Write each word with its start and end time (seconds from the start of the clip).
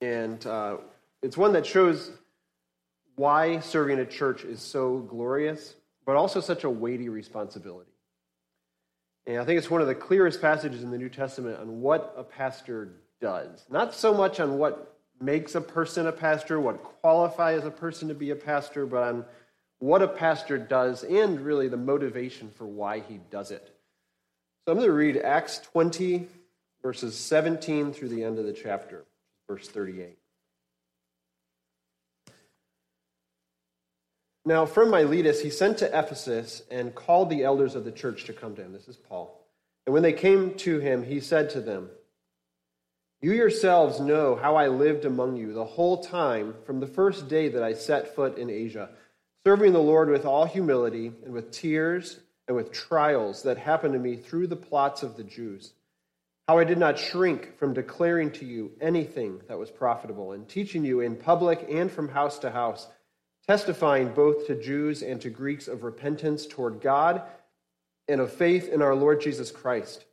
And 0.00 0.44
uh, 0.46 0.78
it's 1.22 1.36
one 1.36 1.52
that 1.52 1.66
shows 1.66 2.10
why 3.16 3.60
serving 3.60 3.98
a 3.98 4.06
church 4.06 4.44
is 4.44 4.60
so 4.60 4.98
glorious, 4.98 5.74
but 6.06 6.16
also 6.16 6.40
such 6.40 6.64
a 6.64 6.70
weighty 6.70 7.08
responsibility. 7.08 7.90
And 9.26 9.38
I 9.38 9.44
think 9.44 9.58
it's 9.58 9.70
one 9.70 9.82
of 9.82 9.86
the 9.86 9.94
clearest 9.94 10.40
passages 10.40 10.82
in 10.82 10.90
the 10.90 10.98
New 10.98 11.10
Testament 11.10 11.58
on 11.60 11.80
what 11.80 12.14
a 12.16 12.24
pastor 12.24 12.92
does. 13.20 13.64
Not 13.70 13.94
so 13.94 14.14
much 14.14 14.40
on 14.40 14.58
what 14.58 14.96
makes 15.20 15.54
a 15.54 15.60
person 15.60 16.06
a 16.06 16.12
pastor, 16.12 16.58
what 16.58 16.82
qualifies 16.82 17.64
a 17.64 17.70
person 17.70 18.08
to 18.08 18.14
be 18.14 18.30
a 18.30 18.36
pastor, 18.36 18.86
but 18.86 19.02
on 19.02 19.24
what 19.78 20.02
a 20.02 20.08
pastor 20.08 20.58
does 20.58 21.04
and 21.04 21.40
really 21.40 21.68
the 21.68 21.76
motivation 21.76 22.50
for 22.50 22.66
why 22.66 23.00
he 23.00 23.20
does 23.30 23.50
it. 23.50 23.74
So 24.64 24.72
I'm 24.72 24.78
going 24.78 24.88
to 24.88 24.94
read 24.94 25.16
Acts 25.18 25.58
20, 25.58 26.26
verses 26.82 27.16
17 27.16 27.92
through 27.92 28.08
the 28.08 28.24
end 28.24 28.38
of 28.38 28.44
the 28.44 28.52
chapter, 28.52 29.04
verse 29.50 29.66
38. 29.66 30.16
Now, 34.44 34.64
from 34.64 34.92
Miletus, 34.92 35.42
he 35.42 35.50
sent 35.50 35.78
to 35.78 35.86
Ephesus 35.86 36.62
and 36.70 36.94
called 36.94 37.30
the 37.30 37.42
elders 37.42 37.74
of 37.74 37.84
the 37.84 37.90
church 37.90 38.26
to 38.26 38.32
come 38.32 38.54
to 38.54 38.62
him. 38.62 38.72
This 38.72 38.86
is 38.86 38.96
Paul. 38.96 39.44
And 39.86 39.92
when 39.92 40.04
they 40.04 40.12
came 40.12 40.54
to 40.58 40.78
him, 40.78 41.02
he 41.02 41.18
said 41.18 41.50
to 41.50 41.60
them, 41.60 41.90
You 43.20 43.32
yourselves 43.32 43.98
know 43.98 44.36
how 44.36 44.54
I 44.54 44.68
lived 44.68 45.04
among 45.04 45.36
you 45.36 45.52
the 45.52 45.64
whole 45.64 46.04
time 46.04 46.54
from 46.64 46.78
the 46.78 46.86
first 46.86 47.26
day 47.28 47.48
that 47.48 47.62
I 47.64 47.72
set 47.72 48.14
foot 48.14 48.38
in 48.38 48.50
Asia, 48.50 48.90
serving 49.44 49.72
the 49.72 49.80
Lord 49.80 50.10
with 50.10 50.26
all 50.26 50.44
humility 50.44 51.10
and 51.24 51.32
with 51.32 51.50
tears 51.50 52.20
and 52.46 52.56
with 52.56 52.70
trials 52.70 53.42
that 53.42 53.58
happened 53.58 53.94
to 53.94 53.98
me 53.98 54.14
through 54.14 54.46
the 54.46 54.54
plots 54.54 55.02
of 55.02 55.16
the 55.16 55.24
Jews. 55.24 55.72
How 56.50 56.58
I 56.58 56.64
did 56.64 56.78
not 56.78 56.98
shrink 56.98 57.56
from 57.58 57.74
declaring 57.74 58.32
to 58.32 58.44
you 58.44 58.72
anything 58.80 59.40
that 59.46 59.60
was 59.60 59.70
profitable, 59.70 60.32
and 60.32 60.48
teaching 60.48 60.84
you 60.84 60.98
in 60.98 61.14
public 61.14 61.64
and 61.70 61.88
from 61.88 62.08
house 62.08 62.40
to 62.40 62.50
house 62.50 62.88
testifying 63.46 64.08
both 64.14 64.48
to 64.48 64.60
Jews 64.60 65.00
and 65.00 65.20
to 65.20 65.30
Greeks 65.30 65.68
of 65.68 65.84
repentance 65.84 66.48
toward 66.48 66.80
God 66.80 67.22
and 68.08 68.20
of 68.20 68.32
faith 68.32 68.68
in 68.68 68.82
our 68.82 68.96
Lord 68.96 69.20
Jesus 69.20 69.52
Christ. 69.52 70.04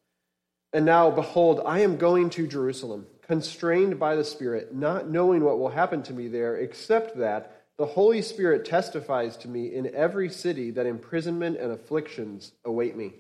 And 0.74 0.86
now, 0.86 1.10
behold, 1.10 1.60
I 1.66 1.80
am 1.80 1.98
going 1.98 2.30
to 2.30 2.46
Jerusalem, 2.46 3.08
constrained 3.24 3.98
by 3.98 4.16
the 4.16 4.24
Spirit, 4.24 4.76
not 4.76 5.10
knowing 5.10 5.44
what 5.44 5.58
will 5.58 5.70
happen 5.70 6.04
to 6.04 6.14
me 6.14 6.28
there, 6.28 6.56
except 6.56 7.18
that 7.18 7.64
the 7.80 7.88
Holy 7.88 8.22
Spirit 8.22 8.64
testifies 8.64 9.38
to 9.38 9.48
me 9.48 9.74
in 9.74 9.96
every 9.96 10.30
city 10.30 10.70
that 10.70 10.86
imprisonment 10.86 11.58
and 11.58 11.72
afflictions 11.72 12.52
await 12.64 12.96
me. 12.96 13.14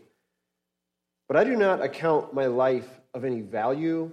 But 1.27 1.35
I 1.35 1.43
do 1.43 1.55
not 1.55 1.83
account 1.83 2.33
my 2.35 2.45
life 2.45 2.87
of 3.17 3.25
any 3.25 3.41
value, 3.41 4.11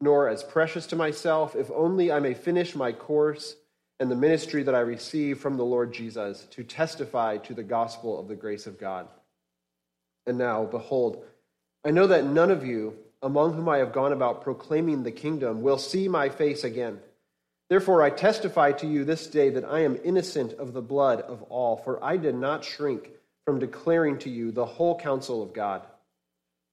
nor 0.00 0.28
as 0.28 0.44
precious 0.44 0.86
to 0.88 0.96
myself, 0.96 1.56
if 1.56 1.70
only 1.72 2.12
I 2.12 2.20
may 2.20 2.34
finish 2.34 2.76
my 2.76 2.92
course 2.92 3.56
and 3.98 4.10
the 4.10 4.16
ministry 4.16 4.62
that 4.64 4.74
I 4.74 4.80
receive 4.80 5.40
from 5.40 5.56
the 5.56 5.64
Lord 5.64 5.92
Jesus 5.92 6.46
to 6.50 6.62
testify 6.62 7.38
to 7.38 7.54
the 7.54 7.62
gospel 7.62 8.20
of 8.20 8.28
the 8.28 8.36
grace 8.36 8.66
of 8.66 8.78
God. 8.78 9.08
And 10.26 10.38
now, 10.38 10.64
behold, 10.64 11.24
I 11.84 11.90
know 11.90 12.06
that 12.08 12.24
none 12.24 12.50
of 12.50 12.66
you, 12.66 12.96
among 13.22 13.54
whom 13.54 13.68
I 13.68 13.78
have 13.78 13.92
gone 13.92 14.12
about 14.12 14.42
proclaiming 14.42 15.02
the 15.02 15.10
kingdom, 15.10 15.62
will 15.62 15.78
see 15.78 16.06
my 16.06 16.28
face 16.28 16.64
again. 16.64 17.00
Therefore, 17.68 18.02
I 18.02 18.10
testify 18.10 18.72
to 18.72 18.86
you 18.86 19.04
this 19.04 19.26
day 19.26 19.50
that 19.50 19.64
I 19.64 19.80
am 19.80 19.98
innocent 20.04 20.52
of 20.54 20.72
the 20.72 20.82
blood 20.82 21.22
of 21.22 21.42
all, 21.44 21.76
for 21.76 22.04
I 22.04 22.18
did 22.18 22.34
not 22.34 22.64
shrink 22.64 23.08
from 23.46 23.58
declaring 23.58 24.18
to 24.18 24.30
you 24.30 24.50
the 24.50 24.66
whole 24.66 24.98
counsel 24.98 25.42
of 25.42 25.52
God. 25.52 25.82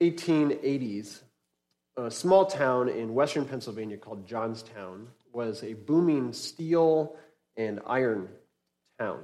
1880s, 0.00 1.22
a 1.96 2.10
small 2.10 2.46
town 2.46 2.88
in 2.88 3.14
western 3.14 3.44
Pennsylvania 3.44 3.96
called 3.96 4.26
Johnstown 4.26 5.08
was 5.32 5.62
a 5.64 5.74
booming 5.74 6.32
steel 6.32 7.16
and 7.56 7.80
iron 7.86 8.28
town, 9.00 9.20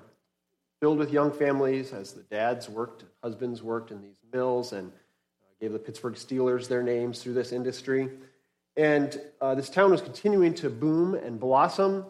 filled 0.81 0.99
with 0.99 1.13
young 1.13 1.31
families 1.31 1.93
as 1.93 2.13
the 2.13 2.23
dads 2.23 2.69
worked, 2.69 3.05
husbands 3.23 3.63
worked 3.63 3.93
in 3.93 4.03
these 4.03 4.19
mills, 4.33 4.73
and 4.73 4.91
uh, 4.91 5.55
gave 5.61 5.73
the 5.73 5.79
Pittsburgh 5.79 6.15
Steelers 6.15 6.67
their 6.67 6.83
names 6.83 7.23
through 7.23 7.35
this 7.35 7.53
industry. 7.53 8.11
And 8.77 9.21
uh, 9.41 9.55
this 9.55 9.71
town 9.71 9.93
was 9.93 10.01
continuing 10.01 10.55
to 10.55 10.71
boom 10.71 11.15
and 11.15 11.39
blossom, 11.39 12.05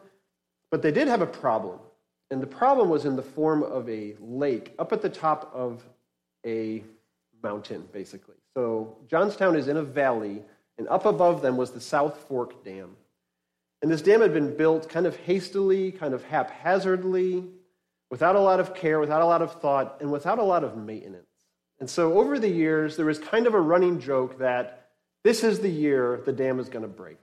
but 0.71 0.81
they 0.81 0.91
did 0.91 1.09
have 1.09 1.21
a 1.21 1.27
problem. 1.27 1.79
And 2.31 2.41
the 2.41 2.47
problem 2.47 2.89
was 2.89 3.05
in 3.05 3.17
the 3.17 3.23
form 3.23 3.63
of 3.63 3.89
a 3.91 4.17
lake 4.19 4.73
up 4.79 4.93
at 4.95 5.03
the 5.03 5.11
top 5.11 5.51
of 5.55 5.85
a 6.47 6.83
mountain, 7.45 7.89
basically. 7.93 8.35
So 8.55 8.97
Johnstown 9.09 9.55
is 9.55 9.69
in 9.69 9.77
a 9.77 9.83
valley, 9.85 10.43
and 10.79 10.89
up 10.89 11.07
above 11.07 11.43
them 11.43 11.57
was 11.57 11.71
the 11.71 11.81
South 11.81 12.25
Fork 12.27 12.65
Dam. 12.65 12.97
And 13.83 13.91
this 13.93 14.03
dam 14.03 14.23
had 14.23 14.33
been 14.33 14.57
built 14.57 14.89
kind 14.89 15.07
of 15.07 15.15
hastily, 15.15 15.93
kind 15.93 16.15
of 16.15 16.25
haphazardly, 16.25 17.45
without 18.11 18.35
a 18.35 18.41
lot 18.41 18.59
of 18.59 18.75
care, 18.75 18.99
without 18.99 19.23
a 19.23 19.27
lot 19.27 19.43
of 19.43 19.61
thought, 19.61 19.99
and 20.01 20.11
without 20.11 20.39
a 20.39 20.43
lot 20.43 20.65
of 20.65 20.77
maintenance. 20.77 21.27
And 21.81 21.91
so 21.91 22.19
over 22.19 22.39
the 22.39 22.49
years, 22.49 22.97
there 22.97 23.07
was 23.07 23.19
kind 23.19 23.47
of 23.47 23.55
a 23.55 23.61
running 23.61 24.01
joke 24.01 24.39
that 24.39 24.89
this 25.23 25.45
is 25.45 25.61
the 25.61 25.71
year 25.71 26.23
the 26.25 26.33
dam 26.33 26.59
is 26.59 26.69
going 26.69 26.83
to 26.83 26.89
break. 26.89 27.19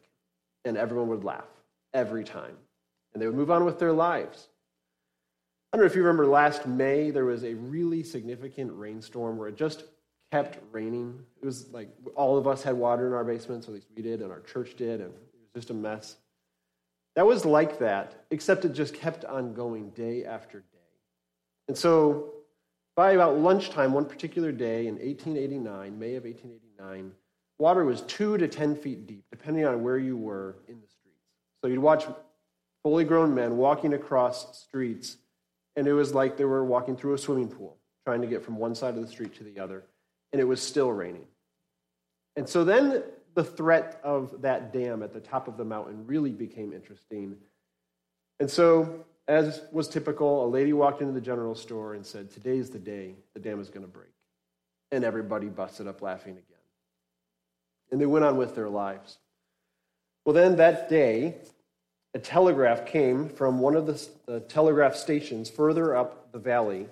And 0.63 0.77
everyone 0.77 1.07
would 1.07 1.23
laugh 1.23 1.47
every 1.93 2.23
time. 2.23 2.55
And 3.13 3.21
they 3.21 3.25
would 3.25 3.35
move 3.35 3.51
on 3.51 3.65
with 3.65 3.79
their 3.79 3.93
lives. 3.93 4.47
I 5.71 5.77
don't 5.77 5.85
know 5.85 5.89
if 5.89 5.95
you 5.95 6.03
remember 6.03 6.27
last 6.27 6.67
May, 6.67 7.11
there 7.11 7.25
was 7.25 7.43
a 7.43 7.53
really 7.53 8.03
significant 8.03 8.73
rainstorm 8.73 9.37
where 9.37 9.47
it 9.47 9.55
just 9.55 9.83
kept 10.31 10.59
raining. 10.71 11.19
It 11.41 11.45
was 11.45 11.69
like 11.71 11.89
all 12.15 12.37
of 12.37 12.47
us 12.47 12.63
had 12.63 12.75
water 12.75 13.07
in 13.07 13.13
our 13.13 13.23
basements, 13.23 13.67
at 13.67 13.73
least 13.73 13.87
we 13.95 14.01
did, 14.01 14.21
and 14.21 14.31
our 14.31 14.39
church 14.41 14.75
did, 14.77 15.01
and 15.01 15.09
it 15.09 15.39
was 15.41 15.49
just 15.53 15.69
a 15.69 15.73
mess. 15.73 16.17
That 17.15 17.25
was 17.25 17.45
like 17.45 17.79
that, 17.79 18.25
except 18.31 18.63
it 18.63 18.73
just 18.73 18.93
kept 18.93 19.25
on 19.25 19.53
going 19.53 19.89
day 19.89 20.23
after 20.23 20.59
day. 20.59 20.65
And 21.67 21.77
so, 21.77 22.33
by 22.95 23.11
about 23.11 23.37
lunchtime, 23.37 23.93
one 23.93 24.05
particular 24.05 24.51
day 24.51 24.87
in 24.87 24.95
1889, 24.95 25.99
May 25.99 26.15
of 26.15 26.23
1889, 26.23 27.11
water 27.59 27.83
was 27.83 28.01
two 28.01 28.37
to 28.37 28.47
10 28.47 28.75
feet 28.75 29.07
deep, 29.07 29.25
depending 29.31 29.65
on 29.65 29.83
where 29.83 29.97
you 29.97 30.15
were 30.15 30.57
in 30.67 30.79
the 30.79 30.87
streets. 30.87 31.25
So 31.61 31.69
you'd 31.69 31.79
watch 31.79 32.05
fully 32.83 33.03
grown 33.03 33.35
men 33.35 33.57
walking 33.57 33.93
across 33.93 34.61
streets, 34.61 35.17
and 35.75 35.87
it 35.87 35.93
was 35.93 36.13
like 36.13 36.37
they 36.37 36.45
were 36.45 36.63
walking 36.63 36.95
through 36.95 37.13
a 37.13 37.17
swimming 37.17 37.49
pool, 37.49 37.77
trying 38.05 38.21
to 38.21 38.27
get 38.27 38.43
from 38.43 38.57
one 38.57 38.75
side 38.75 38.95
of 38.95 39.01
the 39.01 39.07
street 39.07 39.35
to 39.35 39.43
the 39.43 39.59
other, 39.59 39.83
and 40.31 40.39
it 40.39 40.45
was 40.45 40.61
still 40.61 40.91
raining. 40.91 41.25
And 42.35 42.47
so 42.47 42.63
then 42.63 43.03
the 43.33 43.43
threat 43.43 43.99
of 44.03 44.41
that 44.41 44.73
dam 44.73 45.03
at 45.03 45.13
the 45.13 45.19
top 45.19 45.47
of 45.47 45.57
the 45.57 45.65
mountain 45.65 46.05
really 46.05 46.31
became 46.31 46.73
interesting. 46.73 47.35
And 48.39 48.49
so 48.49 49.05
as 49.27 49.61
was 49.71 49.87
typical, 49.87 50.45
a 50.45 50.47
lady 50.47 50.73
walked 50.73 51.01
into 51.01 51.13
the 51.13 51.21
general 51.21 51.55
store 51.55 51.93
and 51.93 52.05
said, 52.05 52.31
Today's 52.31 52.69
the 52.69 52.79
day 52.79 53.15
the 53.33 53.39
dam 53.39 53.59
is 53.59 53.69
going 53.69 53.85
to 53.85 53.91
break. 53.91 54.09
And 54.91 55.05
everybody 55.05 55.47
busted 55.47 55.87
up 55.87 56.01
laughing 56.01 56.33
again. 56.33 56.45
And 57.91 58.01
they 58.01 58.05
went 58.05 58.25
on 58.25 58.37
with 58.37 58.55
their 58.55 58.69
lives. 58.69 59.17
Well, 60.25 60.33
then 60.33 60.57
that 60.57 60.89
day, 60.89 61.35
a 62.13 62.19
telegraph 62.19 62.85
came 62.85 63.29
from 63.29 63.59
one 63.59 63.75
of 63.75 63.85
the, 63.85 64.07
the 64.25 64.39
telegraph 64.41 64.95
stations 64.95 65.49
further 65.49 65.95
up 65.95 66.31
the 66.31 66.39
valley 66.39 66.87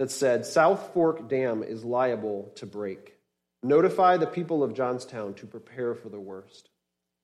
that 0.00 0.10
said 0.10 0.46
South 0.46 0.94
Fork 0.94 1.28
Dam 1.28 1.62
is 1.62 1.84
liable 1.84 2.50
to 2.54 2.64
break. 2.64 3.18
Notify 3.62 4.16
the 4.16 4.26
people 4.26 4.62
of 4.62 4.72
Johnstown 4.72 5.34
to 5.34 5.46
prepare 5.46 5.94
for 5.94 6.08
the 6.08 6.18
worst. 6.18 6.70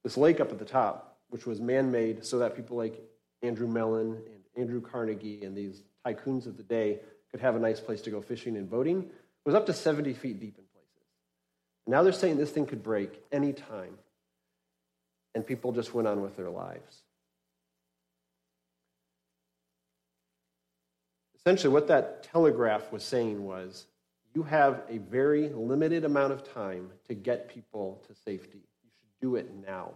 This 0.04 0.18
lake 0.18 0.40
up 0.40 0.52
at 0.52 0.58
the 0.58 0.66
top, 0.66 1.16
which 1.30 1.46
was 1.46 1.58
man 1.58 1.90
made 1.90 2.26
so 2.26 2.40
that 2.40 2.54
people 2.54 2.76
like 2.76 3.00
Andrew 3.42 3.66
Mellon 3.66 4.20
and 4.26 4.42
Andrew 4.58 4.82
Carnegie 4.82 5.42
and 5.42 5.56
these 5.56 5.84
tycoons 6.06 6.46
of 6.46 6.58
the 6.58 6.62
day 6.62 7.00
could 7.30 7.40
have 7.40 7.56
a 7.56 7.58
nice 7.58 7.80
place 7.80 8.02
to 8.02 8.10
go 8.10 8.20
fishing 8.20 8.58
and 8.58 8.68
boating, 8.68 9.08
was 9.46 9.54
up 9.54 9.64
to 9.64 9.72
70 9.72 10.12
feet 10.12 10.38
deep 10.38 10.58
in 10.58 10.64
places. 10.74 11.08
Now 11.86 12.02
they're 12.02 12.12
saying 12.12 12.36
this 12.36 12.50
thing 12.50 12.66
could 12.66 12.82
break 12.82 13.22
any 13.32 13.54
time. 13.54 13.96
And 15.34 15.46
people 15.46 15.72
just 15.72 15.94
went 15.94 16.08
on 16.08 16.20
with 16.20 16.36
their 16.36 16.50
lives. 16.50 17.04
Essentially, 21.46 21.72
what 21.72 21.86
that 21.86 22.24
telegraph 22.24 22.90
was 22.90 23.04
saying 23.04 23.44
was 23.44 23.86
you 24.34 24.42
have 24.42 24.82
a 24.88 24.98
very 24.98 25.48
limited 25.50 26.04
amount 26.04 26.32
of 26.32 26.52
time 26.52 26.90
to 27.06 27.14
get 27.14 27.48
people 27.48 28.02
to 28.08 28.16
safety. 28.16 28.58
You 28.58 28.90
should 28.98 29.20
do 29.20 29.36
it 29.36 29.52
now. 29.64 29.92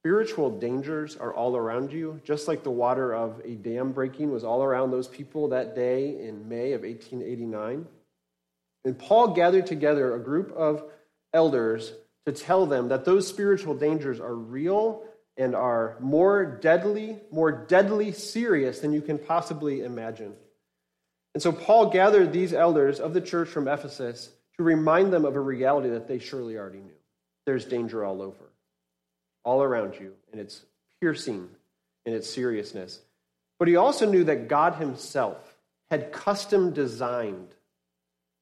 Spiritual 0.00 0.60
dangers 0.60 1.16
are 1.16 1.34
all 1.34 1.56
around 1.56 1.92
you, 1.92 2.20
just 2.22 2.46
like 2.46 2.62
the 2.62 2.70
water 2.70 3.12
of 3.12 3.42
a 3.44 3.56
dam 3.56 3.90
breaking 3.90 4.30
was 4.30 4.44
all 4.44 4.62
around 4.62 4.92
those 4.92 5.08
people 5.08 5.48
that 5.48 5.74
day 5.74 6.24
in 6.24 6.48
May 6.48 6.70
of 6.70 6.82
1889. 6.82 7.84
And 8.84 8.96
Paul 8.96 9.34
gathered 9.34 9.66
together 9.66 10.14
a 10.14 10.20
group 10.20 10.52
of 10.52 10.84
elders 11.34 11.92
to 12.26 12.32
tell 12.32 12.64
them 12.64 12.90
that 12.90 13.04
those 13.04 13.26
spiritual 13.26 13.74
dangers 13.74 14.20
are 14.20 14.36
real 14.36 15.02
and 15.40 15.56
are 15.56 15.96
more 16.00 16.44
deadly, 16.44 17.18
more 17.32 17.50
deadly 17.50 18.12
serious 18.12 18.80
than 18.80 18.92
you 18.92 19.00
can 19.00 19.18
possibly 19.18 19.82
imagine. 19.82 20.34
And 21.32 21.42
so 21.42 21.50
Paul 21.50 21.88
gathered 21.88 22.30
these 22.30 22.52
elders 22.52 23.00
of 23.00 23.14
the 23.14 23.22
church 23.22 23.48
from 23.48 23.66
Ephesus 23.66 24.28
to 24.58 24.62
remind 24.62 25.14
them 25.14 25.24
of 25.24 25.36
a 25.36 25.40
reality 25.40 25.88
that 25.88 26.06
they 26.06 26.18
surely 26.18 26.58
already 26.58 26.80
knew. 26.80 26.92
There's 27.46 27.64
danger 27.64 28.04
all 28.04 28.20
over, 28.20 28.50
all 29.42 29.62
around 29.62 29.98
you, 29.98 30.12
and 30.30 30.38
it's 30.38 30.60
piercing 31.00 31.48
in 32.04 32.12
its 32.12 32.28
seriousness. 32.28 33.00
But 33.58 33.68
he 33.68 33.76
also 33.76 34.10
knew 34.10 34.24
that 34.24 34.48
God 34.48 34.74
himself 34.74 35.56
had 35.90 36.12
custom 36.12 36.74
designed 36.74 37.54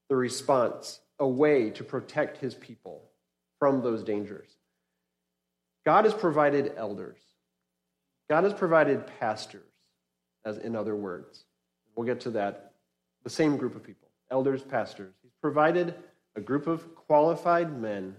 the 0.09 0.17
response, 0.17 0.99
a 1.17 1.27
way 1.27 1.69
to 1.69 1.83
protect 1.85 2.37
his 2.37 2.55
people 2.55 3.03
from 3.57 3.81
those 3.81 4.03
dangers. 4.03 4.49
God 5.89 6.05
has 6.05 6.13
provided 6.13 6.73
elders. 6.77 7.17
God 8.29 8.43
has 8.43 8.53
provided 8.53 9.07
pastors, 9.19 9.71
as 10.45 10.59
in 10.59 10.75
other 10.75 10.95
words. 10.95 11.45
We'll 11.95 12.05
get 12.05 12.19
to 12.21 12.29
that. 12.29 12.73
The 13.23 13.31
same 13.31 13.57
group 13.57 13.75
of 13.75 13.81
people 13.81 14.07
elders, 14.29 14.61
pastors. 14.61 15.15
He's 15.23 15.33
provided 15.41 15.95
a 16.35 16.41
group 16.41 16.67
of 16.67 16.93
qualified 16.93 17.81
men 17.81 18.15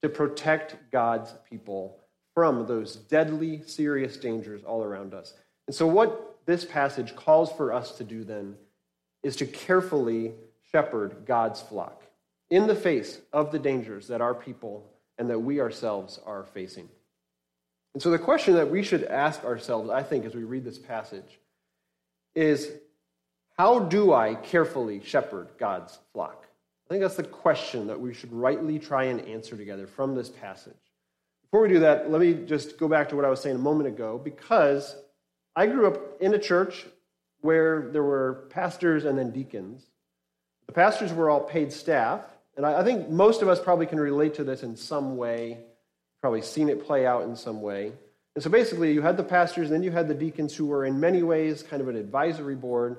to 0.00 0.08
protect 0.08 0.76
God's 0.92 1.34
people 1.50 1.98
from 2.34 2.68
those 2.68 2.94
deadly, 2.94 3.62
serious 3.66 4.16
dangers 4.16 4.62
all 4.62 4.84
around 4.84 5.12
us. 5.12 5.34
And 5.66 5.74
so, 5.74 5.88
what 5.88 6.38
this 6.46 6.64
passage 6.64 7.16
calls 7.16 7.50
for 7.50 7.72
us 7.72 7.96
to 7.96 8.04
do 8.04 8.22
then 8.22 8.54
is 9.24 9.34
to 9.34 9.46
carefully 9.46 10.34
shepherd 10.70 11.24
God's 11.26 11.60
flock 11.60 12.00
in 12.48 12.68
the 12.68 12.76
face 12.76 13.18
of 13.32 13.50
the 13.50 13.58
dangers 13.58 14.06
that 14.06 14.20
our 14.20 14.34
people 14.34 14.88
and 15.18 15.28
that 15.30 15.40
we 15.40 15.60
ourselves 15.60 16.20
are 16.24 16.44
facing. 16.44 16.88
And 17.94 18.02
so, 18.02 18.10
the 18.10 18.18
question 18.18 18.54
that 18.54 18.70
we 18.70 18.82
should 18.82 19.04
ask 19.04 19.44
ourselves, 19.44 19.90
I 19.90 20.02
think, 20.02 20.24
as 20.24 20.34
we 20.34 20.44
read 20.44 20.64
this 20.64 20.78
passage, 20.78 21.38
is 22.34 22.70
how 23.56 23.80
do 23.80 24.12
I 24.12 24.34
carefully 24.34 25.00
shepherd 25.02 25.48
God's 25.58 25.98
flock? 26.12 26.46
I 26.86 26.88
think 26.90 27.02
that's 27.02 27.16
the 27.16 27.24
question 27.24 27.88
that 27.88 28.00
we 28.00 28.14
should 28.14 28.32
rightly 28.32 28.78
try 28.78 29.04
and 29.04 29.20
answer 29.22 29.56
together 29.56 29.86
from 29.86 30.14
this 30.14 30.30
passage. 30.30 30.74
Before 31.42 31.62
we 31.62 31.68
do 31.68 31.80
that, 31.80 32.10
let 32.10 32.20
me 32.20 32.34
just 32.34 32.78
go 32.78 32.88
back 32.88 33.08
to 33.08 33.16
what 33.16 33.24
I 33.24 33.30
was 33.30 33.40
saying 33.40 33.56
a 33.56 33.58
moment 33.58 33.88
ago, 33.88 34.20
because 34.22 34.96
I 35.56 35.66
grew 35.66 35.86
up 35.86 36.20
in 36.20 36.34
a 36.34 36.38
church 36.38 36.86
where 37.40 37.90
there 37.90 38.02
were 38.02 38.46
pastors 38.50 39.04
and 39.04 39.18
then 39.18 39.30
deacons. 39.30 39.82
The 40.66 40.72
pastors 40.72 41.12
were 41.12 41.30
all 41.30 41.40
paid 41.40 41.72
staff, 41.72 42.20
and 42.56 42.64
I 42.64 42.84
think 42.84 43.08
most 43.08 43.42
of 43.42 43.48
us 43.48 43.60
probably 43.60 43.86
can 43.86 43.98
relate 43.98 44.34
to 44.34 44.44
this 44.44 44.62
in 44.62 44.76
some 44.76 45.16
way 45.16 45.58
probably 46.20 46.42
seen 46.42 46.68
it 46.68 46.84
play 46.84 47.06
out 47.06 47.24
in 47.24 47.36
some 47.36 47.60
way. 47.62 47.92
And 48.34 48.42
so 48.42 48.50
basically, 48.50 48.92
you 48.92 49.02
had 49.02 49.16
the 49.16 49.24
pastors, 49.24 49.70
then 49.70 49.82
you 49.82 49.90
had 49.90 50.08
the 50.08 50.14
deacons 50.14 50.54
who 50.54 50.66
were 50.66 50.84
in 50.84 51.00
many 51.00 51.22
ways 51.22 51.62
kind 51.62 51.82
of 51.82 51.88
an 51.88 51.96
advisory 51.96 52.54
board. 52.54 52.98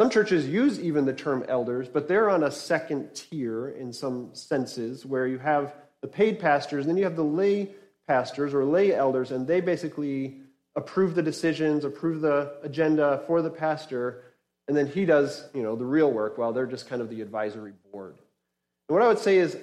Some 0.00 0.10
churches 0.10 0.48
use 0.48 0.80
even 0.80 1.04
the 1.04 1.12
term 1.12 1.44
elders, 1.48 1.88
but 1.88 2.08
they're 2.08 2.30
on 2.30 2.42
a 2.42 2.50
second 2.50 3.14
tier 3.14 3.68
in 3.68 3.92
some 3.92 4.30
senses, 4.34 5.04
where 5.04 5.26
you 5.26 5.38
have 5.38 5.74
the 6.00 6.08
paid 6.08 6.40
pastors, 6.40 6.84
and 6.84 6.90
then 6.90 6.96
you 6.96 7.04
have 7.04 7.16
the 7.16 7.22
lay 7.22 7.70
pastors 8.08 8.54
or 8.54 8.64
lay 8.64 8.94
elders, 8.94 9.30
and 9.30 9.46
they 9.46 9.60
basically 9.60 10.40
approve 10.74 11.14
the 11.14 11.22
decisions, 11.22 11.84
approve 11.84 12.20
the 12.20 12.56
agenda 12.62 13.22
for 13.26 13.42
the 13.42 13.50
pastor, 13.50 14.24
and 14.66 14.76
then 14.76 14.86
he 14.86 15.04
does, 15.04 15.44
you 15.52 15.62
know, 15.62 15.76
the 15.76 15.84
real 15.84 16.10
work 16.10 16.38
while 16.38 16.52
they're 16.52 16.66
just 16.66 16.88
kind 16.88 17.02
of 17.02 17.10
the 17.10 17.20
advisory 17.20 17.72
board. 17.92 18.16
And 18.88 18.94
what 18.94 19.02
I 19.02 19.08
would 19.08 19.18
say 19.18 19.38
is 19.38 19.56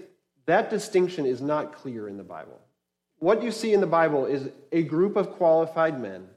that 0.46 0.70
distinction 0.70 1.26
is 1.26 1.42
not 1.42 1.74
clear 1.74 2.08
in 2.08 2.18
the 2.18 2.24
Bible 2.24 2.62
what 3.20 3.44
you 3.44 3.52
see 3.52 3.74
in 3.74 3.82
the 3.82 3.88
Bible 3.88 4.26
is 4.26 4.50
a 4.72 4.84
group 4.84 5.16
of 5.16 5.32
qualified 5.32 6.00
men 6.02 6.28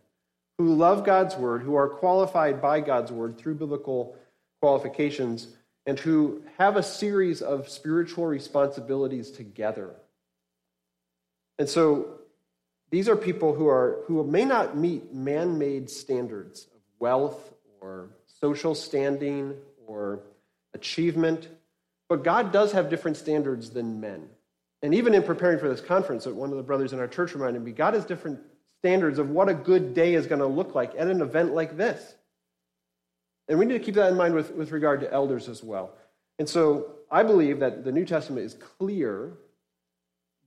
who 0.59 0.75
love 0.75 1.05
God's 1.05 1.37
word, 1.37 1.63
who 1.63 1.75
are 1.75 1.89
qualified 1.89 2.61
by 2.61 2.81
God's 2.81 3.11
word 3.11 3.39
through 3.39 3.55
biblical 3.55 4.17
qualifications, 4.61 5.49
and 5.87 5.99
who 5.99 6.43
have 6.59 6.77
a 6.77 6.83
series 6.83 7.41
of 7.41 7.69
spiritual 7.69 8.27
responsibilities 8.27 9.31
together. 9.31 9.95
And 11.59 11.69
so 11.69 12.19
these 12.91 13.09
are 13.09 13.17
people 13.17 13.55
who 13.55 13.69
are 13.69 14.01
who 14.07 14.23
may 14.25 14.45
not 14.45 14.77
meet 14.77 15.15
man-made 15.15 15.89
standards 15.89 16.67
of 16.75 16.81
wealth 16.99 17.55
or 17.81 18.11
social 18.41 18.75
standing 18.75 19.55
or 19.87 20.21
achievement, 20.75 21.49
but 22.09 22.25
God 22.25 22.53
does 22.53 22.73
have 22.73 22.91
different 22.91 23.17
standards 23.17 23.71
than 23.71 24.01
men. 24.01 24.29
And 24.83 24.95
even 24.95 25.15
in 25.15 25.23
preparing 25.23 25.59
for 25.59 25.69
this 25.69 25.81
conference, 25.81 26.27
one 26.27 26.51
of 26.51 26.57
the 26.57 26.63
brothers 26.63 26.93
in 26.93 27.01
our 27.01 27.09
church 27.09 27.35
reminded 27.35 27.63
me 27.63 27.73
God 27.73 27.95
has 27.95 28.05
different 28.05 28.41
standards 28.79 29.19
of 29.19 29.31
what 29.31 29.49
a 29.49 29.55
good 29.55 29.95
day 29.95 30.15
is 30.15 30.27
going 30.27 30.41
to 30.41 30.47
look 30.47 30.75
like 30.75 30.95
at 30.97 31.07
an 31.07 31.21
event 31.21 31.53
like 31.53 31.77
this. 31.77 32.15
And 33.49 33.59
we 33.59 33.67
need 33.67 33.75
to 33.75 33.85
keep 33.85 33.97
that 33.97 34.11
in 34.11 34.17
mind 34.17 34.35
with, 34.35 34.55
with 34.55 34.73
regard 34.73 35.01
to 35.01 35.13
elders 35.13 35.49
as 35.49 35.63
well. 35.63 35.93
And 36.39 36.49
so 36.49 36.93
I 37.11 37.23
believe 37.23 37.59
that 37.61 37.85
the 37.85 37.93
New 37.93 38.07
Testament 38.07 38.47
is 38.47 38.55
clear, 38.55 39.33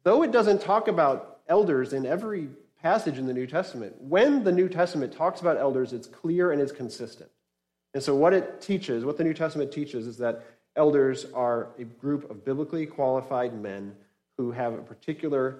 though 0.03 0.23
it 0.23 0.31
doesn't 0.31 0.61
talk 0.61 0.87
about 0.87 1.41
elders 1.47 1.93
in 1.93 2.05
every 2.05 2.49
passage 2.81 3.19
in 3.19 3.27
the 3.27 3.33
New 3.33 3.45
Testament. 3.45 3.93
When 4.01 4.43
the 4.43 4.51
New 4.51 4.67
Testament 4.67 5.13
talks 5.13 5.41
about 5.41 5.57
elders, 5.57 5.93
it's 5.93 6.07
clear 6.07 6.51
and 6.51 6.61
it's 6.61 6.71
consistent. 6.71 7.29
And 7.93 8.01
so 8.01 8.15
what 8.15 8.33
it 8.33 8.61
teaches, 8.61 9.05
what 9.05 9.17
the 9.17 9.23
New 9.23 9.33
Testament 9.33 9.71
teaches, 9.71 10.07
is 10.07 10.17
that 10.17 10.43
elders 10.75 11.25
are 11.33 11.67
a 11.77 11.83
group 11.83 12.29
of 12.31 12.43
biblically 12.43 12.85
qualified 12.85 13.53
men 13.61 13.95
who 14.37 14.51
have 14.51 14.73
a 14.73 14.81
particular 14.81 15.57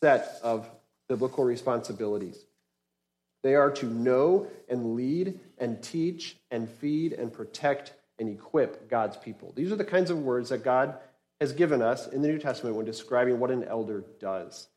set 0.00 0.38
of 0.42 0.68
biblical 1.08 1.44
responsibilities. 1.44 2.44
They 3.42 3.54
are 3.54 3.70
to 3.72 3.86
know 3.86 4.46
and 4.68 4.94
lead 4.94 5.40
and 5.58 5.82
teach 5.82 6.36
and 6.50 6.68
feed 6.68 7.12
and 7.12 7.32
protect 7.32 7.92
and 8.18 8.28
equip 8.28 8.88
God's 8.88 9.16
people. 9.16 9.52
These 9.54 9.72
are 9.72 9.76
the 9.76 9.84
kinds 9.84 10.10
of 10.10 10.18
words 10.18 10.50
that 10.50 10.62
God 10.62 10.96
has 11.40 11.52
given 11.52 11.82
us 11.82 12.06
in 12.06 12.22
the 12.22 12.28
New 12.28 12.38
Testament 12.38 12.76
when 12.76 12.86
describing 12.86 13.40
what 13.40 13.50
an 13.50 13.64
elder 13.64 14.04
does. 14.20 14.68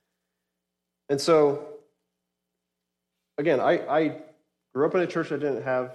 And 1.09 1.21
so, 1.21 1.67
again, 3.37 3.59
I, 3.59 3.87
I 3.87 4.17
grew 4.73 4.87
up 4.87 4.95
in 4.95 5.01
a 5.01 5.07
church 5.07 5.29
that 5.29 5.41
didn't 5.41 5.63
have 5.63 5.93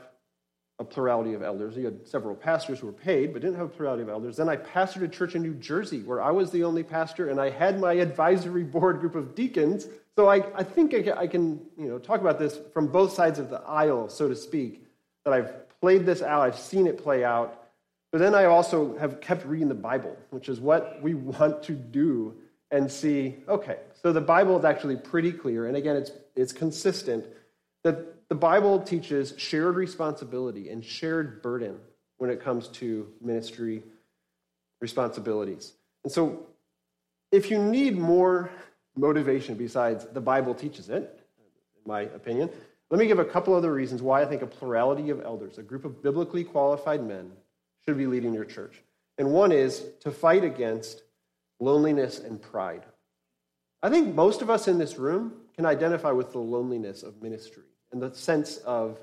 a 0.81 0.85
plurality 0.85 1.35
of 1.35 1.43
elders. 1.43 1.77
You 1.77 1.85
had 1.85 2.09
several 2.09 2.35
pastors 2.35 2.81
who 2.81 2.87
were 2.87 2.93
paid, 2.95 3.35
but 3.35 3.43
didn't 3.43 3.59
have 3.59 3.67
a 3.67 3.71
plurality 3.71 4.03
of 4.03 4.09
elders. 4.09 4.39
Then 4.39 4.49
I 4.49 4.57
pastored 4.57 5.03
a 5.03 5.09
church 5.09 5.35
in 5.35 5.43
New 5.43 5.53
Jersey 5.53 6.01
where 6.01 6.23
I 6.23 6.31
was 6.31 6.51
the 6.51 6.65
only 6.65 6.83
pastor, 6.83 7.29
and 7.29 7.39
I 7.39 7.51
had 7.51 7.79
my 7.79 7.93
advisory 7.93 8.65
board 8.77 8.99
group 8.99 9.15
of 9.15 9.35
deacons. 9.35 9.87
So 10.17 10.29
I, 10.29 10.37
I 10.57 10.65
think 10.65 10.95
I 10.95 11.03
can, 11.03 11.19
I 11.19 11.27
can 11.27 11.61
you 11.77 11.87
know, 11.87 11.99
talk 11.99 12.23
about 12.23 12.39
this 12.39 12.59
from 12.73 12.87
both 12.87 13.13
sides 13.13 13.39
of 13.39 13.51
the 13.51 13.61
aisle, 13.61 14.09
so 14.09 14.27
to 14.27 14.35
speak, 14.35 14.87
that 15.25 15.35
I've 15.35 15.69
played 15.81 16.07
this 16.07 16.23
out, 16.23 16.41
I've 16.41 16.59
seen 16.59 16.87
it 16.87 16.97
play 16.97 17.25
out. 17.25 17.69
But 18.11 18.19
then 18.19 18.35
I 18.35 18.47
also 18.47 18.97
have 18.97 19.21
kept 19.21 19.45
reading 19.45 19.69
the 19.69 19.75
Bible, 19.75 20.17
which 20.31 20.49
is 20.49 20.61
what 20.61 21.01
we 21.03 21.13
want 21.15 21.63
to 21.65 21.73
do 21.73 22.35
and 22.71 22.91
see, 22.91 23.37
okay, 23.49 23.81
so 24.01 24.13
the 24.13 24.21
Bible 24.21 24.59
is 24.59 24.65
actually 24.65 24.97
pretty 24.97 25.33
clear. 25.33 25.67
And 25.67 25.77
again, 25.77 25.97
it's, 25.97 26.13
it's 26.37 26.53
consistent 26.53 27.27
that 27.85 28.29
the 28.29 28.35
Bible 28.35 28.81
teaches 28.81 29.35
shared 29.37 29.77
responsibility 29.77 30.71
and 30.71 30.85
shared 30.85 31.43
burden 31.43 31.79
when 32.19 32.31
it 32.31 32.43
comes 32.43 32.69
to 32.69 33.09
ministry 33.21 33.83
responsibilities. 34.81 35.73
And 36.05 36.13
so, 36.13 36.47
if 37.33 37.51
you 37.51 37.63
need 37.63 37.97
more 37.97 38.51
motivation 38.97 39.55
besides 39.55 40.07
the 40.13 40.21
Bible 40.21 40.55
teaches 40.55 40.89
it, 40.91 41.21
in 41.39 41.91
my 41.91 42.03
opinion, 42.03 42.51
let 42.91 42.99
me 42.99 43.07
give 43.07 43.21
a 43.21 43.25
couple 43.25 43.55
other 43.55 43.73
reasons 43.73 44.03
why 44.03 44.21
I 44.21 44.27
think 44.27 44.43
a 44.43 44.47
plurality 44.47 45.11
of 45.11 45.21
elders, 45.23 45.59
a 45.59 45.63
group 45.63 45.85
of 45.85 46.03
biblically 46.03 46.43
qualified 46.43 47.07
men, 47.07 47.31
should 47.85 47.97
be 47.97 48.07
leading 48.07 48.35
your 48.35 48.45
church. 48.45 48.83
And 49.17 49.31
one 49.31 49.53
is 49.53 49.85
to 50.01 50.11
fight 50.11 50.45
against 50.45 51.03
loneliness 51.61 52.19
and 52.19 52.41
pride. 52.41 52.85
I 53.83 53.91
think 53.91 54.15
most 54.15 54.43
of 54.43 54.51
us 54.51 54.67
in 54.67 54.79
this 54.79 54.99
room 54.99 55.35
can 55.57 55.67
identify 55.67 56.11
with 56.13 56.33
the 56.33 56.39
loneliness 56.39 57.03
of 57.03 57.23
ministry 57.23 57.65
and 57.93 58.03
the 58.03 58.15
sense 58.15 58.59
of 58.59 59.01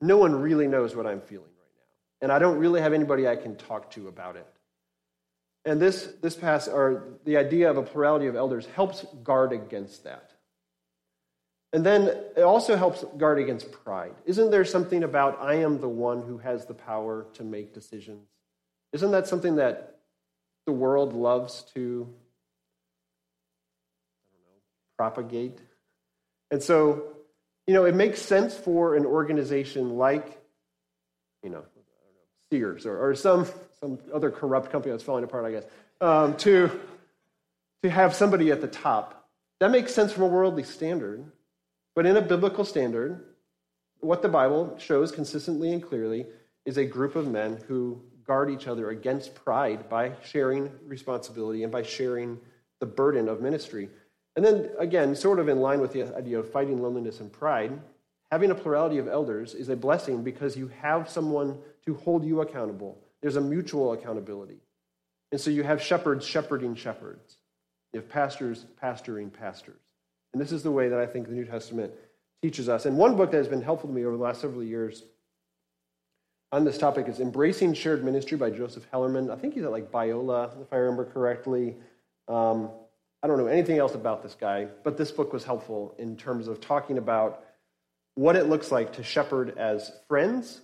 no 0.00 0.16
one 0.16 0.34
really 0.34 0.66
knows 0.66 0.94
what 0.94 1.06
I'm 1.06 1.20
feeling 1.20 1.44
right 1.44 1.72
now. 1.76 2.24
And 2.24 2.32
I 2.32 2.38
don't 2.38 2.58
really 2.58 2.80
have 2.80 2.92
anybody 2.92 3.28
I 3.28 3.36
can 3.36 3.56
talk 3.56 3.90
to 3.92 4.08
about 4.08 4.36
it. 4.36 4.46
And 5.64 5.80
this, 5.80 6.12
this 6.22 6.34
pass, 6.34 6.68
or 6.68 7.04
the 7.24 7.36
idea 7.36 7.70
of 7.70 7.76
a 7.76 7.82
plurality 7.82 8.26
of 8.26 8.36
elders 8.36 8.66
helps 8.74 9.04
guard 9.22 9.52
against 9.52 10.04
that. 10.04 10.30
And 11.72 11.84
then 11.84 12.08
it 12.36 12.42
also 12.42 12.76
helps 12.76 13.04
guard 13.16 13.38
against 13.38 13.70
pride. 13.70 14.14
Isn't 14.24 14.50
there 14.50 14.64
something 14.64 15.04
about 15.04 15.40
I 15.40 15.56
am 15.56 15.80
the 15.80 15.88
one 15.88 16.22
who 16.22 16.38
has 16.38 16.66
the 16.66 16.74
power 16.74 17.26
to 17.34 17.44
make 17.44 17.74
decisions? 17.74 18.26
Isn't 18.92 19.12
that 19.12 19.28
something 19.28 19.56
that 19.56 20.00
the 20.66 20.72
world 20.72 21.12
loves 21.12 21.62
to 21.74 22.12
propagate? 25.00 25.58
And 26.50 26.62
so, 26.62 27.04
you 27.66 27.72
know, 27.72 27.86
it 27.86 27.94
makes 27.94 28.20
sense 28.20 28.54
for 28.54 28.94
an 28.96 29.06
organization 29.06 29.96
like, 29.96 30.42
you 31.42 31.48
know, 31.48 31.64
Sears 32.50 32.84
or, 32.84 32.98
or 32.98 33.14
some, 33.14 33.46
some 33.80 33.98
other 34.12 34.30
corrupt 34.30 34.70
company 34.70 34.92
that's 34.92 35.02
falling 35.02 35.24
apart, 35.24 35.46
I 35.46 35.52
guess, 35.52 35.64
um, 36.02 36.36
to, 36.38 36.78
to 37.82 37.88
have 37.88 38.14
somebody 38.14 38.50
at 38.50 38.60
the 38.60 38.68
top. 38.68 39.26
That 39.60 39.70
makes 39.70 39.94
sense 39.94 40.12
from 40.12 40.24
a 40.24 40.26
worldly 40.26 40.64
standard. 40.64 41.24
But 41.96 42.04
in 42.04 42.18
a 42.18 42.20
biblical 42.20 42.66
standard, 42.66 43.24
what 44.00 44.20
the 44.20 44.28
Bible 44.28 44.76
shows 44.78 45.12
consistently 45.12 45.72
and 45.72 45.82
clearly 45.82 46.26
is 46.66 46.76
a 46.76 46.84
group 46.84 47.16
of 47.16 47.26
men 47.26 47.58
who 47.68 48.02
guard 48.26 48.50
each 48.50 48.66
other 48.66 48.90
against 48.90 49.34
pride 49.34 49.88
by 49.88 50.12
sharing 50.22 50.70
responsibility 50.84 51.62
and 51.62 51.72
by 51.72 51.84
sharing 51.84 52.38
the 52.80 52.86
burden 52.86 53.30
of 53.30 53.40
ministry. 53.40 53.88
And 54.36 54.44
then, 54.44 54.70
again, 54.78 55.14
sort 55.14 55.38
of 55.38 55.48
in 55.48 55.60
line 55.60 55.80
with 55.80 55.92
the 55.92 56.14
idea 56.16 56.38
of 56.38 56.50
fighting 56.50 56.80
loneliness 56.80 57.20
and 57.20 57.32
pride, 57.32 57.78
having 58.30 58.50
a 58.50 58.54
plurality 58.54 58.98
of 58.98 59.08
elders 59.08 59.54
is 59.54 59.68
a 59.68 59.76
blessing 59.76 60.22
because 60.22 60.56
you 60.56 60.68
have 60.80 61.08
someone 61.08 61.58
to 61.84 61.94
hold 61.94 62.24
you 62.24 62.40
accountable. 62.40 62.98
There's 63.20 63.36
a 63.36 63.40
mutual 63.40 63.92
accountability. 63.92 64.60
And 65.32 65.40
so 65.40 65.50
you 65.50 65.62
have 65.62 65.82
shepherds 65.82 66.26
shepherding 66.26 66.74
shepherds, 66.74 67.38
you 67.92 68.00
have 68.00 68.08
pastors 68.08 68.66
pastoring 68.82 69.32
pastors. 69.32 69.80
And 70.32 70.40
this 70.40 70.52
is 70.52 70.62
the 70.62 70.70
way 70.70 70.88
that 70.88 70.98
I 70.98 71.06
think 71.06 71.26
the 71.26 71.34
New 71.34 71.44
Testament 71.44 71.92
teaches 72.42 72.68
us. 72.68 72.86
And 72.86 72.96
one 72.96 73.16
book 73.16 73.30
that 73.32 73.36
has 73.36 73.48
been 73.48 73.62
helpful 73.62 73.88
to 73.88 73.94
me 73.94 74.04
over 74.04 74.16
the 74.16 74.22
last 74.22 74.40
several 74.40 74.62
years 74.62 75.04
on 76.52 76.64
this 76.64 76.78
topic 76.78 77.08
is 77.08 77.20
Embracing 77.20 77.74
Shared 77.74 78.04
Ministry 78.04 78.36
by 78.36 78.50
Joseph 78.50 78.90
Hellerman. 78.92 79.30
I 79.30 79.36
think 79.36 79.54
he's 79.54 79.64
at 79.64 79.70
like 79.70 79.90
Biola, 79.90 80.60
if 80.62 80.72
I 80.72 80.76
remember 80.76 81.04
correctly. 81.04 81.76
Um, 82.28 82.70
I 83.22 83.26
don't 83.26 83.38
know 83.38 83.46
anything 83.46 83.78
else 83.78 83.94
about 83.94 84.22
this 84.22 84.34
guy, 84.34 84.68
but 84.82 84.96
this 84.96 85.10
book 85.10 85.32
was 85.32 85.44
helpful 85.44 85.94
in 85.98 86.16
terms 86.16 86.48
of 86.48 86.60
talking 86.60 86.96
about 86.96 87.44
what 88.14 88.36
it 88.36 88.48
looks 88.48 88.72
like 88.72 88.94
to 88.94 89.02
shepherd 89.02 89.58
as 89.58 89.92
friends, 90.08 90.60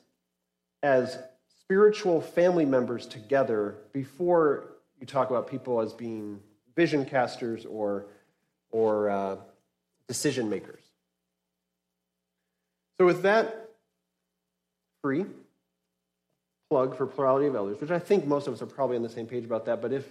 as 0.83 1.19
spiritual 1.61 2.21
family 2.21 2.65
members 2.65 3.07
together 3.07 3.77
before 3.93 4.77
you 5.01 5.07
talk 5.07 5.31
about 5.31 5.49
people 5.49 5.81
as 5.81 5.93
being 5.93 6.41
vision 6.75 7.05
casters 7.05 7.67
or, 7.67 8.07
or 8.71 9.11
uh, 9.11 9.37
decision 10.09 10.49
makers. 10.49 10.83
So, 12.99 13.05
with 13.05 13.23
that 13.23 13.71
free 15.03 15.27
plug 16.71 16.97
for 16.97 17.07
plurality 17.07 17.47
of 17.47 17.55
elders, 17.55 17.81
which 17.81 17.91
I 17.91 17.99
think 17.99 18.27
most 18.27 18.47
of 18.49 18.55
us 18.55 18.63
are 18.63 18.67
probably 18.67 18.97
on 18.97 19.03
the 19.03 19.09
same 19.09 19.27
page 19.27 19.45
about 19.45 19.67
that, 19.67 19.83
but 19.83 19.93
if 19.93 20.09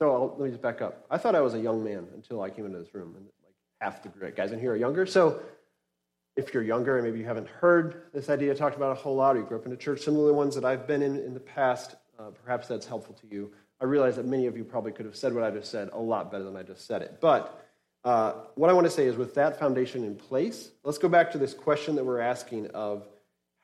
so, 0.00 0.12
I'll, 0.12 0.36
let 0.38 0.46
me 0.46 0.50
just 0.50 0.62
back 0.62 0.80
up. 0.80 1.04
I 1.10 1.18
thought 1.18 1.34
I 1.34 1.40
was 1.40 1.54
a 1.54 1.60
young 1.60 1.84
man 1.84 2.06
until 2.14 2.40
I 2.40 2.50
came 2.50 2.64
into 2.66 2.78
this 2.78 2.94
room, 2.94 3.14
and 3.16 3.26
like 3.44 3.54
half 3.80 4.02
the 4.02 4.30
guys 4.30 4.52
in 4.52 4.58
here 4.58 4.72
are 4.72 4.76
younger. 4.76 5.06
So, 5.06 5.40
if 6.36 6.54
you're 6.54 6.62
younger 6.62 6.96
and 6.96 7.04
maybe 7.04 7.18
you 7.18 7.26
haven't 7.26 7.48
heard 7.48 8.04
this 8.14 8.30
idea 8.30 8.54
talked 8.54 8.76
about 8.76 8.92
a 8.92 8.94
whole 8.94 9.16
lot, 9.16 9.36
or 9.36 9.40
you 9.40 9.44
grew 9.44 9.58
up 9.58 9.66
in 9.66 9.72
a 9.72 9.76
church 9.76 10.00
similar 10.00 10.24
to 10.24 10.28
the 10.28 10.34
ones 10.34 10.54
that 10.54 10.64
I've 10.64 10.86
been 10.86 11.02
in 11.02 11.18
in 11.18 11.34
the 11.34 11.40
past, 11.40 11.96
uh, 12.18 12.30
perhaps 12.44 12.68
that's 12.68 12.86
helpful 12.86 13.14
to 13.14 13.26
you. 13.34 13.50
I 13.80 13.84
realize 13.84 14.16
that 14.16 14.26
many 14.26 14.46
of 14.46 14.56
you 14.56 14.64
probably 14.64 14.92
could 14.92 15.06
have 15.06 15.16
said 15.16 15.34
what 15.34 15.44
I 15.44 15.50
just 15.50 15.70
said 15.70 15.90
a 15.92 15.98
lot 15.98 16.30
better 16.30 16.44
than 16.44 16.56
I 16.56 16.62
just 16.62 16.86
said 16.86 17.02
it. 17.02 17.18
But 17.20 17.66
uh, 18.04 18.32
what 18.54 18.70
I 18.70 18.72
want 18.72 18.86
to 18.86 18.90
say 18.90 19.06
is, 19.06 19.16
with 19.16 19.34
that 19.34 19.58
foundation 19.58 20.04
in 20.04 20.16
place, 20.16 20.70
let's 20.84 20.98
go 20.98 21.08
back 21.08 21.32
to 21.32 21.38
this 21.38 21.52
question 21.52 21.96
that 21.96 22.04
we're 22.04 22.20
asking 22.20 22.68
of 22.68 23.06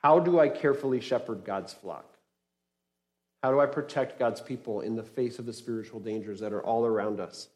how 0.03 0.19
do 0.19 0.39
I 0.39 0.49
carefully 0.49 1.01
shepherd 1.01 1.43
God's 1.43 1.73
flock? 1.73 2.16
How 3.47 3.53
do 3.53 3.61
I 3.61 3.65
protect 3.65 4.19
God's 4.19 4.41
people 4.41 4.81
in 4.81 4.97
the 4.97 5.03
face 5.03 5.39
of 5.39 5.45
the 5.45 5.53
spiritual 5.53 6.01
dangers 6.01 6.41
that 6.41 6.51
are 6.51 6.61
all 6.61 6.85
around 6.85 7.21
us? 7.21 7.47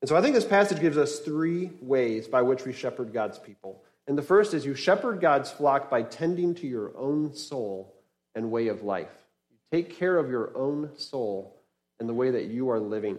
And 0.00 0.08
so 0.08 0.14
I 0.14 0.22
think 0.22 0.32
this 0.32 0.44
passage 0.44 0.80
gives 0.80 0.96
us 0.96 1.18
three 1.18 1.72
ways 1.80 2.28
by 2.28 2.42
which 2.42 2.64
we 2.64 2.72
shepherd 2.72 3.12
God's 3.12 3.40
people. 3.40 3.82
And 4.06 4.16
the 4.16 4.22
first 4.22 4.54
is 4.54 4.64
you 4.64 4.76
shepherd 4.76 5.20
God's 5.20 5.50
flock 5.50 5.90
by 5.90 6.04
tending 6.04 6.54
to 6.54 6.68
your 6.68 6.96
own 6.96 7.34
soul 7.34 7.96
and 8.36 8.52
way 8.52 8.68
of 8.68 8.84
life. 8.84 9.10
You 9.50 9.56
take 9.72 9.98
care 9.98 10.18
of 10.18 10.30
your 10.30 10.56
own 10.56 10.90
soul 10.96 11.60
and 11.98 12.08
the 12.08 12.14
way 12.14 12.30
that 12.30 12.44
you 12.44 12.70
are 12.70 12.78
living. 12.78 13.18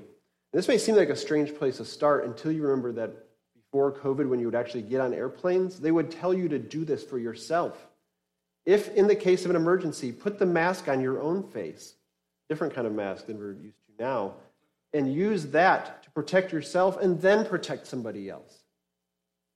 This 0.54 0.70
may 0.70 0.78
seem 0.78 0.96
like 0.96 1.10
a 1.10 1.18
strange 1.18 1.54
place 1.54 1.76
to 1.80 1.86
start 1.86 2.24
until 2.24 2.54
you 2.54 2.62
remember 2.62 2.94
that 2.94 3.12
before 3.58 3.92
COVID, 3.92 4.30
when 4.30 4.40
you 4.40 4.46
would 4.46 4.56
actually 4.56 4.84
get 4.84 5.02
on 5.02 5.14
airplanes, 5.14 5.82
they 5.82 5.92
would 5.92 6.12
tell 6.12 6.34
you 6.34 6.48
to 6.48 6.60
do 6.60 6.86
this 6.86 7.04
for 7.04 7.20
yourself. 7.20 7.90
If, 8.66 8.96
in 8.96 9.08
the 9.08 9.18
case 9.18 9.44
of 9.44 9.50
an 9.50 9.58
emergency, 9.58 10.14
put 10.14 10.40
the 10.40 10.46
mask 10.46 10.88
on 10.88 11.02
your 11.02 11.22
own 11.22 11.44
face, 11.44 11.94
different 12.50 12.74
kind 12.74 12.88
of 12.88 12.94
mask 12.94 13.28
than 13.28 13.38
we're 13.38 13.54
used 13.54 13.78
to 13.88 14.04
now, 14.04 14.34
and 14.94 15.14
use 15.14 15.48
that 15.48 16.04
to 16.04 16.12
protect 16.12 16.52
yourself 16.52 16.98
and 17.02 17.22
then 17.22 17.46
protect 17.46 17.88
somebody 17.88 18.30
else. 18.30 18.64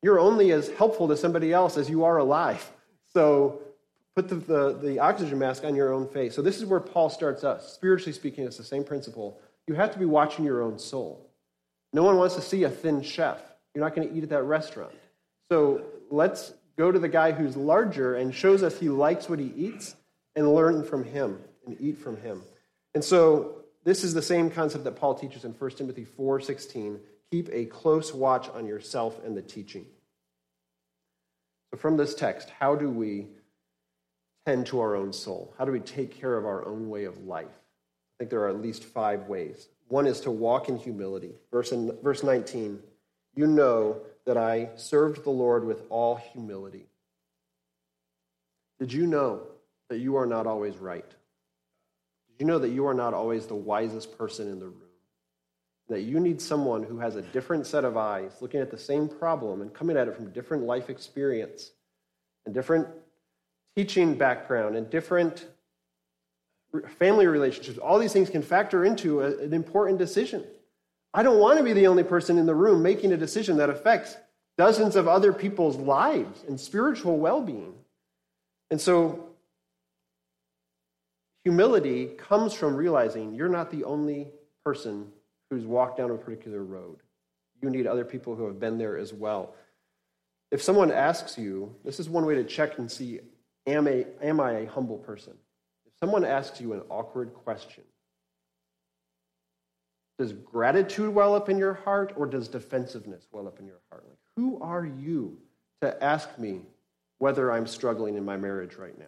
You're 0.02 0.20
only 0.20 0.52
as 0.52 0.70
helpful 0.70 1.08
to 1.10 1.18
somebody 1.18 1.54
else 1.54 1.78
as 1.78 1.90
you 1.90 2.04
are 2.04 2.18
alive. 2.18 2.72
So 3.12 3.62
put 4.16 4.28
the, 4.28 4.36
the, 4.36 4.74
the 4.80 5.00
oxygen 5.00 5.40
mask 5.40 5.64
on 5.64 5.74
your 5.74 5.92
own 5.92 6.08
face. 6.08 6.36
So 6.36 6.44
this 6.44 6.58
is 6.58 6.66
where 6.68 6.80
Paul 6.80 7.10
starts 7.10 7.44
us. 7.44 7.74
Spiritually 7.74 8.14
speaking, 8.14 8.46
it's 8.46 8.56
the 8.56 8.64
same 8.64 8.84
principle 8.84 9.42
you 9.70 9.76
have 9.76 9.94
to 9.94 10.00
be 10.00 10.06
watching 10.06 10.44
your 10.44 10.64
own 10.64 10.80
soul. 10.80 11.30
No 11.94 12.02
one 12.02 12.18
wants 12.18 12.34
to 12.34 12.42
see 12.42 12.64
a 12.64 12.70
thin 12.72 13.04
chef. 13.04 13.40
You're 13.76 13.84
not 13.84 13.96
going 13.96 14.10
to 14.10 14.16
eat 14.16 14.24
at 14.24 14.30
that 14.30 14.42
restaurant. 14.42 14.94
So 15.52 15.84
let's 16.10 16.54
go 16.76 16.92
to 16.92 16.98
the 16.98 17.08
guy 17.08 17.32
who's 17.32 17.56
larger 17.56 18.16
and 18.16 18.34
shows 18.34 18.64
us 18.64 18.80
he 18.80 18.90
likes 18.90 19.30
what 19.30 19.38
he 19.38 19.54
eats 19.56 19.96
and 20.36 20.56
learn 20.56 20.84
from 20.84 21.04
him 21.04 21.40
and 21.68 21.78
eat 21.80 22.00
from 22.00 22.18
him. 22.18 22.42
And 22.94 23.04
so 23.04 23.64
this 23.84 24.04
is 24.04 24.14
the 24.14 24.22
same 24.22 24.50
concept 24.50 24.84
that 24.84 24.96
Paul 24.96 25.16
teaches 25.16 25.46
in 25.46 25.54
1 25.54 25.78
Timothy 25.78 26.06
4:16. 26.06 27.00
Keep 27.32 27.50
a 27.52 27.66
close 27.66 28.14
watch 28.14 28.50
on 28.50 28.66
yourself 28.66 29.24
and 29.24 29.38
the 29.38 29.42
teaching. 29.42 29.86
So 31.72 31.78
from 31.78 31.98
this 31.98 32.16
text, 32.16 32.50
how 32.50 32.76
do 32.76 32.90
we 32.90 33.28
tend 34.46 34.66
to 34.68 34.80
our 34.80 34.96
own 34.96 35.14
soul? 35.14 35.54
How 35.58 35.66
do 35.66 35.72
we 35.72 35.80
take 35.80 36.12
care 36.12 36.36
of 36.36 36.46
our 36.46 36.66
own 36.66 36.90
way 36.90 37.06
of 37.06 37.26
life? 37.26 37.48
I 37.48 38.14
think 38.18 38.32
there 38.32 38.42
are 38.42 38.50
at 38.50 38.62
least 38.62 38.84
five 38.84 39.28
ways. 39.28 39.70
One 39.88 40.08
is 40.08 40.22
to 40.22 40.32
walk 40.32 40.70
in 40.70 40.78
humility. 40.78 41.36
Verse, 41.52 41.72
in, 41.72 41.96
verse 42.02 42.24
19, 42.24 42.82
you 43.36 43.48
know 43.48 44.02
that 44.26 44.38
I 44.38 44.70
served 44.76 45.24
the 45.24 45.30
Lord 45.30 45.66
with 45.66 45.84
all 45.90 46.16
humility. 46.16 46.88
Did 48.80 48.92
you 48.92 49.08
know 49.08 49.48
that 49.90 50.00
you 50.00 50.16
are 50.16 50.26
not 50.26 50.48
always 50.48 50.78
right? 50.78 51.12
You 52.40 52.46
know 52.46 52.58
that 52.60 52.70
you 52.70 52.88
are 52.88 52.94
not 52.94 53.14
always 53.14 53.46
the 53.46 53.56
wisest 53.56 54.18
person 54.18 54.50
in 54.50 54.60
the 54.60 54.68
room? 54.68 54.82
That 55.90 56.02
you 56.02 56.20
need 56.20 56.42
someone 56.42 56.84
who 56.84 57.00
has 57.00 57.16
a 57.16 57.22
different 57.22 57.68
set 57.68 57.84
of 57.84 57.98
eyes, 57.98 58.32
looking 58.42 58.62
at 58.62 58.72
the 58.72 58.78
same 58.78 59.08
problem 59.08 59.62
and 59.62 59.74
coming 59.74 59.98
at 59.98 60.08
it 60.08 60.16
from 60.16 60.32
different 60.32 60.64
life 60.64 60.90
experience 60.90 61.72
and 62.46 62.54
different 62.56 62.88
teaching 63.76 64.16
background 64.16 64.76
and 64.76 64.90
different 64.90 65.46
family 66.98 67.28
relationships, 67.28 67.78
all 67.78 68.00
these 68.00 68.14
things 68.14 68.30
can 68.30 68.42
factor 68.42 68.86
into 68.86 69.22
a, 69.22 69.38
an 69.40 69.54
important 69.54 69.98
decision. 69.98 70.44
I 71.14 71.24
don't 71.24 71.40
want 71.40 71.58
to 71.58 71.64
be 71.64 71.74
the 71.74 71.88
only 71.88 72.04
person 72.04 72.38
in 72.38 72.46
the 72.46 72.54
room 72.54 72.84
making 72.84 73.12
a 73.12 73.18
decision 73.18 73.58
that 73.58 73.70
affects 73.70 74.16
dozens 74.58 74.96
of 74.96 75.08
other 75.08 75.34
people's 75.34 75.78
lives 75.78 76.44
and 76.48 76.60
spiritual 76.60 77.18
well 77.18 77.42
being. 77.42 77.74
And 78.70 78.80
so, 78.80 79.29
humility 81.44 82.08
comes 82.18 82.54
from 82.54 82.76
realizing 82.76 83.34
you're 83.34 83.50
not 83.50 83.72
the 83.72 83.84
only 83.84 84.28
person 84.64 85.08
who's 85.50 85.66
walked 85.66 85.98
down 85.98 86.12
a 86.12 86.18
particular 86.18 86.64
road. 86.64 86.98
You 87.62 87.70
need 87.70 87.88
other 87.88 88.06
people 88.06 88.36
who 88.36 88.46
have 88.46 88.60
been 88.60 88.78
there 88.78 88.98
as 88.98 89.14
well. 89.14 89.56
If 90.52 90.62
someone 90.62 90.92
asks 90.92 91.38
you, 91.38 91.76
this 91.84 92.00
is 92.00 92.10
one 92.10 92.26
way 92.26 92.36
to 92.36 92.44
check 92.44 92.78
and 92.78 92.90
see, 92.90 93.20
am, 93.68 93.88
a, 93.88 94.06
am 94.22 94.40
I 94.40 94.52
a 94.52 94.66
humble 94.68 94.98
person? 94.98 95.34
If 95.86 95.94
someone 96.00 96.26
asks 96.26 96.60
you 96.60 96.74
an 96.74 96.82
awkward 96.90 97.34
question, 97.34 97.84
does 100.18 100.34
gratitude 100.34 101.14
well 101.14 101.34
up 101.34 101.50
in 101.50 101.58
your 101.58 101.74
heart 101.74 102.14
or 102.18 102.26
does 102.26 102.48
defensiveness 102.48 103.28
well 103.32 103.48
up 103.48 103.60
in 103.60 103.66
your 103.66 103.80
heart? 103.90 104.04
Like, 104.08 104.18
who 104.36 104.60
are 104.62 104.86
you 104.86 105.38
to 105.82 106.04
ask 106.04 106.38
me 106.38 106.62
whether 107.20 107.52
I'm 107.52 107.68
struggling 107.68 108.16
in 108.16 108.26
my 108.26 108.38
marriage 108.38 108.76
right 108.76 108.98
now, 108.98 109.06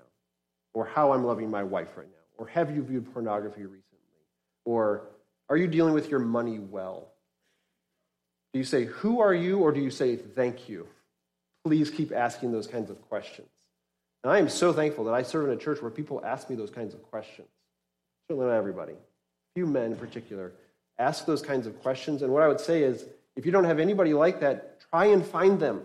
or 0.73 0.85
how 0.85 1.13
I'm 1.13 1.25
loving 1.25 1.49
my 1.49 1.63
wife 1.63 1.97
right 1.97 2.07
now, 2.07 2.20
or 2.41 2.47
have 2.47 2.75
you 2.75 2.81
viewed 2.81 3.13
pornography 3.13 3.61
recently, 3.61 3.99
or 4.65 5.03
are 5.47 5.55
you 5.55 5.67
dealing 5.67 5.93
with 5.93 6.09
your 6.09 6.19
money 6.19 6.57
well? 6.57 7.07
Do 8.51 8.57
you 8.57 8.65
say, 8.65 8.85
Who 8.85 9.21
are 9.21 9.33
you, 9.33 9.59
or 9.59 9.71
do 9.71 9.79
you 9.79 9.91
say, 9.91 10.15
Thank 10.15 10.67
you? 10.67 10.87
Please 11.63 11.91
keep 11.91 12.11
asking 12.11 12.51
those 12.51 12.65
kinds 12.65 12.89
of 12.89 12.99
questions. 13.09 13.51
And 14.23 14.33
I 14.33 14.39
am 14.39 14.49
so 14.49 14.73
thankful 14.73 15.03
that 15.03 15.13
I 15.13 15.21
serve 15.21 15.49
in 15.49 15.53
a 15.53 15.57
church 15.57 15.83
where 15.83 15.91
people 15.91 16.19
ask 16.25 16.49
me 16.49 16.55
those 16.55 16.71
kinds 16.71 16.95
of 16.95 17.03
questions. 17.11 17.47
Certainly 18.27 18.49
not 18.49 18.55
everybody, 18.55 18.93
a 18.93 19.53
few 19.53 19.67
men 19.67 19.91
in 19.91 19.97
particular 19.97 20.51
ask 20.97 21.27
those 21.27 21.43
kinds 21.43 21.67
of 21.67 21.79
questions. 21.81 22.23
And 22.23 22.33
what 22.33 22.41
I 22.41 22.47
would 22.47 22.59
say 22.59 22.81
is, 22.81 23.05
if 23.35 23.45
you 23.45 23.51
don't 23.51 23.65
have 23.65 23.77
anybody 23.77 24.15
like 24.15 24.39
that, 24.39 24.79
try 24.89 25.05
and 25.05 25.23
find 25.23 25.59
them. 25.59 25.83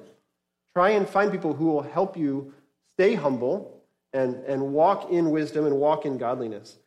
Try 0.74 0.90
and 0.90 1.06
find 1.06 1.30
people 1.30 1.52
who 1.52 1.66
will 1.66 1.82
help 1.82 2.16
you 2.16 2.54
stay 2.94 3.14
humble 3.14 3.75
and, 4.16 4.36
and 4.44 4.72
walk 4.72 5.10
in 5.10 5.30
wisdom 5.30 5.66
and 5.66 5.76
walk 5.76 6.06
in 6.06 6.16
godliness. 6.16 6.78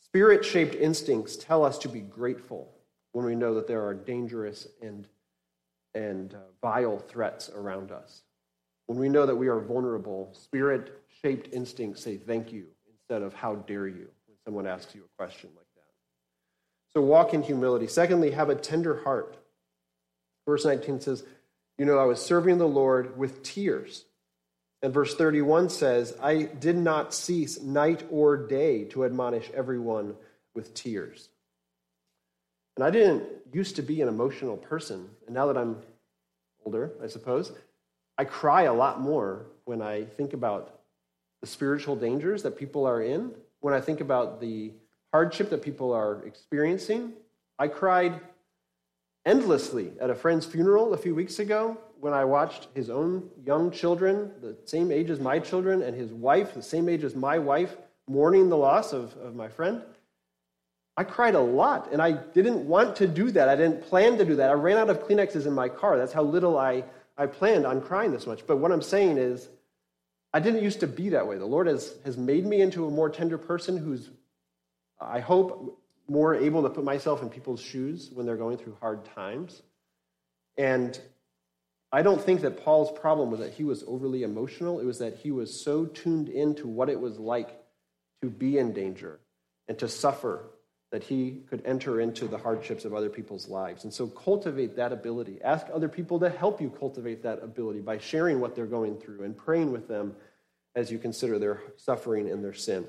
Spirit 0.00 0.44
shaped 0.44 0.74
instincts 0.74 1.36
tell 1.36 1.64
us 1.64 1.78
to 1.78 1.88
be 1.88 2.00
grateful 2.00 2.74
when 3.12 3.24
we 3.24 3.36
know 3.36 3.54
that 3.54 3.68
there 3.68 3.86
are 3.86 3.94
dangerous 3.94 4.66
and, 4.82 5.06
and 5.94 6.34
uh, 6.34 6.38
vile 6.60 6.98
threats 6.98 7.50
around 7.50 7.92
us. 7.92 8.22
When 8.86 8.98
we 8.98 9.08
know 9.08 9.26
that 9.26 9.36
we 9.36 9.46
are 9.46 9.60
vulnerable, 9.60 10.34
spirit 10.34 11.00
shaped 11.22 11.54
instincts 11.54 12.02
say 12.02 12.16
thank 12.16 12.52
you 12.52 12.66
instead 12.92 13.22
of 13.22 13.32
how 13.32 13.54
dare 13.54 13.86
you 13.86 14.08
when 14.26 14.36
someone 14.44 14.66
asks 14.66 14.92
you 14.92 15.02
a 15.02 15.16
question 15.16 15.50
like 15.54 15.66
that. 15.76 15.92
So 16.92 17.00
walk 17.00 17.32
in 17.32 17.42
humility. 17.42 17.86
Secondly, 17.86 18.32
have 18.32 18.50
a 18.50 18.56
tender 18.56 19.02
heart. 19.04 19.36
Verse 20.46 20.64
19 20.64 21.00
says, 21.00 21.24
You 21.78 21.84
know, 21.84 21.98
I 21.98 22.04
was 22.04 22.20
serving 22.20 22.58
the 22.58 22.68
Lord 22.68 23.16
with 23.16 23.44
tears. 23.44 24.04
And 24.84 24.92
verse 24.92 25.14
31 25.14 25.70
says, 25.70 26.14
I 26.22 26.42
did 26.42 26.76
not 26.76 27.14
cease 27.14 27.58
night 27.62 28.04
or 28.10 28.36
day 28.36 28.84
to 28.90 29.06
admonish 29.06 29.50
everyone 29.54 30.14
with 30.54 30.74
tears. 30.74 31.30
And 32.76 32.84
I 32.84 32.90
didn't 32.90 33.24
used 33.50 33.76
to 33.76 33.82
be 33.82 34.02
an 34.02 34.08
emotional 34.08 34.58
person. 34.58 35.08
And 35.24 35.34
now 35.34 35.46
that 35.46 35.56
I'm 35.56 35.78
older, 36.66 36.92
I 37.02 37.06
suppose, 37.06 37.50
I 38.18 38.26
cry 38.26 38.64
a 38.64 38.74
lot 38.74 39.00
more 39.00 39.46
when 39.64 39.80
I 39.80 40.04
think 40.04 40.34
about 40.34 40.80
the 41.40 41.46
spiritual 41.46 41.96
dangers 41.96 42.42
that 42.42 42.58
people 42.58 42.84
are 42.84 43.00
in, 43.00 43.32
when 43.60 43.72
I 43.72 43.80
think 43.80 44.02
about 44.02 44.38
the 44.38 44.72
hardship 45.14 45.48
that 45.48 45.62
people 45.62 45.94
are 45.94 46.22
experiencing. 46.26 47.14
I 47.58 47.68
cried 47.68 48.20
endlessly 49.24 49.92
at 49.98 50.10
a 50.10 50.14
friend's 50.14 50.44
funeral 50.44 50.92
a 50.92 50.98
few 50.98 51.14
weeks 51.14 51.38
ago 51.38 51.78
when 52.04 52.12
I 52.12 52.26
watched 52.26 52.68
his 52.74 52.90
own 52.90 53.30
young 53.46 53.70
children, 53.70 54.30
the 54.42 54.54
same 54.66 54.92
age 54.92 55.08
as 55.08 55.20
my 55.20 55.38
children, 55.38 55.80
and 55.80 55.96
his 55.96 56.12
wife, 56.12 56.52
the 56.52 56.62
same 56.62 56.86
age 56.90 57.02
as 57.02 57.16
my 57.16 57.38
wife, 57.38 57.78
mourning 58.06 58.50
the 58.50 58.58
loss 58.58 58.92
of, 58.92 59.16
of 59.16 59.34
my 59.34 59.48
friend. 59.48 59.80
I 60.98 61.04
cried 61.04 61.34
a 61.34 61.40
lot, 61.40 61.90
and 61.92 62.02
I 62.02 62.12
didn't 62.12 62.68
want 62.68 62.96
to 62.96 63.06
do 63.06 63.30
that. 63.30 63.48
I 63.48 63.56
didn't 63.56 63.84
plan 63.84 64.18
to 64.18 64.24
do 64.26 64.36
that. 64.36 64.50
I 64.50 64.52
ran 64.52 64.76
out 64.76 64.90
of 64.90 65.02
Kleenexes 65.08 65.46
in 65.46 65.54
my 65.54 65.70
car. 65.70 65.96
That's 65.96 66.12
how 66.12 66.22
little 66.22 66.58
I, 66.58 66.84
I 67.16 67.24
planned 67.24 67.64
on 67.64 67.80
crying 67.80 68.12
this 68.12 68.26
much. 68.26 68.46
But 68.46 68.58
what 68.58 68.70
I'm 68.70 68.82
saying 68.82 69.16
is, 69.16 69.48
I 70.34 70.40
didn't 70.40 70.62
used 70.62 70.80
to 70.80 70.86
be 70.86 71.08
that 71.08 71.26
way. 71.26 71.38
The 71.38 71.46
Lord 71.46 71.68
has, 71.68 71.94
has 72.04 72.18
made 72.18 72.44
me 72.44 72.60
into 72.60 72.86
a 72.86 72.90
more 72.90 73.08
tender 73.08 73.38
person 73.38 73.78
who's, 73.78 74.10
I 75.00 75.20
hope, 75.20 75.80
more 76.06 76.34
able 76.34 76.64
to 76.64 76.68
put 76.68 76.84
myself 76.84 77.22
in 77.22 77.30
people's 77.30 77.62
shoes 77.62 78.10
when 78.12 78.26
they're 78.26 78.36
going 78.36 78.58
through 78.58 78.76
hard 78.78 79.06
times. 79.06 79.62
And 80.58 81.00
I 81.94 82.02
don't 82.02 82.20
think 82.20 82.40
that 82.40 82.64
Paul's 82.64 82.90
problem 82.90 83.30
was 83.30 83.38
that 83.38 83.52
he 83.52 83.62
was 83.62 83.84
overly 83.86 84.24
emotional. 84.24 84.80
It 84.80 84.84
was 84.84 84.98
that 84.98 85.18
he 85.18 85.30
was 85.30 85.62
so 85.62 85.86
tuned 85.86 86.28
into 86.28 86.66
what 86.66 86.88
it 86.88 86.98
was 86.98 87.20
like 87.20 87.56
to 88.20 88.28
be 88.28 88.58
in 88.58 88.72
danger 88.72 89.20
and 89.68 89.78
to 89.78 89.86
suffer 89.86 90.44
that 90.90 91.04
he 91.04 91.42
could 91.48 91.62
enter 91.64 92.00
into 92.00 92.26
the 92.26 92.36
hardships 92.36 92.84
of 92.84 92.94
other 92.94 93.08
people's 93.08 93.46
lives. 93.46 93.84
And 93.84 93.94
so 93.94 94.08
cultivate 94.08 94.74
that 94.74 94.90
ability. 94.92 95.40
Ask 95.44 95.68
other 95.72 95.88
people 95.88 96.18
to 96.18 96.28
help 96.28 96.60
you 96.60 96.68
cultivate 96.68 97.22
that 97.22 97.44
ability 97.44 97.78
by 97.78 97.98
sharing 97.98 98.40
what 98.40 98.56
they're 98.56 98.66
going 98.66 98.96
through 98.96 99.22
and 99.22 99.36
praying 99.36 99.70
with 99.70 99.86
them 99.86 100.16
as 100.74 100.90
you 100.90 100.98
consider 100.98 101.38
their 101.38 101.62
suffering 101.76 102.28
and 102.28 102.42
their 102.42 102.54
sin. 102.54 102.84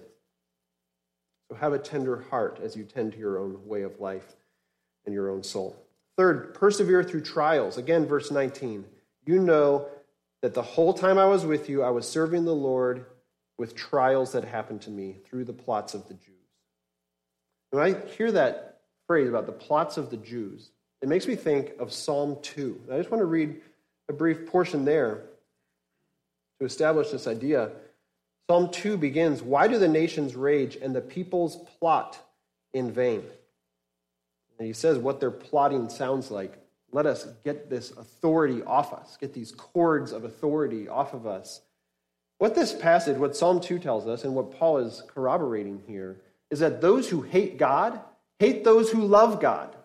So 1.52 1.58
have 1.58 1.74
a 1.74 1.80
tender 1.80 2.26
heart 2.32 2.60
as 2.63 2.76
you 2.76 2.86
tend 2.86 3.12
to 3.12 3.20
your 3.20 3.38
own 3.38 3.68
way 3.68 3.84
of 3.84 4.00
life 4.00 4.36
and 5.06 5.13
your 5.13 5.30
own 5.30 5.44
soul. 5.44 5.80
Third, 6.18 6.56
persevere 6.56 7.04
through 7.04 7.22
trials. 7.22 7.78
Again, 7.78 8.08
verse 8.08 8.32
19. 8.32 8.86
You 9.26 9.40
know 9.40 9.88
that 10.42 10.54
the 10.54 10.62
whole 10.62 10.94
time 10.94 11.18
I 11.18 11.26
was 11.26 11.46
with 11.46 11.70
you, 11.70 11.82
I 11.82 11.90
was 11.90 12.08
serving 12.08 12.46
the 12.46 12.56
Lord 12.56 13.06
with 13.58 13.76
trials 13.76 14.34
that 14.34 14.44
happened 14.44 14.82
to 14.84 14.92
me 14.92 15.18
through 15.26 15.46
the 15.46 15.54
plots 15.54 15.94
of 15.94 16.08
the 16.08 16.14
Jews. 16.14 16.36
When 17.72 17.84
I 17.84 18.00
hear 18.16 18.32
that 18.32 18.82
phrase 19.08 19.30
about 19.30 19.46
the 19.46 19.52
plots 19.52 19.98
of 19.98 20.10
the 20.10 20.18
Jews, 20.18 20.70
it 21.02 21.10
makes 21.10 21.28
me 21.28 21.36
think 21.36 21.74
of 21.80 21.92
Psalm 21.92 22.38
2. 22.42 22.82
I 22.92 22.98
just 22.98 23.12
want 23.12 23.22
to 23.22 23.26
read 23.26 23.62
a 24.10 24.14
brief 24.14 24.46
portion 24.48 24.86
there 24.86 25.24
to 26.60 26.66
establish 26.66 27.10
this 27.10 27.28
idea. 27.28 27.72
Psalm 28.50 28.70
2 28.70 28.98
begins 28.98 29.42
Why 29.42 29.68
do 29.68 29.80
the 29.80 29.88
nations 29.88 30.36
rage 30.36 30.76
and 30.76 30.96
the 30.96 31.02
peoples 31.02 31.58
plot 31.80 32.18
in 32.74 32.92
vain? 32.92 33.24
And 34.58 34.68
he 34.68 34.74
says 34.74 34.98
what 34.98 35.20
their 35.20 35.32
plotting 35.32 35.90
sounds 35.90 36.32
like. 36.32 36.64
Let 36.96 37.08
us 37.08 37.28
get 37.44 37.70
this 37.70 37.92
authority 37.92 38.64
off 38.64 38.94
us, 38.94 39.18
get 39.20 39.34
these 39.34 39.52
cords 39.52 40.14
of 40.14 40.24
authority 40.24 40.88
off 40.88 41.14
of 41.14 41.28
us. 41.28 41.60
What 42.38 42.56
this 42.56 42.72
passage, 42.74 43.18
what 43.18 43.36
Psalm 43.36 43.60
2 43.60 43.80
tells 43.80 44.08
us, 44.08 44.24
and 44.24 44.34
what 44.34 44.58
Paul 44.58 44.78
is 44.78 45.04
corroborating 45.14 45.84
here, 45.88 46.22
is 46.50 46.60
that 46.60 46.80
those 46.80 47.10
who 47.10 47.22
hate 47.22 47.58
God 47.58 48.00
hate 48.40 48.64
those 48.64 48.90
who 48.90 49.06
love 49.06 49.42
God. 49.42 49.76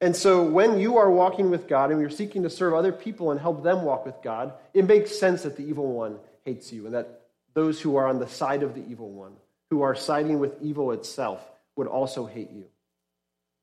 And 0.00 0.14
so 0.14 0.44
when 0.44 0.78
you 0.78 0.96
are 0.98 1.10
walking 1.10 1.50
with 1.50 1.66
God 1.66 1.90
and 1.90 2.00
you're 2.00 2.08
seeking 2.08 2.44
to 2.44 2.50
serve 2.50 2.72
other 2.72 2.92
people 2.92 3.32
and 3.32 3.40
help 3.40 3.64
them 3.64 3.82
walk 3.82 4.06
with 4.06 4.22
God, 4.22 4.52
it 4.72 4.86
makes 4.86 5.18
sense 5.18 5.42
that 5.42 5.56
the 5.56 5.64
evil 5.64 5.92
one 5.92 6.20
hates 6.44 6.72
you 6.72 6.86
and 6.86 6.94
that 6.94 7.22
those 7.54 7.80
who 7.80 7.96
are 7.96 8.06
on 8.06 8.20
the 8.20 8.28
side 8.28 8.62
of 8.62 8.76
the 8.76 8.86
evil 8.88 9.10
one, 9.10 9.32
who 9.70 9.82
are 9.82 9.96
siding 9.96 10.38
with 10.38 10.62
evil 10.62 10.92
itself, 10.92 11.44
would 11.74 11.88
also 11.88 12.26
hate 12.26 12.52
you. 12.52 12.66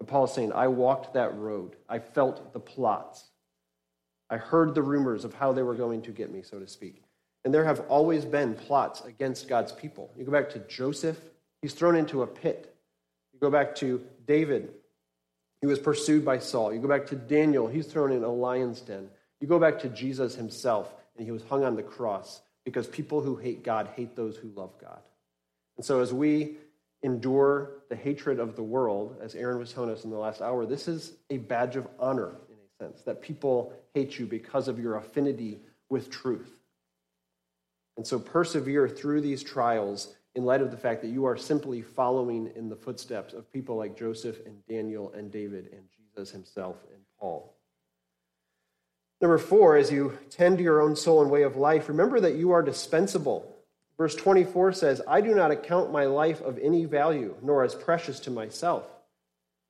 But 0.01 0.07
Paul 0.07 0.25
is 0.25 0.31
saying, 0.31 0.51
I 0.51 0.67
walked 0.67 1.13
that 1.13 1.37
road. 1.37 1.75
I 1.87 1.99
felt 1.99 2.53
the 2.53 2.59
plots. 2.59 3.23
I 4.31 4.37
heard 4.37 4.73
the 4.73 4.81
rumors 4.81 5.23
of 5.25 5.35
how 5.35 5.53
they 5.53 5.61
were 5.61 5.75
going 5.75 6.01
to 6.01 6.11
get 6.11 6.31
me, 6.31 6.41
so 6.41 6.57
to 6.57 6.67
speak. 6.67 7.03
And 7.45 7.53
there 7.53 7.65
have 7.65 7.81
always 7.81 8.25
been 8.25 8.55
plots 8.55 9.01
against 9.01 9.47
God's 9.47 9.71
people. 9.71 10.11
You 10.17 10.25
go 10.25 10.31
back 10.31 10.49
to 10.53 10.59
Joseph, 10.67 11.19
he's 11.61 11.75
thrown 11.75 11.95
into 11.95 12.23
a 12.23 12.27
pit. 12.27 12.75
You 13.31 13.39
go 13.39 13.51
back 13.51 13.75
to 13.75 14.01
David, 14.25 14.73
he 15.59 15.67
was 15.67 15.77
pursued 15.77 16.25
by 16.25 16.39
Saul. 16.39 16.73
You 16.73 16.79
go 16.79 16.87
back 16.87 17.05
to 17.09 17.15
Daniel, 17.15 17.67
he's 17.67 17.85
thrown 17.85 18.11
in 18.11 18.23
a 18.23 18.33
lion's 18.33 18.81
den. 18.81 19.07
You 19.39 19.45
go 19.45 19.59
back 19.59 19.77
to 19.81 19.89
Jesus 19.89 20.33
himself, 20.33 20.95
and 21.15 21.23
he 21.23 21.31
was 21.31 21.43
hung 21.43 21.63
on 21.63 21.75
the 21.75 21.83
cross 21.83 22.41
because 22.65 22.87
people 22.87 23.21
who 23.21 23.35
hate 23.35 23.63
God 23.63 23.87
hate 23.95 24.15
those 24.15 24.35
who 24.35 24.49
love 24.55 24.71
God. 24.81 25.01
And 25.77 25.85
so, 25.85 25.99
as 25.99 26.11
we 26.11 26.57
endure 27.03 27.71
the 27.89 27.95
hatred 27.95 28.39
of 28.39 28.55
the 28.55 28.63
world, 28.63 29.17
as 29.21 29.35
Aaron 29.35 29.57
was 29.57 29.73
telling 29.73 29.89
us 29.89 30.03
in 30.03 30.11
the 30.11 30.17
last 30.17 30.41
hour, 30.41 30.65
this 30.65 30.87
is 30.87 31.13
a 31.29 31.37
badge 31.37 31.75
of 31.75 31.87
honor 31.99 32.35
in 32.49 32.55
a 32.55 32.83
sense 32.83 33.01
that 33.03 33.21
people 33.21 33.73
hate 33.93 34.19
you 34.19 34.25
because 34.25 34.67
of 34.67 34.79
your 34.79 34.97
affinity 34.97 35.59
with 35.89 36.09
truth. 36.09 36.51
And 37.97 38.05
so, 38.05 38.19
persevere 38.19 38.87
through 38.87 39.21
these 39.21 39.43
trials 39.43 40.15
in 40.35 40.45
light 40.45 40.61
of 40.61 40.71
the 40.71 40.77
fact 40.77 41.01
that 41.01 41.09
you 41.09 41.25
are 41.25 41.35
simply 41.35 41.81
following 41.81 42.51
in 42.55 42.69
the 42.69 42.75
footsteps 42.75 43.33
of 43.33 43.51
people 43.51 43.75
like 43.75 43.97
Joseph 43.97 44.37
and 44.45 44.65
Daniel 44.65 45.11
and 45.13 45.31
David 45.31 45.69
and 45.73 45.83
Jesus 45.89 46.31
himself 46.31 46.77
and 46.93 47.01
Paul. 47.19 47.53
Number 49.19 49.37
four, 49.37 49.75
as 49.75 49.91
you 49.91 50.17
tend 50.29 50.57
to 50.57 50.63
your 50.63 50.81
own 50.81 50.95
soul 50.95 51.21
and 51.21 51.29
way 51.29 51.43
of 51.43 51.55
life, 51.55 51.89
remember 51.89 52.19
that 52.21 52.35
you 52.35 52.51
are 52.51 52.63
dispensable. 52.63 53.55
Verse 54.01 54.15
24 54.15 54.73
says, 54.73 54.99
I 55.07 55.21
do 55.21 55.35
not 55.35 55.51
account 55.51 55.91
my 55.91 56.05
life 56.05 56.41
of 56.41 56.57
any 56.57 56.85
value, 56.85 57.35
nor 57.43 57.63
as 57.63 57.75
precious 57.75 58.19
to 58.21 58.31
myself. 58.31 58.83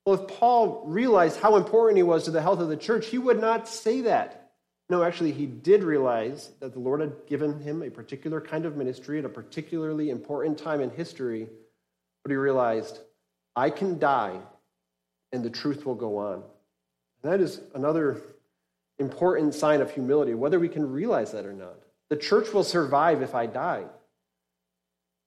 Well, 0.06 0.22
if 0.22 0.38
Paul 0.38 0.84
realized 0.86 1.38
how 1.38 1.56
important 1.56 1.98
he 1.98 2.02
was 2.02 2.24
to 2.24 2.30
the 2.30 2.40
health 2.40 2.58
of 2.58 2.70
the 2.70 2.76
church, 2.78 3.08
he 3.08 3.18
would 3.18 3.38
not 3.38 3.68
say 3.68 4.00
that. 4.00 4.52
No, 4.88 5.02
actually, 5.02 5.32
he 5.32 5.44
did 5.44 5.82
realize 5.82 6.50
that 6.60 6.72
the 6.72 6.78
Lord 6.78 7.02
had 7.02 7.12
given 7.26 7.60
him 7.60 7.82
a 7.82 7.90
particular 7.90 8.40
kind 8.40 8.64
of 8.64 8.74
ministry 8.74 9.18
at 9.18 9.26
a 9.26 9.28
particularly 9.28 10.08
important 10.08 10.56
time 10.56 10.80
in 10.80 10.88
history, 10.88 11.46
but 12.24 12.30
he 12.30 12.36
realized, 12.36 13.00
I 13.54 13.68
can 13.68 13.98
die 13.98 14.38
and 15.32 15.44
the 15.44 15.50
truth 15.50 15.84
will 15.84 15.94
go 15.94 16.16
on. 16.16 16.42
And 17.22 17.32
that 17.32 17.42
is 17.42 17.60
another 17.74 18.22
important 18.98 19.52
sign 19.52 19.82
of 19.82 19.90
humility, 19.90 20.32
whether 20.32 20.58
we 20.58 20.70
can 20.70 20.90
realize 20.90 21.32
that 21.32 21.44
or 21.44 21.52
not. 21.52 21.76
The 22.08 22.16
church 22.16 22.54
will 22.54 22.64
survive 22.64 23.20
if 23.20 23.34
I 23.34 23.44
die. 23.44 23.84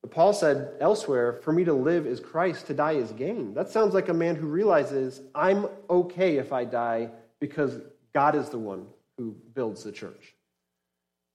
But 0.06 0.12
Paul 0.12 0.34
said 0.34 0.74
elsewhere, 0.80 1.39
For 1.41 1.52
me 1.52 1.63
to 1.63 1.74
live 1.74 2.06
is 2.06 2.20
Christ, 2.20 2.68
to 2.68 2.76
die 2.76 2.91
is 2.91 3.12
gain. 3.12 3.56
That 3.56 3.72
sounds 3.72 3.96
like 3.96 4.08
a 4.08 4.13
man 4.13 4.36
who 4.36 4.46
realizes 4.46 5.20
I'm 5.34 5.65
okay 5.89 6.38
if 6.38 6.54
I 6.54 6.63
die 6.63 7.10
because 7.39 7.80
God 8.13 8.36
is 8.36 8.50
the 8.50 8.60
one 8.60 8.86
who 9.18 9.36
builds 9.56 9.84
the 9.84 9.91
church. 9.91 10.36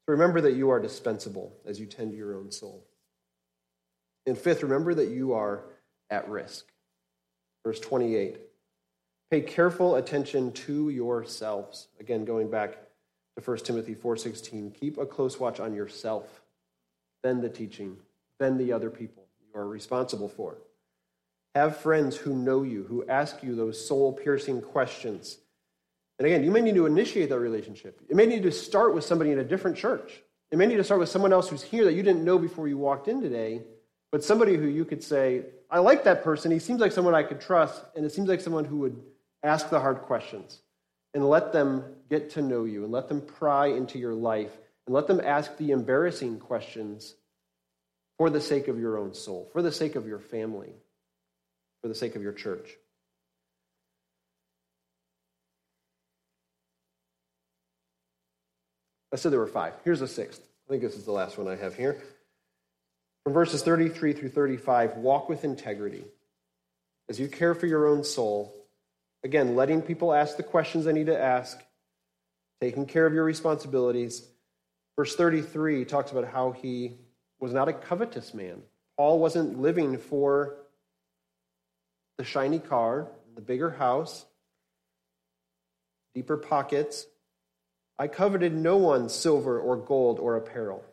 So 0.06 0.12
remember 0.12 0.40
that 0.42 0.52
you 0.52 0.70
are 0.70 0.78
dispensable 0.78 1.52
as 1.66 1.80
you 1.80 1.86
tend 1.86 2.12
to 2.12 2.16
your 2.16 2.36
own 2.36 2.52
soul. 2.52 2.86
And 4.24 4.38
fifth, 4.38 4.62
remember 4.62 4.94
that 4.94 5.08
you 5.08 5.32
are 5.32 5.64
at 6.08 6.28
risk. 6.28 6.66
Verse 7.66 7.80
28. 7.80 8.38
Pay 9.32 9.40
careful 9.40 9.96
attention 9.96 10.52
to 10.52 10.90
yourselves. 10.90 11.88
Again, 11.98 12.24
going 12.24 12.48
back 12.48 12.78
to 13.36 13.42
1 13.42 13.64
Timothy 13.64 13.96
4:16, 13.96 14.70
keep 14.70 14.96
a 14.96 15.06
close 15.06 15.40
watch 15.40 15.58
on 15.58 15.74
yourself, 15.74 16.44
then 17.24 17.40
the 17.40 17.50
teaching, 17.50 17.96
then 18.40 18.58
the 18.58 18.72
other 18.72 18.90
people 18.90 19.28
you 19.40 19.60
are 19.60 19.68
responsible 19.68 20.28
for. 20.28 20.56
Have 21.54 21.76
friends 21.76 22.16
who 22.16 22.34
know 22.34 22.64
you, 22.64 22.84
who 22.84 23.06
ask 23.06 23.42
you 23.44 23.54
those 23.54 23.86
soul-piercing 23.86 24.62
questions. 24.62 25.38
And 26.18 26.26
again, 26.26 26.42
you 26.42 26.50
may 26.50 26.60
need 26.60 26.74
to 26.74 26.86
initiate 26.86 27.28
that 27.28 27.38
relationship. 27.38 28.00
You 28.08 28.16
may 28.16 28.26
need 28.26 28.42
to 28.42 28.52
start 28.52 28.94
with 28.94 29.04
somebody 29.04 29.30
in 29.30 29.38
a 29.38 29.44
different 29.44 29.76
church. 29.76 30.22
You 30.50 30.58
may 30.58 30.66
need 30.66 30.76
to 30.76 30.84
start 30.84 31.00
with 31.00 31.08
someone 31.08 31.32
else 31.32 31.48
who's 31.48 31.62
here 31.62 31.84
that 31.84 31.92
you 31.92 32.02
didn't 32.02 32.24
know 32.24 32.38
before 32.38 32.66
you 32.66 32.76
walked 32.76 33.06
in 33.06 33.20
today, 33.20 33.62
but 34.10 34.24
somebody 34.24 34.56
who 34.56 34.66
you 34.66 34.84
could 34.84 35.02
say, 35.02 35.44
I 35.70 35.78
like 35.78 36.02
that 36.04 36.24
person. 36.24 36.50
He 36.50 36.58
seems 36.58 36.80
like 36.80 36.92
someone 36.92 37.14
I 37.14 37.22
could 37.22 37.40
trust, 37.40 37.84
and 37.94 38.04
it 38.04 38.10
seems 38.10 38.28
like 38.28 38.40
someone 38.40 38.64
who 38.64 38.78
would 38.78 39.00
ask 39.42 39.70
the 39.70 39.80
hard 39.80 40.02
questions 40.02 40.60
and 41.14 41.28
let 41.28 41.52
them 41.52 41.84
get 42.08 42.30
to 42.30 42.42
know 42.42 42.64
you 42.64 42.84
and 42.84 42.92
let 42.92 43.08
them 43.08 43.20
pry 43.20 43.66
into 43.66 43.98
your 43.98 44.14
life 44.14 44.56
and 44.86 44.94
let 44.94 45.06
them 45.06 45.20
ask 45.24 45.56
the 45.56 45.70
embarrassing 45.70 46.38
questions 46.38 47.14
for 48.20 48.28
the 48.28 48.38
sake 48.38 48.68
of 48.68 48.78
your 48.78 48.98
own 48.98 49.14
soul, 49.14 49.48
for 49.50 49.62
the 49.62 49.72
sake 49.72 49.96
of 49.96 50.06
your 50.06 50.18
family, 50.18 50.74
for 51.80 51.88
the 51.88 51.94
sake 51.94 52.16
of 52.16 52.22
your 52.22 52.34
church. 52.34 52.68
I 59.10 59.16
said 59.16 59.32
there 59.32 59.40
were 59.40 59.46
five. 59.46 59.72
Here's 59.84 60.00
the 60.00 60.06
sixth. 60.06 60.42
I 60.68 60.70
think 60.70 60.82
this 60.82 60.96
is 60.96 61.06
the 61.06 61.12
last 61.12 61.38
one 61.38 61.48
I 61.48 61.56
have 61.56 61.74
here. 61.74 62.02
From 63.24 63.32
verses 63.32 63.62
33 63.62 64.12
through 64.12 64.28
35, 64.28 64.98
walk 64.98 65.30
with 65.30 65.44
integrity. 65.44 66.04
As 67.08 67.18
you 67.18 67.26
care 67.26 67.54
for 67.54 67.64
your 67.64 67.88
own 67.88 68.04
soul, 68.04 68.54
Again, 69.22 69.54
letting 69.54 69.82
people 69.82 70.14
ask 70.14 70.36
the 70.36 70.42
questions 70.42 70.84
they 70.84 70.92
need 70.92 71.06
to 71.06 71.18
ask, 71.18 71.62
taking 72.60 72.86
care 72.86 73.06
of 73.06 73.12
your 73.12 73.24
responsibilities. 73.24 74.26
Verse 74.96 75.14
33 75.14 75.84
talks 75.84 76.10
about 76.10 76.24
how 76.24 76.52
he 76.52 76.96
was 77.40 77.52
not 77.52 77.68
a 77.68 77.72
covetous 77.72 78.34
man. 78.34 78.62
Paul 78.96 79.18
wasn't 79.18 79.60
living 79.60 79.98
for 79.98 80.56
the 82.18 82.24
shiny 82.24 82.58
car, 82.58 83.08
the 83.34 83.40
bigger 83.40 83.70
house, 83.70 84.26
deeper 86.14 86.36
pockets. 86.36 87.06
I 87.98 88.08
coveted 88.08 88.54
no 88.54 88.76
one's 88.76 89.14
silver 89.14 89.58
or 89.58 89.76
gold 89.76 90.18
or 90.20 90.36
apparel. 90.36 90.84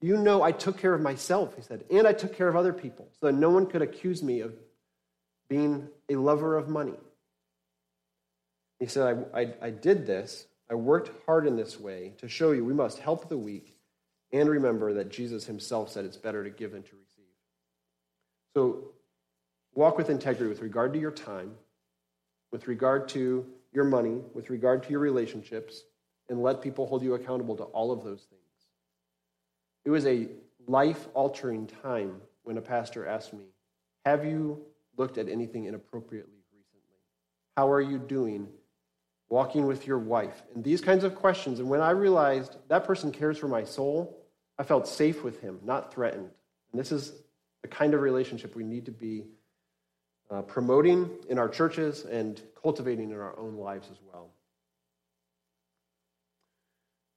You 0.00 0.16
know, 0.16 0.42
I 0.42 0.52
took 0.52 0.78
care 0.78 0.94
of 0.94 1.00
myself, 1.00 1.54
he 1.56 1.62
said, 1.62 1.84
and 1.90 2.06
I 2.06 2.12
took 2.12 2.36
care 2.36 2.48
of 2.48 2.56
other 2.56 2.72
people 2.72 3.08
so 3.20 3.26
that 3.26 3.34
no 3.34 3.50
one 3.50 3.66
could 3.66 3.82
accuse 3.82 4.22
me 4.22 4.40
of 4.40 4.54
being 5.48 5.88
a 6.08 6.16
lover 6.16 6.56
of 6.56 6.68
money. 6.68 6.94
He 8.78 8.86
said, 8.86 9.28
I, 9.34 9.40
I, 9.40 9.54
I 9.62 9.70
did 9.70 10.06
this. 10.06 10.46
I 10.70 10.74
worked 10.74 11.10
hard 11.26 11.46
in 11.46 11.56
this 11.56 11.78
way 11.78 12.14
to 12.18 12.28
show 12.28 12.52
you 12.52 12.64
we 12.64 12.72
must 12.72 12.98
help 12.98 13.28
the 13.28 13.36
weak 13.36 13.76
and 14.32 14.48
remember 14.48 14.94
that 14.94 15.10
Jesus 15.10 15.44
himself 15.44 15.90
said 15.90 16.04
it's 16.04 16.16
better 16.16 16.44
to 16.44 16.50
give 16.50 16.72
than 16.72 16.82
to 16.82 16.96
receive. 16.96 17.24
So 18.54 18.92
walk 19.74 19.96
with 19.96 20.10
integrity 20.10 20.48
with 20.48 20.60
regard 20.60 20.92
to 20.92 20.98
your 20.98 21.10
time, 21.10 21.52
with 22.52 22.68
regard 22.68 23.08
to 23.10 23.46
your 23.72 23.84
money, 23.84 24.20
with 24.34 24.50
regard 24.50 24.82
to 24.84 24.90
your 24.90 25.00
relationships, 25.00 25.82
and 26.28 26.42
let 26.42 26.60
people 26.60 26.86
hold 26.86 27.02
you 27.02 27.14
accountable 27.14 27.56
to 27.56 27.64
all 27.64 27.92
of 27.92 28.04
those 28.04 28.22
things. 28.22 28.40
It 29.84 29.90
was 29.90 30.06
a 30.06 30.28
life 30.66 31.08
altering 31.14 31.66
time 31.66 32.20
when 32.44 32.56
a 32.58 32.62
pastor 32.62 33.06
asked 33.06 33.32
me, 33.32 33.46
Have 34.04 34.24
you 34.24 34.62
looked 34.96 35.18
at 35.18 35.28
anything 35.28 35.64
inappropriately 35.64 36.40
recently? 36.52 36.96
How 37.56 37.70
are 37.70 37.80
you 37.80 37.98
doing 37.98 38.48
walking 39.30 39.66
with 39.66 39.86
your 39.86 39.98
wife, 39.98 40.42
and 40.54 40.62
these 40.62 40.80
kinds 40.80 41.04
of 41.04 41.14
questions. 41.14 41.60
And 41.60 41.70
when 41.70 41.80
I 41.80 41.90
realized 41.90 42.56
that 42.68 42.84
person 42.84 43.12
cares 43.12 43.38
for 43.38 43.48
my 43.48 43.62
soul, 43.64 44.18
I 44.58 44.64
felt 44.64 44.88
safe 44.88 45.22
with 45.22 45.40
him, 45.40 45.60
not 45.64 45.94
threatened. 45.94 46.28
And 46.72 46.80
this 46.80 46.92
is 46.92 47.12
the 47.62 47.68
kind 47.68 47.94
of 47.94 48.00
relationship 48.00 48.56
we 48.56 48.64
need 48.64 48.86
to 48.86 48.90
be 48.90 49.24
uh, 50.30 50.42
promoting 50.42 51.10
in 51.28 51.38
our 51.38 51.48
churches 51.48 52.04
and 52.04 52.42
cultivating 52.60 53.10
in 53.10 53.16
our 53.16 53.38
own 53.38 53.56
lives 53.56 53.88
as 53.90 53.98
well. 54.12 54.30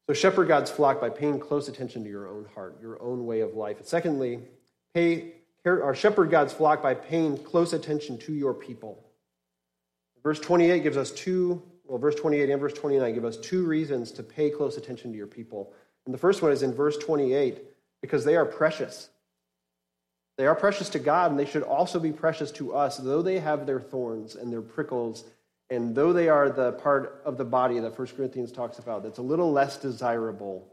So, 0.07 0.13
shepherd 0.13 0.47
God's 0.47 0.69
flock 0.69 1.01
by 1.01 1.09
paying 1.09 1.39
close 1.39 1.67
attention 1.67 2.03
to 2.03 2.09
your 2.09 2.27
own 2.27 2.45
heart, 2.53 2.77
your 2.81 3.01
own 3.01 3.25
way 3.25 3.39
of 3.39 3.55
life. 3.55 3.77
And 3.77 3.87
secondly, 3.87 4.39
pay 4.93 5.33
or 5.65 5.95
shepherd 5.95 6.29
God's 6.29 6.51
flock 6.53 6.83
by 6.83 6.93
paying 6.93 7.37
close 7.37 7.73
attention 7.73 8.17
to 8.19 8.33
your 8.33 8.53
people. 8.53 9.03
Verse 10.21 10.39
28 10.39 10.83
gives 10.83 10.97
us 10.97 11.11
two 11.11 11.61
well, 11.93 11.99
verse 11.99 12.15
28 12.15 12.49
and 12.49 12.59
verse 12.59 12.73
29 12.73 13.13
give 13.13 13.23
us 13.23 13.37
two 13.37 13.67
reasons 13.67 14.11
to 14.13 14.23
pay 14.23 14.49
close 14.49 14.77
attention 14.77 15.11
to 15.11 15.15
your 15.15 15.27
people. 15.27 15.71
And 16.07 16.13
the 16.13 16.17
first 16.17 16.41
one 16.41 16.51
is 16.51 16.63
in 16.63 16.73
verse 16.73 16.97
28 16.97 17.61
because 18.01 18.25
they 18.25 18.35
are 18.35 18.47
precious. 18.47 19.09
They 20.39 20.47
are 20.47 20.55
precious 20.55 20.89
to 20.89 20.97
God, 20.97 21.29
and 21.29 21.39
they 21.39 21.45
should 21.45 21.61
also 21.61 21.99
be 21.99 22.11
precious 22.11 22.49
to 22.53 22.73
us, 22.73 22.97
though 22.97 23.21
they 23.21 23.37
have 23.37 23.67
their 23.67 23.79
thorns 23.79 24.33
and 24.33 24.51
their 24.51 24.63
prickles, 24.63 25.23
and 25.69 25.93
though 25.93 26.13
they 26.13 26.29
are 26.29 26.49
the 26.49 26.71
part 26.71 27.21
of 27.25 27.37
the 27.37 27.45
body 27.45 27.77
that 27.77 27.95
1 27.95 28.07
Corinthians 28.17 28.51
talks 28.51 28.79
about 28.79 29.03
that's 29.03 29.19
a 29.19 29.21
little 29.21 29.51
less 29.51 29.77
desirable. 29.77 30.67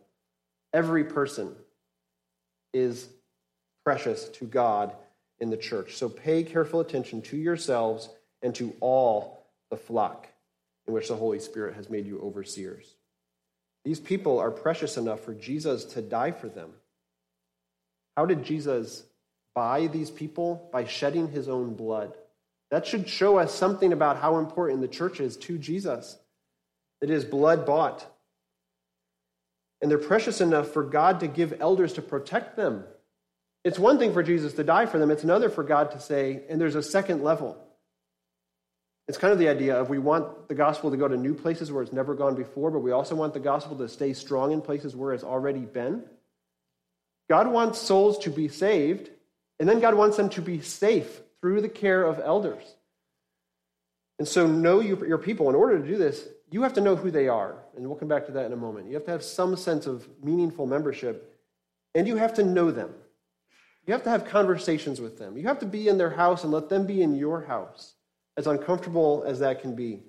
Every 0.72 1.04
person 1.04 1.54
is 2.72 3.10
precious 3.84 4.30
to 4.30 4.46
God 4.46 4.94
in 5.38 5.50
the 5.50 5.58
church. 5.58 5.96
So 5.96 6.08
pay 6.08 6.44
careful 6.44 6.80
attention 6.80 7.20
to 7.20 7.36
yourselves 7.36 8.08
and 8.40 8.54
to 8.54 8.74
all 8.80 9.44
the 9.68 9.76
flock 9.76 10.29
in 10.86 10.94
which 10.94 11.08
the 11.08 11.16
Holy 11.16 11.38
Spirit 11.38 11.74
has 11.76 11.90
made 11.90 12.06
you 12.06 12.20
overseers. 12.20 12.94
These 13.84 14.00
people 14.00 14.38
are 14.38 14.50
precious 14.50 14.96
enough 14.96 15.20
for 15.20 15.34
Jesus 15.34 15.84
to 15.86 16.02
die 16.02 16.32
for 16.32 16.48
them. 16.48 16.70
How 18.16 18.26
did 18.26 18.44
Jesus 18.44 19.04
buy 19.54 19.86
these 19.86 20.10
people? 20.10 20.68
By 20.72 20.84
shedding 20.84 21.28
his 21.28 21.48
own 21.48 21.74
blood. 21.74 22.12
That 22.70 22.86
should 22.86 23.08
show 23.08 23.38
us 23.38 23.54
something 23.54 23.92
about 23.92 24.18
how 24.18 24.38
important 24.38 24.80
the 24.80 24.88
church 24.88 25.20
is 25.20 25.36
to 25.38 25.58
Jesus. 25.58 26.16
It 27.00 27.10
is 27.10 27.24
blood 27.24 27.66
bought. 27.66 28.06
And 29.80 29.90
they're 29.90 29.98
precious 29.98 30.40
enough 30.40 30.68
for 30.68 30.82
God 30.82 31.20
to 31.20 31.26
give 31.26 31.60
elders 31.60 31.94
to 31.94 32.02
protect 32.02 32.56
them. 32.56 32.84
It's 33.64 33.78
one 33.78 33.98
thing 33.98 34.12
for 34.12 34.22
Jesus 34.22 34.54
to 34.54 34.64
die 34.64 34.86
for 34.86 34.98
them, 34.98 35.10
it's 35.10 35.24
another 35.24 35.50
for 35.50 35.62
God 35.62 35.90
to 35.92 36.00
say, 36.00 36.42
and 36.48 36.60
there's 36.60 36.76
a 36.76 36.82
second 36.82 37.22
level. 37.22 37.58
It's 39.10 39.18
kind 39.18 39.32
of 39.32 39.40
the 39.40 39.48
idea 39.48 39.76
of 39.76 39.90
we 39.90 39.98
want 39.98 40.46
the 40.46 40.54
gospel 40.54 40.92
to 40.92 40.96
go 40.96 41.08
to 41.08 41.16
new 41.16 41.34
places 41.34 41.72
where 41.72 41.82
it's 41.82 41.92
never 41.92 42.14
gone 42.14 42.36
before, 42.36 42.70
but 42.70 42.78
we 42.78 42.92
also 42.92 43.16
want 43.16 43.34
the 43.34 43.40
gospel 43.40 43.76
to 43.78 43.88
stay 43.88 44.12
strong 44.12 44.52
in 44.52 44.60
places 44.60 44.94
where 44.94 45.12
it's 45.12 45.24
already 45.24 45.62
been. 45.62 46.04
God 47.28 47.48
wants 47.48 47.80
souls 47.80 48.18
to 48.18 48.30
be 48.30 48.46
saved, 48.46 49.10
and 49.58 49.68
then 49.68 49.80
God 49.80 49.96
wants 49.96 50.16
them 50.16 50.28
to 50.28 50.40
be 50.40 50.60
safe 50.60 51.22
through 51.40 51.60
the 51.60 51.68
care 51.68 52.04
of 52.04 52.20
elders. 52.20 52.62
And 54.20 54.28
so, 54.28 54.46
know 54.46 54.78
your 54.78 55.18
people. 55.18 55.48
In 55.48 55.56
order 55.56 55.80
to 55.80 55.88
do 55.88 55.96
this, 55.96 56.28
you 56.52 56.62
have 56.62 56.74
to 56.74 56.80
know 56.80 56.94
who 56.94 57.10
they 57.10 57.26
are. 57.26 57.56
And 57.74 57.88
we'll 57.88 57.98
come 57.98 58.06
back 58.06 58.26
to 58.26 58.32
that 58.34 58.46
in 58.46 58.52
a 58.52 58.56
moment. 58.56 58.86
You 58.86 58.94
have 58.94 59.06
to 59.06 59.10
have 59.10 59.24
some 59.24 59.56
sense 59.56 59.88
of 59.88 60.06
meaningful 60.22 60.66
membership, 60.66 61.36
and 61.96 62.06
you 62.06 62.14
have 62.14 62.34
to 62.34 62.44
know 62.44 62.70
them. 62.70 62.94
You 63.88 63.92
have 63.92 64.04
to 64.04 64.10
have 64.10 64.26
conversations 64.26 65.00
with 65.00 65.18
them. 65.18 65.36
You 65.36 65.48
have 65.48 65.58
to 65.58 65.66
be 65.66 65.88
in 65.88 65.98
their 65.98 66.10
house 66.10 66.44
and 66.44 66.52
let 66.52 66.68
them 66.68 66.86
be 66.86 67.02
in 67.02 67.16
your 67.16 67.40
house 67.40 67.94
as 68.40 68.46
uncomfortable 68.46 69.22
as 69.26 69.40
that 69.40 69.60
can 69.60 69.76
be. 69.76 70.00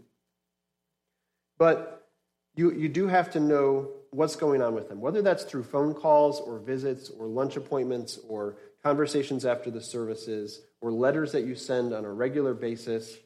But 1.60 2.08
you, 2.56 2.72
you 2.72 2.88
do 2.88 3.08
have 3.08 3.30
to 3.32 3.42
know 3.42 3.90
what's 4.12 4.38
going 4.38 4.62
on 4.62 4.74
with 4.74 4.88
them, 4.88 5.02
whether 5.02 5.22
that's 5.22 5.44
through 5.44 5.64
phone 5.64 5.94
calls 5.94 6.40
or 6.40 6.60
visits 6.60 7.10
or 7.10 7.28
lunch 7.28 7.58
appointments 7.58 8.18
or 8.30 8.56
conversations 8.84 9.46
after 9.46 9.70
the 9.70 9.82
services 9.82 10.62
or 10.80 10.94
letters 10.94 11.34
that 11.34 11.42
you 11.42 11.56
send 11.56 11.94
on 11.94 12.06
a 12.06 12.12
regular 12.12 12.54
basis. 12.54 13.18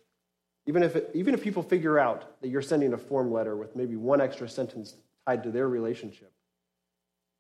Even 0.66 0.82
if, 0.82 0.96
it, 0.96 1.12
even 1.14 1.36
if 1.36 1.44
people 1.44 1.62
figure 1.62 2.00
out 2.00 2.42
that 2.42 2.48
you're 2.48 2.64
sending 2.64 2.94
a 2.94 2.98
form 2.98 3.32
letter 3.32 3.56
with 3.56 3.76
maybe 3.76 3.96
one 3.96 4.20
extra 4.20 4.50
sentence 4.50 4.96
tied 5.28 5.44
to 5.44 5.52
their 5.52 5.70
relationship, 5.70 6.32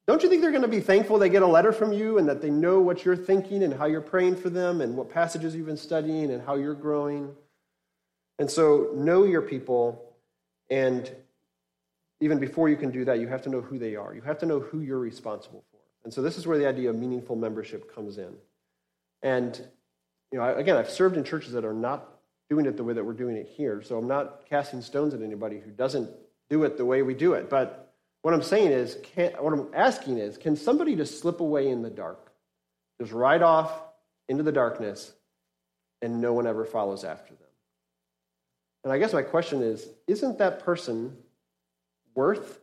don't 0.07 0.21
you 0.21 0.29
think 0.29 0.43
they're 0.43 0.51
going 0.51 0.61
to 0.61 0.67
be 0.67 0.81
thankful 0.81 1.17
they 1.17 1.29
get 1.29 1.41
a 1.41 1.47
letter 1.47 1.71
from 1.71 1.91
you 1.91 2.19
and 2.19 2.29
that 2.29 2.39
they 2.39 2.51
know 2.51 2.79
what 2.79 3.03
you're 3.03 3.15
thinking 3.15 3.63
and 3.63 3.73
how 3.73 3.85
you're 3.85 4.01
praying 4.01 4.35
for 4.35 4.51
them 4.51 4.81
and 4.81 4.95
what 4.95 5.09
passages 5.09 5.55
you've 5.55 5.65
been 5.65 5.77
studying 5.77 6.31
and 6.31 6.45
how 6.45 6.55
you're 6.55 6.75
growing? 6.75 7.33
And 8.39 8.49
so 8.49 8.91
know 8.95 9.23
your 9.23 9.41
people 9.41 10.01
and 10.69 11.09
even 12.21 12.39
before 12.39 12.69
you 12.69 12.77
can 12.77 12.91
do 12.91 13.05
that, 13.05 13.19
you 13.19 13.27
have 13.27 13.41
to 13.43 13.49
know 13.49 13.61
who 13.61 13.77
they 13.77 13.95
are. 13.95 14.15
You 14.15 14.21
have 14.21 14.39
to 14.39 14.45
know 14.45 14.59
who 14.59 14.79
you're 14.79 14.99
responsible 14.99 15.63
for. 15.71 15.79
And 16.03 16.13
so 16.13 16.21
this 16.21 16.37
is 16.37 16.47
where 16.47 16.57
the 16.57 16.67
idea 16.67 16.89
of 16.89 16.95
meaningful 16.95 17.35
membership 17.35 17.93
comes 17.93 18.17
in. 18.17 18.33
And 19.21 19.59
you 20.31 20.39
know, 20.39 20.55
again, 20.55 20.77
I've 20.77 20.89
served 20.89 21.17
in 21.17 21.23
churches 21.23 21.53
that 21.53 21.65
are 21.65 21.73
not 21.73 22.09
doing 22.49 22.65
it 22.65 22.77
the 22.77 22.83
way 22.83 22.93
that 22.93 23.03
we're 23.03 23.13
doing 23.13 23.35
it 23.35 23.47
here. 23.55 23.81
So 23.81 23.97
I'm 23.97 24.07
not 24.07 24.47
casting 24.49 24.81
stones 24.81 25.13
at 25.13 25.21
anybody 25.21 25.59
who 25.59 25.71
doesn't 25.71 26.09
do 26.49 26.63
it 26.63 26.77
the 26.77 26.85
way 26.85 27.01
we 27.01 27.13
do 27.13 27.33
it. 27.33 27.49
But 27.49 27.93
what 28.21 28.33
I'm 28.33 28.43
saying 28.43 28.71
is, 28.71 28.97
can, 29.15 29.31
what 29.33 29.53
I'm 29.53 29.67
asking 29.73 30.17
is, 30.17 30.37
can 30.37 30.55
somebody 30.55 30.95
just 30.95 31.19
slip 31.19 31.39
away 31.39 31.69
in 31.69 31.81
the 31.81 31.89
dark, 31.89 32.31
just 32.99 33.11
ride 33.11 33.41
off 33.41 33.71
into 34.27 34.43
the 34.43 34.51
darkness, 34.51 35.11
and 36.01 36.21
no 36.21 36.33
one 36.33 36.47
ever 36.47 36.65
follows 36.65 37.03
after 37.03 37.33
them? 37.33 37.44
And 38.85 38.93
I 38.93 38.99
guess 38.99 39.13
my 39.13 39.23
question 39.23 39.63
is, 39.63 39.89
isn't 40.05 40.37
that 40.37 40.59
person 40.59 41.17
worth 42.13 42.61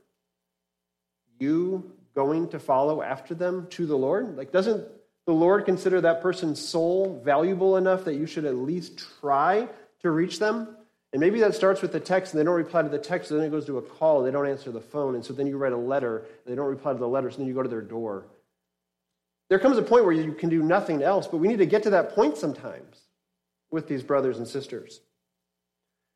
you 1.40 1.92
going 2.14 2.48
to 2.50 2.61
follow 2.61 3.02
after 3.02 3.35
them 3.35 3.66
to 3.70 3.87
the 3.87 3.96
Lord? 3.96 4.37
Like, 4.37 4.52
doesn't 4.52 4.87
the 5.26 5.32
Lord 5.32 5.64
consider 5.64 6.00
that 6.00 6.22
person's 6.22 6.61
soul 6.61 7.20
valuable 7.24 7.76
enough 7.76 8.04
that 8.04 8.14
you 8.14 8.26
should 8.26 8.44
at 8.44 8.54
least 8.54 9.02
try 9.20 9.68
to 10.02 10.11
reach 10.12 10.38
them? 10.38 10.76
And 11.12 11.18
maybe 11.18 11.40
that 11.40 11.56
starts 11.56 11.82
with 11.82 11.90
the 11.90 11.98
text 11.98 12.32
and 12.32 12.40
they 12.40 12.44
don't 12.44 12.54
reply 12.54 12.82
to 12.82 12.88
the 12.88 12.98
text, 12.98 13.30
then 13.30 13.40
it 13.40 13.50
goes 13.50 13.66
to 13.66 13.78
a 13.78 13.82
call, 13.82 14.22
they 14.22 14.30
don't 14.30 14.48
answer 14.48 14.70
the 14.70 14.80
phone, 14.80 15.16
and 15.16 15.24
so 15.24 15.32
then 15.32 15.48
you 15.48 15.58
write 15.58 15.72
a 15.72 15.76
letter, 15.76 16.24
they 16.46 16.54
don't 16.54 16.68
reply 16.68 16.92
to 16.92 16.98
the 17.00 17.08
letter, 17.08 17.32
so 17.32 17.38
then 17.38 17.48
you 17.48 17.52
go 17.52 17.64
to 17.64 17.68
their 17.68 17.82
door. 17.82 18.26
There 19.50 19.58
comes 19.58 19.76
a 19.76 19.82
point 19.82 20.04
where 20.04 20.14
you 20.14 20.32
can 20.32 20.50
do 20.50 20.62
nothing 20.62 21.02
else, 21.02 21.26
but 21.26 21.38
we 21.38 21.48
need 21.48 21.58
to 21.58 21.66
get 21.66 21.82
to 21.82 21.90
that 21.90 22.14
point 22.14 22.37
sometimes 22.37 22.96
with 23.72 23.88
these 23.88 24.04
brothers 24.04 24.38
and 24.38 24.46
sisters. 24.46 25.00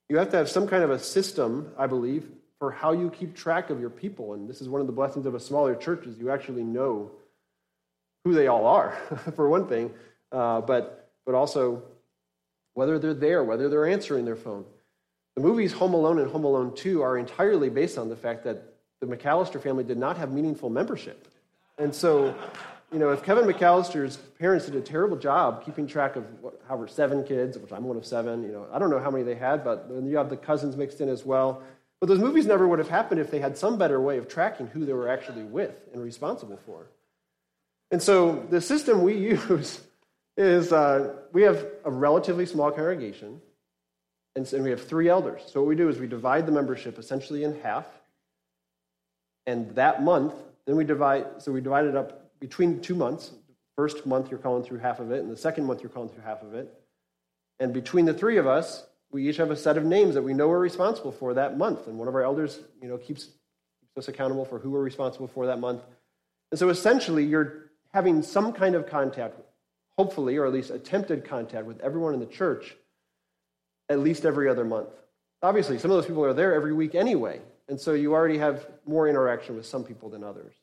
You 0.09 0.19
have 0.19 0.31
to 0.31 0.37
have 0.37 0.49
some 0.49 0.69
kind 0.69 0.85
of 0.85 0.91
a 0.91 0.99
system, 0.99 1.73
I 1.77 1.87
believe, 1.87 2.29
for 2.59 2.71
how 2.71 2.93
you 2.93 3.11
keep 3.11 3.35
track 3.35 3.71
of 3.71 3.81
your 3.81 3.91
people. 3.91 4.35
And 4.35 4.49
this 4.49 4.61
is 4.61 4.69
one 4.69 4.81
of 4.81 4.87
the 4.87 4.93
blessings 4.93 5.27
of 5.27 5.35
a 5.35 5.41
smaller 5.41 5.75
church 5.75 6.07
is 6.07 6.19
you 6.19 6.31
actually 6.31 6.63
know 6.63 7.11
who 8.25 8.35
they 8.35 8.47
all 8.47 8.67
are, 8.67 8.93
for 9.37 9.49
one 9.49 9.69
thing, 9.69 9.93
uh, 10.33 10.61
but, 10.61 11.11
but 11.25 11.35
also 11.35 11.83
whether 12.75 12.99
they're 12.99 13.15
there, 13.15 13.43
whether 13.45 13.69
they're 13.69 13.87
answering 13.87 14.25
their 14.25 14.37
phone. 14.37 14.65
The 15.35 15.43
movies 15.43 15.73
Home 15.73 15.95
Alone 15.95 16.19
and 16.19 16.31
Home 16.31 16.45
Alone 16.45 16.75
2 16.75 17.03
are 17.03 17.19
entirely 17.19 17.69
based 17.69 17.99
on 17.99 18.09
the 18.09 18.17
fact 18.17 18.45
that 18.45 18.75
the 19.01 19.07
McAllister 19.07 19.63
family 19.63 19.85
did 19.85 19.99
not 19.99 20.17
have 20.17 20.33
meaningful 20.33 20.71
membership. 20.71 21.29
And 21.79 21.95
so, 21.95 22.35
you 22.93 22.99
know, 22.99 23.11
if 23.11 23.25
Kevin 23.25 23.45
McAllister's 23.45 24.17
parents 24.39 24.67
did 24.67 24.77
a 24.77 24.81
terrible 24.81 25.17
job 25.17 25.65
keeping 25.65 25.87
track 25.87 26.17
of 26.17 26.25
what, 26.41 26.61
however 26.69 26.87
seven 26.87 27.25
kids, 27.25 27.59
which 27.59 27.73
I'm 27.73 27.85
one 27.85 27.97
of 27.97 28.07
seven, 28.07 28.43
you 28.45 28.53
know, 28.53 28.67
I 28.73 28.79
don't 28.79 28.91
know 28.91 29.01
how 29.01 29.11
many 29.11 29.25
they 29.25 29.35
had, 29.35 29.65
but 29.65 29.89
then 29.89 30.07
you 30.07 30.17
have 30.17 30.31
the 30.31 30.37
cousins 30.37 30.77
mixed 30.77 31.01
in 31.01 31.09
as 31.09 31.25
well. 31.25 31.63
But 32.01 32.09
those 32.09 32.21
movies 32.21 32.47
never 32.47 32.69
would 32.69 32.79
have 32.79 32.89
happened 32.89 33.21
if 33.21 33.31
they 33.31 33.41
had 33.41 33.59
some 33.59 33.79
better 33.79 34.01
way 34.01 34.19
of 34.19 34.29
tracking 34.29 34.69
who 34.69 34.85
they 34.85 34.93
were 34.93 35.09
actually 35.09 35.43
with 35.43 35.81
and 35.93 36.03
responsible 36.03 36.59
for. 36.65 36.87
And 37.91 38.03
so 38.03 38.47
the 38.51 38.61
system 38.61 39.03
we 39.03 39.15
use 39.17 39.81
is 40.37 40.73
uh, 40.73 41.15
we 41.33 41.43
have 41.43 41.67
a 41.85 41.91
relatively 41.91 42.47
small 42.47 42.71
congregation, 42.71 43.41
and, 44.37 44.53
and 44.53 44.63
we 44.63 44.71
have 44.71 44.87
three 44.87 45.09
elders. 45.09 45.43
So 45.47 45.61
what 45.61 45.69
we 45.69 45.75
do 45.75 45.89
is 45.89 45.99
we 45.99 46.07
divide 46.07 46.47
the 46.47 46.53
membership 46.53 46.99
essentially 46.99 47.43
in 47.43 47.59
half, 47.61 47.87
and 49.47 49.75
that 49.77 50.03
month, 50.03 50.35
then 50.67 50.77
we 50.77 50.85
divide, 50.85 51.43
so 51.43 51.53
we 51.53 51.61
divide 51.61 51.87
it 51.87 51.97
up 51.97 52.26
between 52.41 52.81
two 52.81 52.95
months. 52.95 53.33
First 53.77 54.07
month, 54.07 54.31
you're 54.31 54.41
calling 54.41 54.63
through 54.63 54.79
half 54.79 55.01
of 55.01 55.11
it, 55.11 55.23
and 55.23 55.31
the 55.31 55.37
second 55.37 55.65
month, 55.67 55.83
you're 55.83 55.91
calling 55.91 56.09
through 56.09 56.23
half 56.23 56.43
of 56.43 56.55
it. 56.55 56.73
And 57.61 57.73
between 57.73 58.05
the 58.05 58.15
three 58.15 58.39
of 58.39 58.47
us, 58.47 58.85
we 59.11 59.29
each 59.29 59.37
have 59.37 59.51
a 59.51 59.57
set 59.57 59.77
of 59.77 59.85
names 59.85 60.15
that 60.15 60.23
we 60.23 60.35
know 60.35 60.49
we're 60.49 60.59
responsible 60.59 61.13
for 61.13 61.35
that 61.35 61.59
month. 61.59 61.87
And 61.87 61.99
one 61.99 62.09
of 62.09 62.15
our 62.15 62.23
elders, 62.23 62.59
you 62.83 62.89
know, 62.89 62.97
keeps, 62.97 63.25
keeps 63.25 63.99
us 63.99 64.09
accountable 64.09 64.45
for 64.45 64.59
who 64.59 64.71
we're 64.71 64.83
responsible 64.83 65.29
for 65.29 65.47
that 65.47 65.59
month. 65.59 65.83
And 66.51 66.59
so 66.59 66.69
essentially, 66.69 67.25
you're 67.25 67.71
having 67.93 68.23
some 68.23 68.53
kind 68.53 68.75
of 68.75 68.87
contact, 68.87 69.39
hopefully, 69.99 70.37
or 70.37 70.47
at 70.47 70.53
least 70.53 70.71
attempted 70.71 71.25
contact 71.25 71.67
with 71.67 71.81
everyone 71.81 72.15
in 72.15 72.21
the 72.21 72.27
church 72.27 72.75
at 73.89 74.01
least 74.01 74.25
every 74.25 74.49
other 74.49 74.65
month. 74.65 74.89
Obviously, 75.43 75.79
some 75.79 75.91
of 75.91 75.97
those 75.97 76.07
people 76.07 76.25
are 76.25 76.35
there 76.35 76.55
every 76.55 76.73
week 76.73 76.95
anyway, 76.95 77.41
and 77.69 77.79
so 77.79 77.93
you 77.93 78.15
already 78.15 78.39
have 78.39 78.67
more 78.87 79.09
interaction 79.09 79.57
with 79.57 79.67
some 79.67 79.85
people 79.85 80.09
than 80.09 80.25
others. 80.25 80.55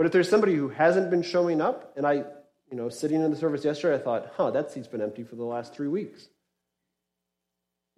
But 0.00 0.06
if 0.06 0.12
there's 0.12 0.30
somebody 0.30 0.54
who 0.54 0.70
hasn't 0.70 1.10
been 1.10 1.20
showing 1.20 1.60
up, 1.60 1.92
and 1.94 2.06
I, 2.06 2.14
you 2.14 2.72
know, 2.72 2.88
sitting 2.88 3.20
in 3.20 3.30
the 3.30 3.36
service 3.36 3.66
yesterday, 3.66 3.96
I 3.96 3.98
thought, 3.98 4.32
huh, 4.34 4.50
that 4.52 4.70
seat's 4.70 4.88
been 4.88 5.02
empty 5.02 5.24
for 5.24 5.36
the 5.36 5.44
last 5.44 5.74
three 5.74 5.88
weeks. 5.88 6.26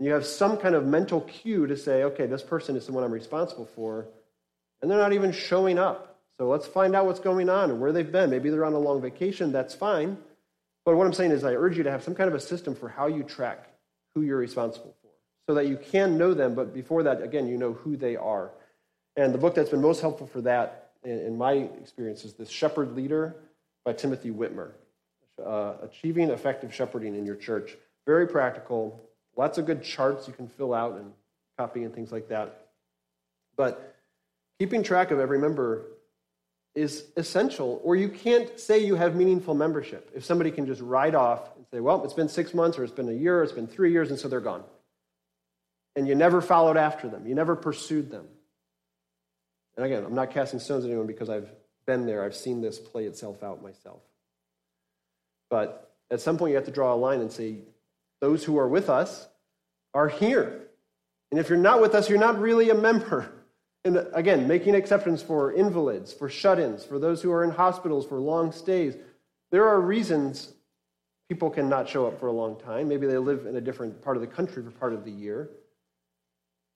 And 0.01 0.07
you 0.09 0.13
have 0.13 0.27
some 0.27 0.57
kind 0.57 0.75
of 0.75 0.85
mental 0.85 1.21
cue 1.21 1.69
to 1.69 1.77
say, 1.77 2.03
okay, 2.03 2.27
this 2.27 2.43
person 2.43 2.75
is 2.75 2.85
someone 2.85 3.05
I'm 3.05 3.13
responsible 3.13 3.67
for, 3.77 4.09
and 4.81 4.91
they're 4.91 4.99
not 4.99 5.13
even 5.13 5.31
showing 5.31 5.79
up. 5.79 6.19
So 6.39 6.49
let's 6.49 6.67
find 6.67 6.97
out 6.97 7.07
what's 7.07 7.21
going 7.21 7.49
on 7.49 7.71
and 7.71 7.81
where 7.81 7.93
they've 7.93 8.11
been. 8.11 8.31
Maybe 8.31 8.51
they're 8.51 8.65
on 8.65 8.73
a 8.73 8.81
long 8.81 9.01
vacation, 9.01 9.53
that's 9.53 9.73
fine. 9.73 10.19
But 10.85 10.97
what 10.97 11.07
I'm 11.07 11.13
saying 11.13 11.31
is, 11.31 11.45
I 11.45 11.53
urge 11.53 11.77
you 11.77 11.85
to 11.85 11.91
have 11.93 12.03
some 12.03 12.17
kind 12.17 12.27
of 12.27 12.35
a 12.35 12.41
system 12.41 12.75
for 12.75 12.89
how 12.89 13.07
you 13.07 13.23
track 13.23 13.69
who 14.17 14.23
you're 14.23 14.39
responsible 14.39 14.97
for 15.03 15.11
so 15.47 15.55
that 15.55 15.69
you 15.69 15.77
can 15.77 16.19
know 16.19 16.35
them, 16.35 16.57
but 16.57 16.75
before 16.75 17.05
that, 17.05 17.23
again, 17.23 17.47
you 17.47 17.59
know 17.59 17.75
who 17.75 17.97
they 17.97 18.17
are. 18.17 18.51
And 19.15 19.33
the 19.33 19.39
book 19.39 19.55
that's 19.55 19.71
been 19.71 19.81
most 19.81 20.01
helpful 20.01 20.27
for 20.27 20.41
that, 20.41 20.82
in 21.05 21.37
my 21.37 21.53
experience, 21.53 22.25
is 22.25 22.35
this 22.35 22.49
Shepherd 22.49 22.95
Leader 22.95 23.37
by 23.85 23.93
Timothy 23.93 24.31
Witmer. 24.31 24.73
uh, 25.45 25.75
Achieving 25.83 26.31
Effective 26.31 26.75
Shepherding 26.75 27.15
in 27.15 27.27
Your 27.27 27.37
Church. 27.37 27.77
Very 28.07 28.27
practical, 28.27 29.09
lots 29.37 29.59
of 29.59 29.67
good 29.67 29.83
charts 29.83 30.27
you 30.27 30.35
can 30.35 30.49
fill 30.49 30.75
out 30.75 30.97
and 30.97 31.13
copy 31.59 31.85
and 31.85 31.95
things 31.95 32.13
like 32.13 32.29
that. 32.29 32.69
But 33.57 33.97
keeping 34.59 34.83
track 34.83 35.11
of 35.11 35.19
every 35.19 35.39
member 35.39 35.87
is 36.75 37.05
essential, 37.17 37.81
or 37.85 37.97
you 37.97 38.09
can't 38.09 38.59
say 38.59 38.79
you 38.79 38.95
have 38.95 39.15
meaningful 39.15 39.55
membership 39.55 40.11
if 40.15 40.25
somebody 40.25 40.51
can 40.51 40.67
just 40.67 40.81
write 40.81 41.15
off 41.15 41.55
and 41.57 41.67
say, 41.71 41.81
well, 41.81 42.03
it's 42.05 42.15
been 42.15 42.29
six 42.29 42.55
months, 42.55 42.79
or 42.79 42.85
it's 42.85 42.93
been 42.93 43.09
a 43.09 43.13
year, 43.13 43.41
or 43.41 43.43
it's 43.43 43.53
been 43.53 43.67
three 43.67 43.93
years, 43.93 44.11
and 44.11 44.19
so 44.19 44.29
they're 44.29 44.41
gone. 44.41 44.65
And 45.97 46.09
you 46.09 46.15
never 46.15 46.41
followed 46.41 46.79
after 46.79 47.09
them, 47.09 47.27
you 47.27 47.35
never 47.35 47.55
pursued 47.55 48.11
them. 48.11 48.27
And 49.77 49.87
again, 49.87 50.05
I'm 50.05 50.15
not 50.15 50.31
casting 50.31 50.61
stones 50.61 50.85
at 50.85 50.91
anyone 50.91 51.07
because 51.07 51.31
I've 51.31 51.51
been 51.87 52.07
there, 52.07 52.25
I've 52.25 52.37
seen 52.37 52.61
this 52.61 52.79
play 52.79 53.05
itself 53.05 53.43
out 53.43 53.63
myself. 53.63 54.01
But 55.51 55.93
at 56.11 56.21
some 56.21 56.39
point, 56.39 56.51
you 56.51 56.57
have 56.57 56.67
to 56.67 56.73
draw 56.73 56.95
a 56.95 56.97
line 56.97 57.21
and 57.21 57.33
say, 57.33 57.59
those 58.21 58.45
who 58.45 58.59
are 58.59 58.69
with 58.69 58.89
us 58.89 59.29
are 59.95 60.09
here. 60.09 60.69
And 61.31 61.41
if 61.41 61.49
you're 61.49 61.59
not 61.59 61.81
with 61.81 61.95
us, 61.95 62.09
you're 62.09 62.19
not 62.19 62.39
really 62.39 62.71
a 62.71 62.75
member. 62.75 63.31
And 63.85 64.07
again, 64.15 64.47
making 64.47 64.77
exceptions 64.77 65.23
for 65.25 65.53
invalids, 65.53 66.13
for 66.13 66.29
shut 66.29 66.61
ins, 66.61 66.85
for 66.85 67.01
those 67.01 67.21
who 67.21 67.33
are 67.33 67.43
in 67.43 67.51
hospitals 67.51 68.07
for 68.07 68.21
long 68.21 68.53
stays. 68.53 68.95
There 69.51 69.67
are 69.67 69.81
reasons 69.81 70.53
people 71.29 71.51
cannot 71.51 71.89
show 71.89 72.07
up 72.07 72.21
for 72.21 72.29
a 72.29 72.33
long 72.33 72.61
time. 72.61 72.87
Maybe 72.87 73.09
they 73.09 73.19
live 73.19 73.45
in 73.45 73.57
a 73.57 73.61
different 73.61 74.01
part 74.01 74.17
of 74.17 74.21
the 74.21 74.29
country 74.29 74.63
for 74.63 74.71
part 74.71 74.93
of 74.93 75.05
the 75.05 75.11
year. 75.11 75.51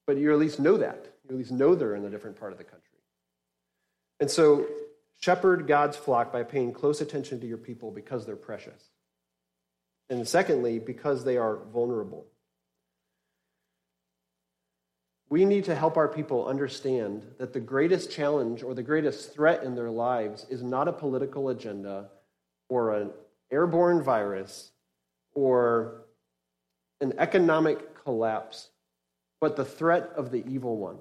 But 0.07 0.17
you 0.17 0.33
at 0.33 0.39
least 0.41 0.59
know 0.59 0.77
that. 0.79 1.07
You 1.23 1.31
at 1.31 1.37
least 1.37 1.53
know 1.53 1.77
they're 1.77 1.95
in 1.95 2.05
a 2.05 2.11
different 2.11 2.41
part 2.41 2.51
of 2.51 2.59
the 2.59 2.65
country. 2.65 2.86
And 4.21 4.31
so, 4.31 4.67
shepherd 5.21 5.67
God's 5.67 5.97
flock 5.97 6.33
by 6.33 6.43
paying 6.43 6.73
close 6.73 7.01
attention 7.01 7.41
to 7.41 7.47
your 7.47 7.59
people 7.59 7.91
because 7.91 8.27
they're 8.27 8.37
precious. 8.37 8.83
And 10.09 10.27
secondly, 10.27 10.79
because 10.79 11.25
they 11.25 11.37
are 11.37 11.59
vulnerable 11.73 12.27
we 15.29 15.45
need 15.45 15.65
to 15.65 15.75
help 15.75 15.97
our 15.97 16.09
people 16.09 16.47
understand 16.47 17.27
that 17.39 17.53
the 17.53 17.61
greatest 17.61 18.11
challenge 18.11 18.63
or 18.63 18.75
the 18.75 18.83
greatest 18.83 19.35
threat 19.35 19.65
in 19.65 19.75
their 19.75 19.91
lives 19.91 20.47
is 20.49 20.63
not 20.63 20.89
a 20.89 20.93
political 20.93 21.49
agenda 21.49 22.09
or 22.69 22.95
an 22.95 23.11
airborne 23.51 24.03
virus 24.03 24.71
or 25.35 26.07
an 27.01 27.13
economic 27.19 28.05
collapse, 28.05 28.71
but 29.41 29.57
the 29.57 29.65
threat 29.65 30.11
of 30.17 30.31
the 30.31 30.45
evil 30.47 30.77
one. 30.77 30.99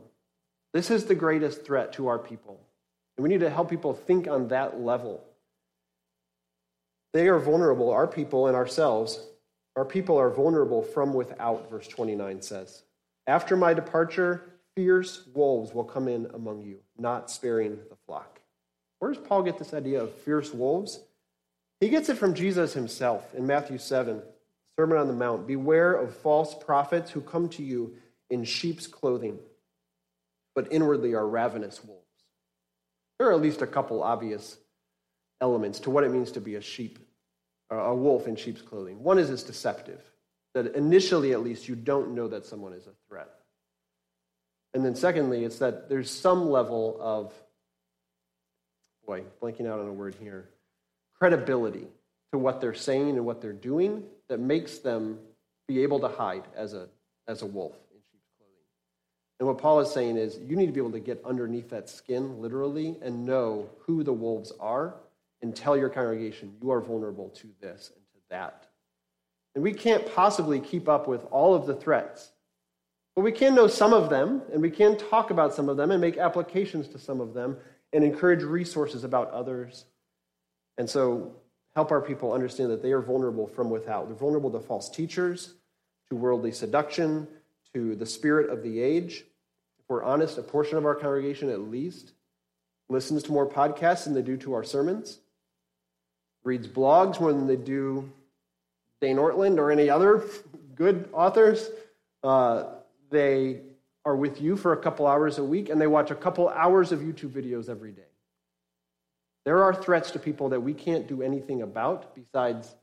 This 0.73 0.89
is 0.89 1.05
the 1.05 1.15
greatest 1.15 1.63
threat 1.63 1.93
to 1.93 2.07
our 2.07 2.19
people. 2.19 2.64
And 3.17 3.23
we 3.23 3.29
need 3.29 3.41
to 3.41 3.49
help 3.49 3.69
people 3.69 3.93
think 3.93 4.27
on 4.27 4.49
that 4.49 4.79
level. 4.81 5.23
They 7.13 7.27
are 7.27 7.39
vulnerable, 7.39 7.91
our 7.91 8.07
people 8.07 8.47
and 8.47 8.55
ourselves. 8.55 9.19
Our 9.75 9.85
people 9.85 10.17
are 10.17 10.29
vulnerable 10.29 10.81
from 10.81 11.13
without, 11.13 11.69
verse 11.69 11.87
29 11.87 12.41
says. 12.41 12.83
After 13.27 13.55
my 13.55 13.73
departure, 13.73 14.53
fierce 14.75 15.25
wolves 15.33 15.73
will 15.73 15.83
come 15.83 16.07
in 16.07 16.27
among 16.33 16.61
you, 16.61 16.79
not 16.97 17.31
sparing 17.31 17.77
the 17.89 17.95
flock. 18.05 18.41
Where 18.99 19.13
does 19.13 19.23
Paul 19.23 19.43
get 19.43 19.57
this 19.57 19.73
idea 19.73 20.01
of 20.01 20.13
fierce 20.13 20.53
wolves? 20.53 20.99
He 21.79 21.89
gets 21.89 22.09
it 22.09 22.17
from 22.17 22.33
Jesus 22.33 22.73
himself 22.73 23.33
in 23.33 23.45
Matthew 23.45 23.77
7, 23.77 24.21
Sermon 24.77 24.97
on 24.97 25.07
the 25.07 25.13
Mount. 25.13 25.47
Beware 25.47 25.93
of 25.93 26.15
false 26.15 26.55
prophets 26.55 27.11
who 27.11 27.21
come 27.21 27.49
to 27.49 27.63
you 27.63 27.95
in 28.29 28.43
sheep's 28.43 28.87
clothing, 28.87 29.39
but 30.53 30.67
inwardly 30.71 31.13
are 31.13 31.27
ravenous 31.27 31.83
wolves. 31.83 32.04
There 33.17 33.29
are 33.29 33.33
at 33.33 33.41
least 33.41 33.61
a 33.61 33.67
couple 33.67 34.03
obvious 34.03 34.57
elements 35.41 35.79
to 35.81 35.89
what 35.89 36.03
it 36.03 36.11
means 36.11 36.31
to 36.31 36.41
be 36.41 36.55
a 36.55 36.61
sheep, 36.61 36.99
a 37.69 37.93
wolf 37.93 38.27
in 38.27 38.35
sheep's 38.35 38.61
clothing. 38.61 39.03
One 39.03 39.17
is 39.17 39.29
it's 39.29 39.43
deceptive 39.43 40.01
that 40.53 40.73
initially, 40.75 41.33
at 41.33 41.43
least, 41.43 41.67
you 41.67 41.75
don't 41.75 42.15
know 42.15 42.29
that 42.29 42.45
someone 42.45 42.73
is 42.73 42.87
a 42.87 42.93
threat. 43.07 43.29
And 44.73 44.83
then, 44.83 44.95
secondly, 44.95 45.43
it's 45.43 45.59
that 45.59 45.89
there's 45.89 46.09
some 46.09 46.49
level 46.49 46.97
of, 46.99 47.33
boy, 49.05 49.23
blanking 49.41 49.67
out 49.67 49.79
on 49.79 49.87
a 49.87 49.93
word 49.93 50.15
here, 50.19 50.49
credibility 51.17 51.87
to 52.31 52.37
what 52.37 52.61
they're 52.61 52.73
saying 52.73 53.09
and 53.11 53.25
what 53.25 53.41
they're 53.41 53.53
doing 53.53 54.03
that 54.29 54.39
makes 54.39 54.79
them 54.79 55.19
be 55.67 55.83
able 55.83 55.99
to 55.99 56.07
hide 56.07 56.43
as 56.55 56.73
a, 56.73 56.87
as 57.27 57.41
a 57.41 57.45
wolf. 57.45 57.75
And 59.39 59.47
what 59.47 59.57
Paul 59.57 59.79
is 59.81 59.91
saying 59.91 60.17
is 60.17 60.39
you 60.39 60.55
need 60.55 60.67
to 60.67 60.71
be 60.71 60.79
able 60.79 60.91
to 60.91 60.99
get 60.99 61.21
underneath 61.25 61.69
that 61.69 61.89
skin, 61.89 62.39
literally, 62.39 62.97
and 63.01 63.25
know 63.25 63.69
who 63.79 64.03
the 64.03 64.13
wolves 64.13 64.53
are 64.59 64.95
and 65.41 65.55
tell 65.55 65.75
your 65.75 65.89
congregation 65.89 66.53
you 66.61 66.71
are 66.71 66.81
vulnerable 66.81 67.29
to 67.29 67.49
this 67.59 67.91
and 67.93 68.05
to 68.13 68.19
that. 68.29 68.67
And 69.53 69.63
we 69.63 69.73
can't 69.73 70.05
possibly 70.13 70.59
keep 70.59 70.87
up 70.87 71.07
with 71.07 71.25
all 71.31 71.53
of 71.53 71.65
the 71.65 71.75
threats. 71.75 72.31
But 73.15 73.23
we 73.23 73.31
can 73.31 73.55
know 73.55 73.67
some 73.67 73.93
of 73.93 74.09
them, 74.09 74.41
and 74.51 74.61
we 74.61 74.69
can 74.69 74.97
talk 74.97 75.31
about 75.31 75.53
some 75.53 75.69
of 75.69 75.77
them 75.77 75.91
and 75.91 76.01
make 76.01 76.17
applications 76.17 76.87
to 76.89 76.99
some 76.99 77.21
of 77.21 77.33
them 77.33 77.57
and 77.93 78.03
encourage 78.03 78.43
resources 78.43 79.05
about 79.05 79.31
others. 79.31 79.85
And 80.77 80.89
so 80.89 81.35
help 81.75 81.91
our 81.91 82.01
people 82.01 82.33
understand 82.33 82.71
that 82.71 82.81
they 82.81 82.91
are 82.91 83.01
vulnerable 83.01 83.47
from 83.47 83.69
without. 83.69 84.07
They're 84.07 84.15
vulnerable 84.17 84.51
to 84.51 84.59
false 84.59 84.89
teachers, 84.89 85.53
to 86.09 86.15
worldly 86.15 86.51
seduction, 86.51 87.27
to 87.75 87.93
the 87.93 88.05
spirit 88.05 88.49
of 88.49 88.63
the 88.63 88.79
age. 88.79 89.25
If 89.79 89.89
we're 89.89 90.03
honest, 90.03 90.37
a 90.37 90.41
portion 90.41 90.77
of 90.77 90.85
our 90.85 90.95
congregation 90.95 91.49
at 91.49 91.59
least 91.59 92.13
listens 92.87 93.21
to 93.23 93.33
more 93.33 93.47
podcasts 93.47 94.05
than 94.05 94.13
they 94.13 94.21
do 94.21 94.37
to 94.37 94.53
our 94.53 94.63
sermons, 94.63 95.19
reads 96.45 96.67
blogs 96.67 97.19
more 97.19 97.33
than 97.33 97.47
they 97.47 97.57
do 97.57 98.09
Dane 99.01 99.17
Ortlund 99.17 99.57
or 99.57 99.71
any 99.71 99.89
other 99.89 100.23
good 100.75 101.09
authors. 101.11 101.69
Uh, 102.23 102.63
they 103.09 103.59
are 104.05 104.15
with 104.15 104.39
you 104.39 104.55
for 104.55 104.71
a 104.71 104.77
couple 104.77 105.05
hours 105.05 105.37
a 105.37 105.43
week 105.43 105.67
and 105.67 105.81
they 105.81 105.87
watch 105.87 106.11
a 106.11 106.15
couple 106.15 106.47
hours 106.47 106.93
of 106.93 106.99
YouTube 106.99 107.31
videos 107.31 107.67
every 107.67 107.91
day. 107.91 108.03
There 109.43 109.63
are 109.63 109.75
threats 109.75 110.11
to 110.11 110.19
people 110.19 110.47
that 110.49 110.61
we 110.61 110.73
can't 110.73 111.07
do 111.07 111.21
anything 111.21 111.61
about 111.61 112.15
besides 112.15 112.73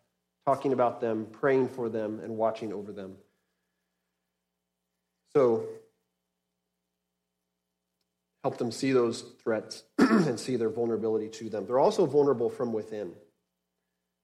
talking 0.45 0.75
about 0.75 1.01
them, 1.01 1.29
praying 1.33 1.69
for 1.69 1.89
them, 1.89 2.21
and 2.23 2.37
watching 2.37 2.75
over 2.75 2.93
them. 2.93 3.17
So, 5.35 5.67
help 8.43 8.59
them 8.59 8.71
see 8.71 8.93
those 8.93 9.23
threats 9.43 9.85
and 9.99 10.39
see 10.39 10.57
their 10.57 10.69
vulnerability 10.69 11.29
to 11.29 11.49
them. 11.49 11.67
They're 11.67 11.79
also 11.79 12.07
vulnerable 12.07 12.51
from 12.51 12.73
within. 12.73 13.13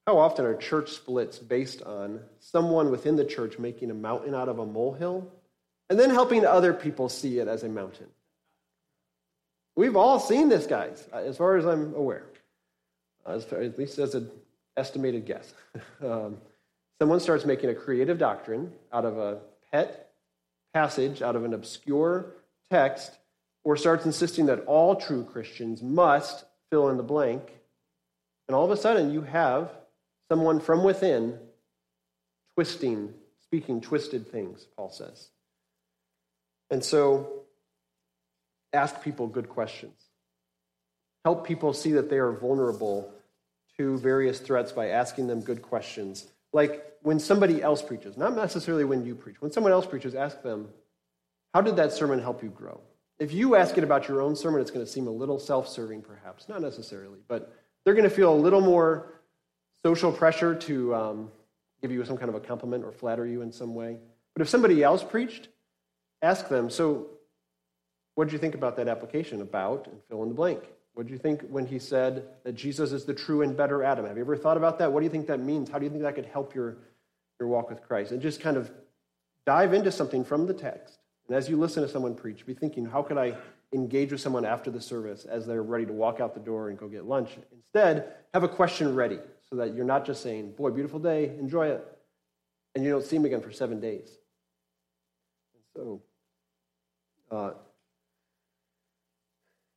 How 0.06 0.18
often 0.18 0.44
are 0.44 0.54
church 0.54 0.92
splits 0.92 1.38
based 1.38 1.82
on 1.82 2.20
someone 2.40 2.90
within 2.90 3.16
the 3.16 3.24
church 3.24 3.58
making 3.58 3.90
a 3.90 3.94
mountain 3.94 4.34
out 4.34 4.48
of 4.48 4.58
a 4.58 4.66
molehill 4.66 5.30
and 5.90 5.98
then 5.98 6.10
helping 6.10 6.44
other 6.44 6.72
people 6.72 7.08
see 7.08 7.38
it 7.38 7.48
as 7.48 7.62
a 7.62 7.68
mountain? 7.68 8.06
We've 9.76 9.96
all 9.96 10.18
seen 10.18 10.48
this, 10.48 10.66
guys, 10.66 11.06
as 11.12 11.36
far 11.36 11.56
as 11.56 11.64
I'm 11.64 11.94
aware, 11.94 12.26
as 13.26 13.44
far, 13.44 13.60
at 13.60 13.78
least 13.78 13.98
as 13.98 14.14
an 14.14 14.30
estimated 14.76 15.24
guess. 15.24 15.52
um, 16.02 16.38
someone 16.98 17.20
starts 17.20 17.44
making 17.44 17.70
a 17.70 17.74
creative 17.74 18.18
doctrine 18.18 18.72
out 18.92 19.04
of 19.04 19.18
a 19.18 19.38
pet 19.70 20.07
passage, 20.78 21.22
out 21.22 21.34
of 21.34 21.44
an 21.44 21.54
obscure 21.54 22.34
text, 22.70 23.18
or 23.64 23.76
starts 23.76 24.06
insisting 24.06 24.46
that 24.46 24.64
all 24.66 24.94
true 24.94 25.24
Christians 25.24 25.82
must 25.82 26.44
fill 26.70 26.88
in 26.88 26.96
the 26.96 27.02
blank. 27.02 27.42
And 28.46 28.54
all 28.54 28.64
of 28.64 28.70
a 28.70 28.76
sudden, 28.76 29.12
you 29.12 29.22
have 29.22 29.72
someone 30.30 30.60
from 30.60 30.84
within 30.84 31.36
twisting, 32.54 33.12
speaking 33.42 33.80
twisted 33.80 34.30
things, 34.30 34.68
Paul 34.76 34.92
says. 34.92 35.30
And 36.70 36.84
so, 36.84 37.42
ask 38.72 39.02
people 39.02 39.26
good 39.26 39.48
questions. 39.48 40.00
Help 41.24 41.44
people 41.44 41.72
see 41.72 41.90
that 41.92 42.08
they 42.08 42.18
are 42.18 42.30
vulnerable 42.30 43.12
to 43.78 43.98
various 43.98 44.38
threats 44.38 44.70
by 44.70 44.90
asking 44.90 45.26
them 45.26 45.40
good 45.40 45.60
questions. 45.60 46.28
Like 46.52 46.84
when 47.02 47.18
somebody 47.18 47.62
else 47.62 47.82
preaches, 47.82 48.16
not 48.16 48.34
necessarily 48.34 48.84
when 48.84 49.04
you 49.04 49.14
preach, 49.14 49.40
when 49.40 49.52
someone 49.52 49.72
else 49.72 49.87
preaches, 49.87 50.14
ask 50.14 50.42
them, 50.42 50.68
How 51.54 51.61
did 51.61 51.76
that 51.76 51.92
sermon 51.92 52.20
help 52.20 52.42
you 52.42 52.50
grow? 52.50 52.80
If 53.18 53.32
you 53.32 53.56
ask 53.56 53.76
it 53.76 53.84
about 53.84 54.08
your 54.08 54.20
own 54.22 54.37
sermon, 54.37 54.61
it's 54.61 54.70
going 54.70 54.84
to 54.84 54.90
seem 54.90 55.06
a 55.06 55.11
little 55.11 55.38
self 55.38 55.68
serving, 55.68 56.02
perhaps. 56.02 56.48
Not 56.48 56.62
necessarily, 56.62 57.18
but 57.28 57.52
they're 57.84 57.94
going 57.94 58.08
to 58.08 58.14
feel 58.14 58.32
a 58.32 58.37
little 58.37 58.61
more 58.61 59.20
social 59.82 60.12
pressure 60.12 60.54
to 60.54 60.94
um, 60.94 61.30
give 61.82 61.90
you 61.90 62.04
some 62.04 62.16
kind 62.16 62.28
of 62.28 62.34
a 62.34 62.40
compliment 62.40 62.84
or 62.84 62.92
flatter 62.92 63.26
you 63.26 63.42
in 63.42 63.52
some 63.52 63.74
way. 63.74 63.96
But 64.34 64.42
if 64.42 64.48
somebody 64.48 64.82
else 64.82 65.02
preached, 65.02 65.48
ask 66.22 66.48
them, 66.48 66.70
So, 66.70 67.08
what 68.14 68.24
did 68.24 68.32
you 68.32 68.38
think 68.38 68.54
about 68.54 68.76
that 68.76 68.88
application? 68.88 69.40
About, 69.42 69.87
and 69.87 70.00
fill 70.08 70.22
in 70.22 70.28
the 70.28 70.34
blank. 70.34 70.62
What 70.98 71.06
do 71.06 71.12
you 71.12 71.18
think 71.20 71.42
when 71.42 71.64
he 71.64 71.78
said 71.78 72.24
that 72.42 72.56
Jesus 72.56 72.90
is 72.90 73.04
the 73.04 73.14
true 73.14 73.42
and 73.42 73.56
better 73.56 73.84
Adam? 73.84 74.04
Have 74.04 74.16
you 74.16 74.22
ever 74.24 74.37
thought 74.37 74.56
about 74.56 74.80
that? 74.80 74.92
What 74.92 74.98
do 74.98 75.04
you 75.04 75.11
think 75.11 75.28
that 75.28 75.38
means? 75.38 75.70
How 75.70 75.78
do 75.78 75.84
you 75.84 75.90
think 75.90 76.02
that 76.02 76.16
could 76.16 76.26
help 76.26 76.56
your, 76.56 76.78
your 77.38 77.48
walk 77.48 77.70
with 77.70 77.80
Christ? 77.84 78.11
And 78.11 78.20
just 78.20 78.40
kind 78.40 78.56
of 78.56 78.68
dive 79.46 79.74
into 79.74 79.92
something 79.92 80.24
from 80.24 80.48
the 80.48 80.54
text. 80.54 80.98
And 81.28 81.37
as 81.37 81.48
you 81.48 81.56
listen 81.56 81.84
to 81.84 81.88
someone 81.88 82.16
preach, 82.16 82.44
be 82.44 82.52
thinking, 82.52 82.84
how 82.84 83.04
could 83.04 83.16
I 83.16 83.37
engage 83.72 84.11
with 84.11 84.20
someone 84.20 84.44
after 84.44 84.72
the 84.72 84.80
service 84.80 85.24
as 85.24 85.46
they're 85.46 85.62
ready 85.62 85.87
to 85.87 85.92
walk 85.92 86.18
out 86.18 86.34
the 86.34 86.40
door 86.40 86.68
and 86.68 86.76
go 86.76 86.88
get 86.88 87.04
lunch? 87.04 87.30
Instead, 87.52 88.14
have 88.34 88.42
a 88.42 88.48
question 88.48 88.96
ready 88.96 89.20
so 89.48 89.54
that 89.54 89.76
you're 89.76 89.84
not 89.84 90.04
just 90.04 90.20
saying, 90.20 90.50
boy, 90.56 90.70
beautiful 90.70 90.98
day, 90.98 91.26
enjoy 91.38 91.68
it, 91.68 91.87
and 92.74 92.82
you 92.82 92.90
don't 92.90 93.04
see 93.04 93.18
them 93.18 93.24
again 93.24 93.40
for 93.40 93.52
seven 93.52 93.78
days. 93.78 94.18
And 95.54 95.62
so, 95.76 96.02
uh, 97.30 97.50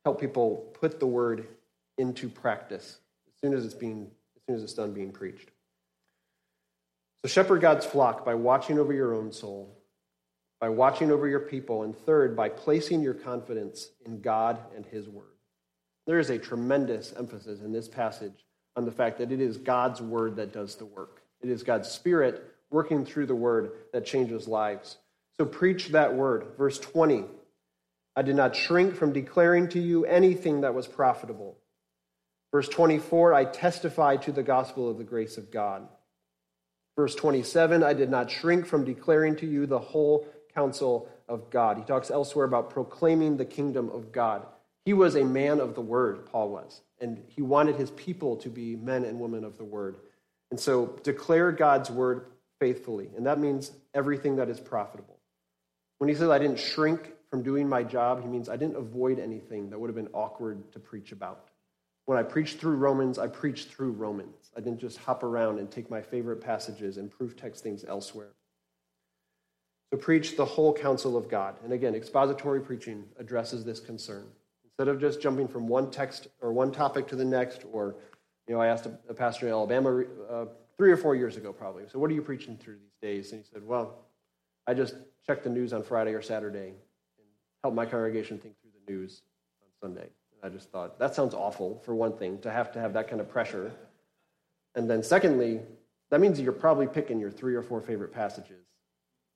help 0.04 0.20
people 0.20 0.72
put 0.80 0.98
the 0.98 1.06
word 1.06 1.46
into 1.98 2.28
practice 2.28 2.98
as 3.28 3.40
soon 3.40 3.54
as 3.56 3.64
it's 3.64 3.74
being 3.74 4.10
as 4.36 4.42
soon 4.46 4.56
as 4.56 4.62
it's 4.62 4.74
done 4.74 4.92
being 4.92 5.12
preached. 5.12 5.50
So 7.22 7.28
shepherd 7.28 7.60
God's 7.60 7.86
flock 7.86 8.24
by 8.24 8.34
watching 8.34 8.78
over 8.78 8.92
your 8.92 9.14
own 9.14 9.30
soul, 9.30 9.78
by 10.60 10.68
watching 10.68 11.12
over 11.12 11.28
your 11.28 11.40
people, 11.40 11.84
and 11.84 11.96
third, 11.96 12.36
by 12.36 12.48
placing 12.48 13.02
your 13.02 13.14
confidence 13.14 13.90
in 14.04 14.20
God 14.20 14.58
and 14.74 14.84
his 14.84 15.08
word. 15.08 15.26
There 16.06 16.18
is 16.18 16.30
a 16.30 16.38
tremendous 16.38 17.14
emphasis 17.16 17.60
in 17.60 17.72
this 17.72 17.86
passage 17.86 18.44
on 18.74 18.84
the 18.84 18.90
fact 18.90 19.18
that 19.18 19.30
it 19.30 19.40
is 19.40 19.56
God's 19.56 20.00
word 20.00 20.34
that 20.36 20.52
does 20.52 20.74
the 20.74 20.86
work. 20.86 21.22
It 21.40 21.48
is 21.48 21.62
God's 21.62 21.88
spirit 21.88 22.44
working 22.70 23.04
through 23.04 23.26
the 23.26 23.34
word 23.34 23.72
that 23.92 24.04
changes 24.04 24.48
lives. 24.48 24.96
So 25.36 25.44
preach 25.44 25.88
that 25.88 26.12
word. 26.12 26.46
Verse 26.58 26.78
20 26.78 27.24
I 28.14 28.22
did 28.22 28.36
not 28.36 28.54
shrink 28.54 28.94
from 28.94 29.12
declaring 29.12 29.68
to 29.68 29.80
you 29.80 30.04
anything 30.04 30.60
that 30.62 30.74
was 30.74 30.86
profitable. 30.86 31.56
Verse 32.52 32.68
24, 32.68 33.32
I 33.32 33.44
testify 33.46 34.16
to 34.16 34.32
the 34.32 34.42
gospel 34.42 34.90
of 34.90 34.98
the 34.98 35.04
grace 35.04 35.38
of 35.38 35.50
God. 35.50 35.88
Verse 36.96 37.14
27, 37.14 37.82
I 37.82 37.94
did 37.94 38.10
not 38.10 38.30
shrink 38.30 38.66
from 38.66 38.84
declaring 38.84 39.36
to 39.36 39.46
you 39.46 39.66
the 39.66 39.78
whole 39.78 40.26
counsel 40.54 41.08
of 41.28 41.48
God. 41.48 41.78
He 41.78 41.84
talks 41.84 42.10
elsewhere 42.10 42.44
about 42.44 42.68
proclaiming 42.68 43.38
the 43.38 43.46
kingdom 43.46 43.88
of 43.88 44.12
God. 44.12 44.46
He 44.84 44.92
was 44.92 45.14
a 45.14 45.24
man 45.24 45.60
of 45.60 45.74
the 45.74 45.80
word, 45.80 46.26
Paul 46.26 46.50
was, 46.50 46.82
and 47.00 47.22
he 47.28 47.40
wanted 47.40 47.76
his 47.76 47.90
people 47.92 48.36
to 48.38 48.50
be 48.50 48.76
men 48.76 49.04
and 49.04 49.20
women 49.20 49.44
of 49.44 49.56
the 49.56 49.64
word. 49.64 49.96
And 50.50 50.60
so 50.60 50.98
declare 51.02 51.52
God's 51.52 51.90
word 51.90 52.26
faithfully, 52.60 53.08
and 53.16 53.26
that 53.26 53.38
means 53.38 53.72
everything 53.94 54.36
that 54.36 54.50
is 54.50 54.60
profitable. 54.60 55.18
When 55.98 56.10
he 56.10 56.14
says, 56.14 56.28
I 56.28 56.38
didn't 56.38 56.58
shrink 56.58 57.12
from 57.32 57.42
doing 57.42 57.66
my 57.66 57.82
job, 57.82 58.20
he 58.20 58.28
means 58.28 58.50
I 58.50 58.56
didn't 58.56 58.76
avoid 58.76 59.18
anything 59.18 59.70
that 59.70 59.78
would 59.78 59.88
have 59.88 59.96
been 59.96 60.10
awkward 60.12 60.70
to 60.72 60.78
preach 60.78 61.12
about. 61.12 61.48
When 62.04 62.18
I 62.18 62.22
preached 62.22 62.58
through 62.58 62.74
Romans, 62.74 63.18
I 63.18 63.26
preached 63.26 63.70
through 63.70 63.92
Romans. 63.92 64.50
I 64.54 64.60
didn't 64.60 64.80
just 64.80 64.98
hop 64.98 65.22
around 65.22 65.58
and 65.58 65.70
take 65.70 65.88
my 65.88 66.02
favorite 66.02 66.42
passages 66.42 66.98
and 66.98 67.10
proof 67.10 67.34
text 67.34 67.62
things 67.62 67.86
elsewhere. 67.88 68.34
So 69.90 69.96
preach 69.96 70.36
the 70.36 70.44
whole 70.44 70.74
counsel 70.74 71.16
of 71.16 71.30
God. 71.30 71.56
And 71.64 71.72
again, 71.72 71.94
expository 71.94 72.60
preaching 72.60 73.04
addresses 73.18 73.64
this 73.64 73.80
concern. 73.80 74.26
Instead 74.66 74.88
of 74.88 75.00
just 75.00 75.22
jumping 75.22 75.48
from 75.48 75.66
one 75.66 75.90
text 75.90 76.28
or 76.42 76.52
one 76.52 76.70
topic 76.70 77.08
to 77.08 77.16
the 77.16 77.24
next, 77.24 77.64
or, 77.72 77.96
you 78.46 78.54
know, 78.54 78.60
I 78.60 78.66
asked 78.66 78.84
a, 79.08 79.14
pastor 79.14 79.46
in 79.46 79.52
Alabama 79.52 80.02
uh, 80.30 80.44
three 80.76 80.92
or 80.92 80.98
four 80.98 81.16
years 81.16 81.38
ago 81.38 81.50
probably, 81.50 81.84
so 81.90 81.98
what 81.98 82.10
are 82.10 82.14
you 82.14 82.20
preaching 82.20 82.58
through 82.58 82.76
these 82.76 83.00
days? 83.00 83.32
And 83.32 83.40
he 83.42 83.48
said, 83.50 83.66
well, 83.66 84.04
I 84.66 84.74
just 84.74 84.96
check 85.26 85.42
the 85.42 85.48
news 85.48 85.72
on 85.72 85.82
Friday 85.82 86.12
or 86.12 86.20
Saturday 86.20 86.74
help 87.62 87.74
my 87.74 87.86
congregation 87.86 88.38
think 88.38 88.54
through 88.60 88.70
the 88.84 88.92
news 88.92 89.22
on 89.62 89.88
Sunday. 89.88 90.08
I 90.42 90.48
just 90.48 90.70
thought, 90.70 90.98
that 90.98 91.14
sounds 91.14 91.34
awful, 91.34 91.80
for 91.84 91.94
one 91.94 92.16
thing, 92.16 92.38
to 92.40 92.50
have 92.50 92.72
to 92.72 92.80
have 92.80 92.92
that 92.94 93.08
kind 93.08 93.20
of 93.20 93.28
pressure. 93.28 93.72
And 94.74 94.90
then, 94.90 95.02
secondly, 95.02 95.60
that 96.10 96.20
means 96.20 96.40
you're 96.40 96.52
probably 96.52 96.88
picking 96.88 97.20
your 97.20 97.30
three 97.30 97.54
or 97.54 97.62
four 97.62 97.80
favorite 97.80 98.12
passages 98.12 98.64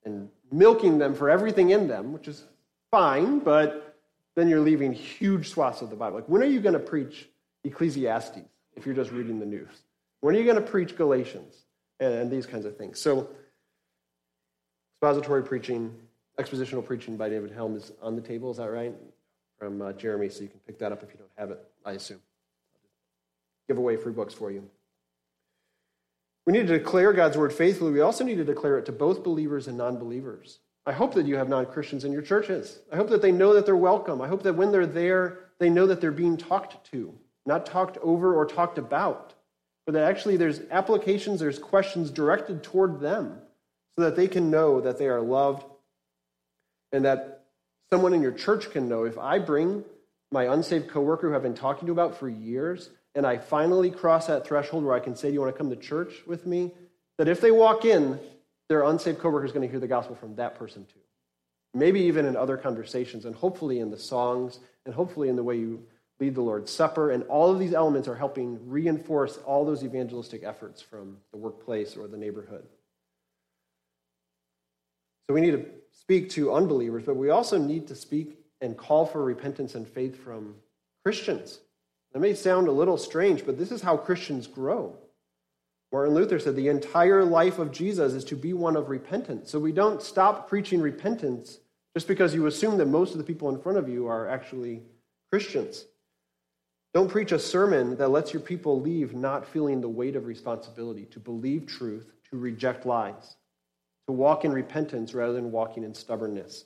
and 0.04 0.28
milking 0.50 0.98
them 0.98 1.14
for 1.14 1.30
everything 1.30 1.70
in 1.70 1.86
them, 1.86 2.12
which 2.12 2.26
is 2.26 2.44
fine, 2.90 3.38
but 3.38 3.96
then 4.34 4.48
you're 4.48 4.60
leaving 4.60 4.92
huge 4.92 5.50
swaths 5.50 5.80
of 5.80 5.90
the 5.90 5.96
Bible. 5.96 6.16
Like, 6.16 6.28
when 6.28 6.42
are 6.42 6.46
you 6.46 6.60
going 6.60 6.74
to 6.74 6.78
preach 6.78 7.28
Ecclesiastes 7.64 8.40
if 8.74 8.84
you're 8.84 8.94
just 8.94 9.10
reading 9.10 9.38
the 9.38 9.46
news? 9.46 9.82
When 10.20 10.34
are 10.34 10.38
you 10.38 10.44
going 10.44 10.62
to 10.62 10.70
preach 10.70 10.96
Galatians 10.96 11.54
and, 12.00 12.12
and 12.12 12.30
these 12.30 12.46
kinds 12.46 12.64
of 12.64 12.76
things? 12.76 12.98
So, 12.98 13.28
expository 14.96 15.44
preaching 15.44 15.94
expositional 16.38 16.84
preaching 16.84 17.16
by 17.16 17.28
David 17.28 17.50
Helm 17.50 17.76
is 17.76 17.92
on 18.02 18.14
the 18.14 18.22
table. 18.22 18.50
Is 18.50 18.58
that 18.58 18.70
right? 18.70 18.94
From 19.58 19.80
uh, 19.80 19.92
Jeremy, 19.92 20.28
so 20.28 20.42
you 20.42 20.48
can 20.48 20.60
pick 20.60 20.78
that 20.80 20.92
up 20.92 21.02
if 21.02 21.10
you 21.10 21.18
don't 21.18 21.30
have 21.36 21.50
it, 21.50 21.64
I 21.84 21.92
assume. 21.92 22.20
Give 23.68 23.78
away 23.78 23.96
free 23.96 24.12
books 24.12 24.34
for 24.34 24.50
you. 24.50 24.68
We 26.46 26.52
need 26.52 26.66
to 26.68 26.78
declare 26.78 27.12
God's 27.12 27.36
word 27.36 27.52
faithfully. 27.52 27.92
We 27.92 28.00
also 28.00 28.22
need 28.22 28.36
to 28.36 28.44
declare 28.44 28.78
it 28.78 28.86
to 28.86 28.92
both 28.92 29.24
believers 29.24 29.66
and 29.66 29.76
non 29.76 29.98
believers. 29.98 30.60
I 30.84 30.92
hope 30.92 31.14
that 31.14 31.26
you 31.26 31.36
have 31.36 31.48
non 31.48 31.66
Christians 31.66 32.04
in 32.04 32.12
your 32.12 32.22
churches. 32.22 32.78
I 32.92 32.96
hope 32.96 33.08
that 33.08 33.22
they 33.22 33.32
know 33.32 33.54
that 33.54 33.66
they're 33.66 33.76
welcome. 33.76 34.20
I 34.20 34.28
hope 34.28 34.42
that 34.44 34.54
when 34.54 34.70
they're 34.70 34.86
there, 34.86 35.38
they 35.58 35.70
know 35.70 35.86
that 35.86 36.00
they're 36.00 36.12
being 36.12 36.36
talked 36.36 36.88
to, 36.92 37.12
not 37.46 37.66
talked 37.66 37.98
over 37.98 38.34
or 38.34 38.46
talked 38.46 38.78
about, 38.78 39.34
but 39.86 39.92
that 39.92 40.04
actually 40.04 40.36
there's 40.36 40.60
applications, 40.70 41.40
there's 41.40 41.58
questions 41.58 42.10
directed 42.10 42.62
toward 42.62 43.00
them 43.00 43.38
so 43.96 44.04
that 44.04 44.14
they 44.14 44.28
can 44.28 44.50
know 44.50 44.80
that 44.80 44.98
they 44.98 45.08
are 45.08 45.20
loved 45.20 45.64
and 46.92 47.04
that 47.04 47.44
someone 47.90 48.12
in 48.12 48.22
your 48.22 48.32
church 48.32 48.70
can 48.70 48.88
know 48.88 49.04
if 49.04 49.18
I 49.18 49.38
bring 49.38 49.84
my 50.32 50.52
unsaved 50.52 50.88
coworker 50.88 51.28
who 51.28 51.34
I've 51.34 51.42
been 51.42 51.54
talking 51.54 51.86
to 51.86 51.92
about 51.92 52.18
for 52.18 52.28
years 52.28 52.90
and 53.16 53.26
I 53.26 53.38
finally 53.38 53.90
cross 53.90 54.26
that 54.26 54.46
threshold 54.46 54.84
where 54.84 54.94
I 54.94 55.00
can 55.00 55.16
say, 55.16 55.28
Do 55.28 55.34
you 55.34 55.40
want 55.40 55.54
to 55.54 55.58
come 55.58 55.70
to 55.70 55.76
church 55.76 56.12
with 56.26 56.46
me? 56.46 56.72
That 57.18 57.28
if 57.28 57.40
they 57.40 57.50
walk 57.50 57.86
in, 57.86 58.20
their 58.68 58.82
unsaved 58.82 59.18
coworker 59.18 59.46
is 59.46 59.52
going 59.52 59.66
to 59.66 59.70
hear 59.70 59.80
the 59.80 59.88
gospel 59.88 60.14
from 60.14 60.36
that 60.36 60.56
person 60.56 60.84
too. 60.84 61.00
Maybe 61.72 62.00
even 62.00 62.26
in 62.26 62.36
other 62.36 62.56
conversations, 62.56 63.24
and 63.24 63.34
hopefully 63.34 63.80
in 63.80 63.90
the 63.90 63.98
songs, 63.98 64.58
and 64.84 64.94
hopefully 64.94 65.28
in 65.28 65.36
the 65.36 65.42
way 65.42 65.56
you 65.56 65.84
lead 66.20 66.34
the 66.34 66.42
Lord's 66.42 66.70
Supper. 66.70 67.10
And 67.10 67.24
all 67.24 67.50
of 67.50 67.58
these 67.58 67.72
elements 67.72 68.06
are 68.06 68.14
helping 68.14 68.68
reinforce 68.68 69.38
all 69.38 69.64
those 69.64 69.82
evangelistic 69.82 70.42
efforts 70.44 70.82
from 70.82 71.18
the 71.32 71.38
workplace 71.38 71.96
or 71.96 72.08
the 72.08 72.16
neighborhood. 72.16 72.66
So 75.28 75.34
we 75.34 75.40
need 75.40 75.52
to 75.52 75.66
speak 75.90 76.30
to 76.30 76.52
unbelievers, 76.52 77.04
but 77.04 77.16
we 77.16 77.30
also 77.30 77.58
need 77.58 77.88
to 77.88 77.94
speak 77.94 78.38
and 78.60 78.76
call 78.76 79.06
for 79.06 79.24
repentance 79.24 79.74
and 79.74 79.86
faith 79.86 80.22
from 80.22 80.54
Christians. 81.04 81.60
That 82.12 82.20
may 82.20 82.34
sound 82.34 82.68
a 82.68 82.72
little 82.72 82.96
strange, 82.96 83.44
but 83.44 83.58
this 83.58 83.72
is 83.72 83.82
how 83.82 83.96
Christians 83.96 84.46
grow. 84.46 84.96
Martin 85.92 86.14
Luther 86.14 86.38
said 86.38 86.56
the 86.56 86.68
entire 86.68 87.24
life 87.24 87.58
of 87.58 87.72
Jesus 87.72 88.12
is 88.12 88.24
to 88.24 88.36
be 88.36 88.52
one 88.52 88.76
of 88.76 88.88
repentance. 88.88 89.50
So 89.50 89.58
we 89.58 89.72
don't 89.72 90.02
stop 90.02 90.48
preaching 90.48 90.80
repentance 90.80 91.58
just 91.94 92.08
because 92.08 92.34
you 92.34 92.46
assume 92.46 92.76
that 92.78 92.86
most 92.86 93.12
of 93.12 93.18
the 93.18 93.24
people 93.24 93.48
in 93.48 93.60
front 93.60 93.78
of 93.78 93.88
you 93.88 94.06
are 94.06 94.28
actually 94.28 94.82
Christians. 95.30 95.84
Don't 96.94 97.10
preach 97.10 97.32
a 97.32 97.38
sermon 97.38 97.96
that 97.96 98.08
lets 98.08 98.32
your 98.32 98.42
people 98.42 98.80
leave 98.80 99.14
not 99.14 99.46
feeling 99.46 99.80
the 99.80 99.88
weight 99.88 100.16
of 100.16 100.26
responsibility 100.26 101.04
to 101.06 101.20
believe 101.20 101.66
truth, 101.66 102.12
to 102.30 102.38
reject 102.38 102.86
lies 102.86 103.36
to 104.06 104.12
walk 104.12 104.44
in 104.44 104.52
repentance 104.52 105.14
rather 105.14 105.32
than 105.32 105.50
walking 105.50 105.84
in 105.84 105.94
stubbornness. 105.94 106.64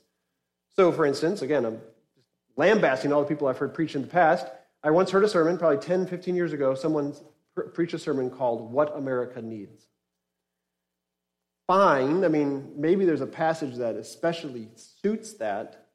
So, 0.76 0.92
for 0.92 1.06
instance, 1.06 1.42
again, 1.42 1.64
I'm 1.64 1.80
lambasting 2.56 3.12
all 3.12 3.22
the 3.22 3.28
people 3.28 3.48
I've 3.48 3.58
heard 3.58 3.74
preach 3.74 3.94
in 3.94 4.02
the 4.02 4.08
past. 4.08 4.46
I 4.82 4.90
once 4.90 5.10
heard 5.10 5.24
a 5.24 5.28
sermon, 5.28 5.58
probably 5.58 5.78
10, 5.78 6.06
15 6.06 6.34
years 6.34 6.52
ago, 6.52 6.74
someone 6.74 7.14
preached 7.74 7.94
a 7.94 7.98
sermon 7.98 8.30
called 8.30 8.72
What 8.72 8.96
America 8.96 9.42
Needs. 9.42 9.86
Fine. 11.66 12.24
I 12.24 12.28
mean, 12.28 12.72
maybe 12.76 13.04
there's 13.04 13.20
a 13.20 13.26
passage 13.26 13.76
that 13.76 13.96
especially 13.96 14.68
suits 14.74 15.34
that, 15.34 15.86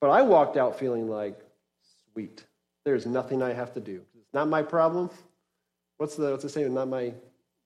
but 0.00 0.10
I 0.10 0.22
walked 0.22 0.56
out 0.56 0.78
feeling 0.78 1.08
like, 1.08 1.40
sweet. 2.12 2.44
There's 2.84 3.06
nothing 3.06 3.42
I 3.42 3.52
have 3.52 3.72
to 3.74 3.80
do. 3.80 4.02
It's 4.18 4.32
not 4.32 4.48
my 4.48 4.62
problem. 4.62 5.10
What's 5.98 6.16
the, 6.16 6.30
what's 6.30 6.44
the 6.44 6.48
saying? 6.48 6.72
Not 6.72 6.88
my 6.88 7.12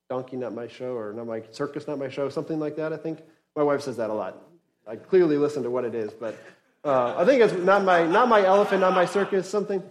donkey, 0.09 0.37
not 0.37 0.53
my 0.53 0.67
show, 0.67 0.95
or 0.95 1.13
not 1.13 1.27
my 1.27 1.41
circus, 1.51 1.87
not 1.87 1.97
my 1.97 2.09
show, 2.09 2.29
something 2.29 2.59
like 2.59 2.75
that, 2.75 2.93
I 2.93 2.97
think. 2.97 3.19
My 3.55 3.63
wife 3.63 3.81
says 3.81 3.97
that 3.97 4.09
a 4.09 4.13
lot. 4.13 4.41
I 4.87 4.95
clearly 4.95 5.37
listen 5.37 5.63
to 5.63 5.69
what 5.69 5.85
it 5.85 5.95
is, 5.95 6.11
but 6.11 6.37
uh, 6.83 7.15
I 7.17 7.25
think 7.25 7.41
it's 7.41 7.53
not 7.53 7.83
my, 7.83 8.05
not 8.05 8.27
my 8.27 8.45
elephant, 8.45 8.81
not 8.81 8.93
my 8.93 9.05
circus, 9.05 9.49
something. 9.49 9.81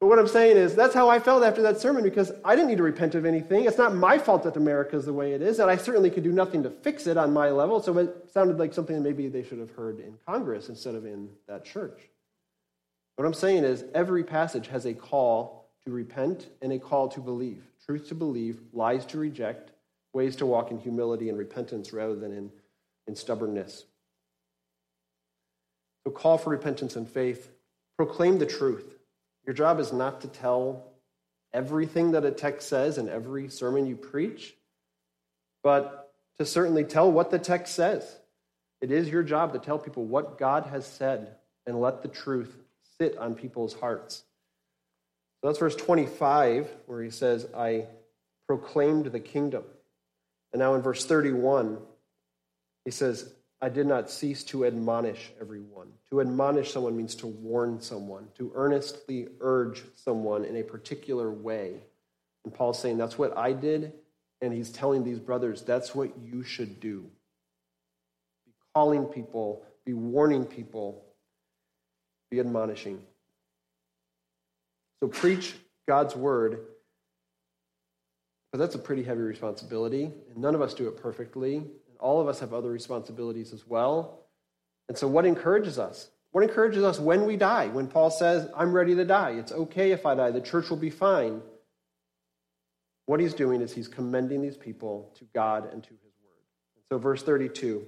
But 0.00 0.06
what 0.06 0.18
I'm 0.18 0.28
saying 0.28 0.56
is, 0.56 0.74
that's 0.74 0.94
how 0.94 1.10
I 1.10 1.18
felt 1.18 1.44
after 1.44 1.60
that 1.62 1.78
sermon 1.78 2.02
because 2.02 2.32
I 2.42 2.56
didn't 2.56 2.68
need 2.68 2.78
to 2.78 2.82
repent 2.82 3.14
of 3.14 3.26
anything. 3.26 3.66
It's 3.66 3.76
not 3.76 3.94
my 3.94 4.16
fault 4.16 4.44
that 4.44 4.56
America 4.56 4.96
is 4.96 5.04
the 5.04 5.12
way 5.12 5.32
it 5.32 5.42
is, 5.42 5.58
and 5.58 5.70
I 5.70 5.76
certainly 5.76 6.08
could 6.08 6.24
do 6.24 6.32
nothing 6.32 6.62
to 6.62 6.70
fix 6.70 7.06
it 7.06 7.18
on 7.18 7.34
my 7.34 7.50
level. 7.50 7.82
So 7.82 7.96
it 7.98 8.30
sounded 8.32 8.58
like 8.58 8.72
something 8.72 8.96
that 8.96 9.02
maybe 9.02 9.28
they 9.28 9.42
should 9.42 9.58
have 9.58 9.72
heard 9.72 10.00
in 10.00 10.14
Congress 10.24 10.70
instead 10.70 10.94
of 10.94 11.04
in 11.04 11.28
that 11.46 11.66
church. 11.66 12.00
What 13.16 13.26
I'm 13.26 13.34
saying 13.34 13.64
is, 13.64 13.84
every 13.94 14.24
passage 14.24 14.68
has 14.68 14.86
a 14.86 14.94
call 14.94 15.68
to 15.84 15.90
repent 15.90 16.48
and 16.62 16.72
a 16.72 16.78
call 16.78 17.08
to 17.08 17.20
believe 17.20 17.69
truth 17.90 18.06
to 18.06 18.14
believe, 18.14 18.60
lies 18.72 19.04
to 19.04 19.18
reject, 19.18 19.72
ways 20.12 20.36
to 20.36 20.46
walk 20.46 20.70
in 20.70 20.78
humility 20.78 21.28
and 21.28 21.36
repentance 21.36 21.92
rather 21.92 22.14
than 22.14 22.32
in, 22.32 22.48
in 23.08 23.16
stubbornness. 23.16 23.84
So 26.04 26.12
call 26.12 26.38
for 26.38 26.50
repentance 26.50 26.94
and 26.94 27.08
faith. 27.08 27.50
Proclaim 27.96 28.38
the 28.38 28.46
truth. 28.46 28.94
Your 29.44 29.54
job 29.54 29.80
is 29.80 29.92
not 29.92 30.20
to 30.20 30.28
tell 30.28 30.92
everything 31.52 32.12
that 32.12 32.24
a 32.24 32.30
text 32.30 32.68
says 32.68 32.96
in 32.96 33.08
every 33.08 33.48
sermon 33.48 33.88
you 33.88 33.96
preach, 33.96 34.54
but 35.64 36.12
to 36.38 36.46
certainly 36.46 36.84
tell 36.84 37.10
what 37.10 37.32
the 37.32 37.40
text 37.40 37.74
says. 37.74 38.20
It 38.80 38.92
is 38.92 39.08
your 39.08 39.24
job 39.24 39.52
to 39.52 39.58
tell 39.58 39.80
people 39.80 40.04
what 40.04 40.38
God 40.38 40.66
has 40.66 40.86
said 40.86 41.34
and 41.66 41.80
let 41.80 42.02
the 42.02 42.08
truth 42.08 42.56
sit 43.00 43.18
on 43.18 43.34
people's 43.34 43.74
hearts. 43.74 44.22
So 45.40 45.48
that's 45.48 45.58
verse 45.58 45.76
25, 45.76 46.68
where 46.86 47.02
he 47.02 47.10
says, 47.10 47.46
I 47.56 47.86
proclaimed 48.46 49.06
the 49.06 49.20
kingdom. 49.20 49.64
And 50.52 50.60
now 50.60 50.74
in 50.74 50.82
verse 50.82 51.04
31, 51.06 51.78
he 52.84 52.90
says, 52.90 53.32
I 53.62 53.68
did 53.68 53.86
not 53.86 54.10
cease 54.10 54.42
to 54.44 54.66
admonish 54.66 55.32
everyone. 55.40 55.88
To 56.10 56.20
admonish 56.20 56.72
someone 56.72 56.96
means 56.96 57.14
to 57.16 57.26
warn 57.26 57.80
someone, 57.80 58.28
to 58.38 58.52
earnestly 58.54 59.28
urge 59.40 59.82
someone 59.96 60.44
in 60.44 60.56
a 60.56 60.62
particular 60.62 61.30
way. 61.30 61.82
And 62.44 62.54
Paul's 62.54 62.78
saying, 62.78 62.96
That's 62.98 63.18
what 63.18 63.36
I 63.36 63.52
did. 63.52 63.92
And 64.42 64.52
he's 64.52 64.70
telling 64.70 65.04
these 65.04 65.18
brothers, 65.18 65.62
That's 65.62 65.94
what 65.94 66.10
you 66.18 66.42
should 66.42 66.80
do. 66.80 67.10
Be 68.46 68.52
calling 68.74 69.04
people, 69.04 69.62
be 69.84 69.92
warning 69.92 70.46
people, 70.46 71.04
be 72.30 72.40
admonishing. 72.40 73.02
So 75.00 75.08
preach 75.08 75.54
God's 75.88 76.14
word, 76.14 76.66
but 78.52 78.58
that's 78.58 78.74
a 78.74 78.78
pretty 78.78 79.02
heavy 79.02 79.22
responsibility, 79.22 80.04
and 80.04 80.36
none 80.36 80.54
of 80.54 80.60
us 80.60 80.74
do 80.74 80.88
it 80.88 80.96
perfectly, 80.96 81.56
and 81.56 81.98
all 81.98 82.20
of 82.20 82.28
us 82.28 82.40
have 82.40 82.52
other 82.52 82.70
responsibilities 82.70 83.52
as 83.52 83.66
well. 83.66 84.26
And 84.88 84.98
so, 84.98 85.08
what 85.08 85.24
encourages 85.24 85.78
us? 85.78 86.10
What 86.32 86.44
encourages 86.44 86.84
us 86.84 87.00
when 87.00 87.26
we 87.26 87.36
die? 87.36 87.68
When 87.68 87.88
Paul 87.88 88.10
says, 88.10 88.48
I'm 88.56 88.72
ready 88.72 88.94
to 88.94 89.04
die, 89.04 89.30
it's 89.30 89.52
okay 89.52 89.92
if 89.92 90.06
I 90.06 90.14
die, 90.14 90.30
the 90.30 90.40
church 90.40 90.70
will 90.70 90.76
be 90.76 90.90
fine. 90.90 91.42
What 93.06 93.20
he's 93.20 93.34
doing 93.34 93.60
is 93.60 93.72
he's 93.72 93.88
commending 93.88 94.42
these 94.42 94.56
people 94.56 95.12
to 95.18 95.24
God 95.34 95.72
and 95.72 95.82
to 95.82 95.90
his 95.90 96.12
word. 96.22 96.44
And 96.76 96.84
so, 96.90 96.98
verse 96.98 97.22
32 97.22 97.86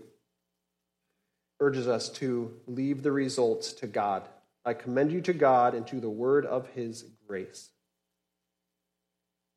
urges 1.60 1.86
us 1.86 2.08
to 2.08 2.52
leave 2.66 3.02
the 3.02 3.12
results 3.12 3.72
to 3.74 3.86
God. 3.86 4.28
I 4.64 4.74
commend 4.74 5.12
you 5.12 5.20
to 5.22 5.32
God 5.32 5.74
and 5.74 5.86
to 5.88 6.00
the 6.00 6.10
word 6.10 6.46
of 6.46 6.68
his 6.68 7.04
grace. 7.26 7.70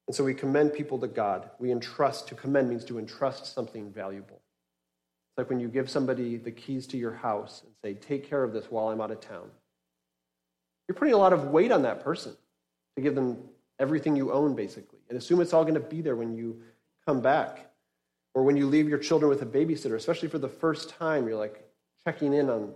And 0.08 0.16
so 0.16 0.24
we 0.24 0.34
commend 0.34 0.74
people 0.74 1.00
to 1.00 1.08
God. 1.08 1.50
We 1.60 1.72
entrust, 1.72 2.28
to 2.30 2.36
commend 2.36 2.70
means 2.70 2.86
to 2.86 3.00
entrust 3.00 3.54
something 3.54 3.92
valuable. 3.92 4.42
It's 5.32 5.38
like 5.38 5.50
when 5.50 5.60
you 5.60 5.68
give 5.68 5.90
somebody 5.90 6.38
the 6.38 6.52
keys 6.52 6.88
to 6.88 6.98
your 6.98 7.14
house 7.14 7.64
and 7.64 7.74
say, 7.84 7.94
take 7.94 8.30
care 8.30 8.44
of 8.44 8.54
this 8.54 8.66
while 8.72 8.90
I'm 8.90 9.02
out 9.02 9.12
of 9.12 9.20
town. 9.20 9.50
You're 10.88 10.96
putting 10.96 11.14
a 11.14 11.18
lot 11.18 11.34
of 11.34 11.48
weight 11.48 11.72
on 11.72 11.82
that 11.84 12.04
person 12.04 12.36
to 12.96 13.02
give 13.02 13.16
them 13.16 13.38
everything 13.80 14.16
you 14.16 14.32
own, 14.32 14.56
basically, 14.56 15.00
and 15.10 15.18
assume 15.18 15.42
it's 15.42 15.54
all 15.54 15.64
going 15.64 15.74
to 15.74 15.80
be 15.80 16.02
there 16.02 16.16
when 16.16 16.36
you 16.36 16.62
come 17.06 17.22
back. 17.22 17.72
Or 18.34 18.44
when 18.44 18.58
you 18.58 18.68
leave 18.68 18.88
your 18.88 18.98
children 18.98 19.30
with 19.30 19.42
a 19.42 19.46
babysitter, 19.46 19.96
especially 19.96 20.28
for 20.28 20.40
the 20.40 20.50
first 20.50 20.90
time, 20.90 21.28
you're 21.28 21.38
like 21.38 21.64
checking 22.04 22.34
in 22.34 22.50
on 22.50 22.74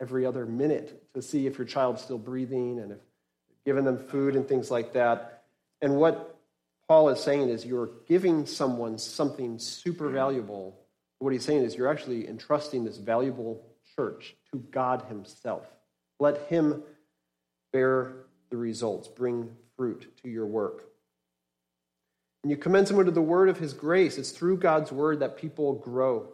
every 0.00 0.24
other 0.26 0.46
minute 0.46 1.02
to 1.14 1.22
see 1.22 1.46
if 1.46 1.58
your 1.58 1.66
child's 1.66 2.02
still 2.02 2.18
breathing 2.18 2.78
and 2.78 2.92
if 2.92 2.98
giving 3.64 3.84
them 3.84 3.98
food 3.98 4.36
and 4.36 4.48
things 4.48 4.70
like 4.70 4.92
that. 4.94 5.42
And 5.82 5.96
what 5.96 6.38
Paul 6.88 7.10
is 7.10 7.20
saying 7.20 7.48
is 7.50 7.66
you're 7.66 7.90
giving 8.06 8.46
someone 8.46 8.98
something 8.98 9.58
super 9.58 10.08
valuable. 10.08 10.80
What 11.18 11.32
he's 11.32 11.44
saying 11.44 11.64
is 11.64 11.74
you're 11.74 11.90
actually 11.90 12.28
entrusting 12.28 12.84
this 12.84 12.96
valuable 12.96 13.62
church 13.96 14.36
to 14.52 14.58
God 14.70 15.04
Himself. 15.08 15.66
Let 16.20 16.46
Him 16.48 16.82
bear 17.72 18.12
the 18.50 18.56
results, 18.56 19.08
bring 19.08 19.50
fruit 19.76 20.16
to 20.22 20.28
your 20.28 20.46
work. 20.46 20.84
And 22.42 22.50
you 22.50 22.56
commend 22.56 22.88
someone 22.88 23.06
to 23.06 23.12
the 23.12 23.20
word 23.20 23.48
of 23.48 23.58
His 23.58 23.74
grace. 23.74 24.16
It's 24.16 24.30
through 24.30 24.58
God's 24.58 24.92
word 24.92 25.20
that 25.20 25.36
people 25.36 25.74
grow. 25.74 26.28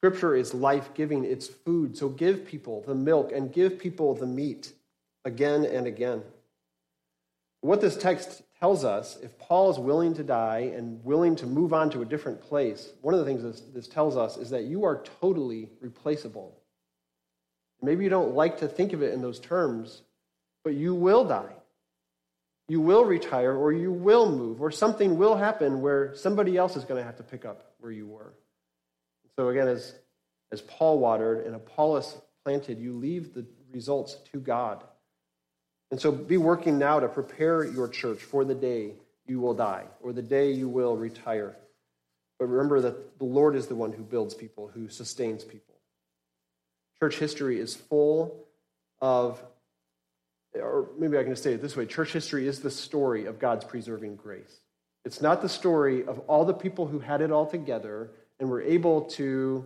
Scripture 0.00 0.34
is 0.34 0.54
life 0.54 0.94
giving, 0.94 1.24
it's 1.24 1.46
food. 1.46 1.94
So 1.94 2.08
give 2.08 2.46
people 2.46 2.82
the 2.86 2.94
milk 2.94 3.32
and 3.32 3.52
give 3.52 3.78
people 3.78 4.14
the 4.14 4.26
meat 4.26 4.72
again 5.26 5.66
and 5.66 5.86
again. 5.86 6.22
What 7.60 7.82
this 7.82 7.98
text 7.98 8.42
tells 8.58 8.82
us 8.82 9.18
if 9.22 9.38
Paul 9.38 9.70
is 9.70 9.78
willing 9.78 10.14
to 10.14 10.24
die 10.24 10.72
and 10.74 11.04
willing 11.04 11.36
to 11.36 11.46
move 11.46 11.74
on 11.74 11.90
to 11.90 12.00
a 12.00 12.06
different 12.06 12.40
place, 12.40 12.90
one 13.02 13.12
of 13.12 13.20
the 13.20 13.26
things 13.26 13.42
this, 13.42 13.60
this 13.74 13.88
tells 13.88 14.16
us 14.16 14.38
is 14.38 14.48
that 14.50 14.64
you 14.64 14.84
are 14.84 15.04
totally 15.20 15.68
replaceable. 15.82 16.56
Maybe 17.82 18.04
you 18.04 18.10
don't 18.10 18.34
like 18.34 18.60
to 18.60 18.68
think 18.68 18.94
of 18.94 19.02
it 19.02 19.12
in 19.12 19.20
those 19.20 19.38
terms, 19.38 20.00
but 20.64 20.72
you 20.72 20.94
will 20.94 21.26
die. 21.26 21.52
You 22.68 22.80
will 22.80 23.04
retire, 23.04 23.54
or 23.54 23.72
you 23.72 23.92
will 23.92 24.30
move, 24.30 24.62
or 24.62 24.70
something 24.70 25.18
will 25.18 25.36
happen 25.36 25.82
where 25.82 26.14
somebody 26.14 26.56
else 26.56 26.76
is 26.76 26.84
going 26.84 27.00
to 27.00 27.04
have 27.04 27.16
to 27.16 27.22
pick 27.22 27.44
up 27.44 27.72
where 27.80 27.92
you 27.92 28.06
were. 28.06 28.32
So, 29.40 29.48
again, 29.48 29.68
as, 29.68 29.94
as 30.52 30.60
Paul 30.60 30.98
watered 30.98 31.46
and 31.46 31.56
Apollos 31.56 32.14
planted, 32.44 32.78
you 32.78 32.92
leave 32.92 33.32
the 33.32 33.46
results 33.72 34.18
to 34.32 34.38
God. 34.38 34.84
And 35.90 35.98
so 35.98 36.12
be 36.12 36.36
working 36.36 36.78
now 36.78 37.00
to 37.00 37.08
prepare 37.08 37.64
your 37.64 37.88
church 37.88 38.18
for 38.18 38.44
the 38.44 38.54
day 38.54 38.96
you 39.26 39.40
will 39.40 39.54
die 39.54 39.86
or 40.02 40.12
the 40.12 40.20
day 40.20 40.52
you 40.52 40.68
will 40.68 40.94
retire. 40.94 41.56
But 42.38 42.48
remember 42.48 42.82
that 42.82 43.18
the 43.18 43.24
Lord 43.24 43.56
is 43.56 43.66
the 43.66 43.74
one 43.74 43.92
who 43.92 44.02
builds 44.02 44.34
people, 44.34 44.68
who 44.68 44.90
sustains 44.90 45.42
people. 45.42 45.74
Church 47.02 47.16
history 47.16 47.58
is 47.58 47.74
full 47.74 48.44
of, 49.00 49.42
or 50.54 50.90
maybe 50.98 51.16
I 51.16 51.24
can 51.24 51.34
say 51.34 51.54
it 51.54 51.62
this 51.62 51.78
way 51.78 51.86
church 51.86 52.12
history 52.12 52.46
is 52.46 52.60
the 52.60 52.70
story 52.70 53.24
of 53.24 53.38
God's 53.38 53.64
preserving 53.64 54.16
grace. 54.16 54.60
It's 55.06 55.22
not 55.22 55.40
the 55.40 55.48
story 55.48 56.04
of 56.04 56.18
all 56.28 56.44
the 56.44 56.52
people 56.52 56.86
who 56.86 56.98
had 56.98 57.22
it 57.22 57.30
all 57.30 57.46
together 57.46 58.10
and 58.40 58.50
were 58.50 58.62
able 58.62 59.02
to 59.02 59.64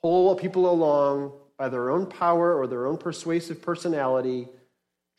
pull 0.00 0.34
people 0.36 0.70
along 0.70 1.32
by 1.58 1.68
their 1.68 1.90
own 1.90 2.06
power 2.06 2.56
or 2.56 2.66
their 2.66 2.86
own 2.86 2.96
persuasive 2.96 3.60
personality 3.60 4.48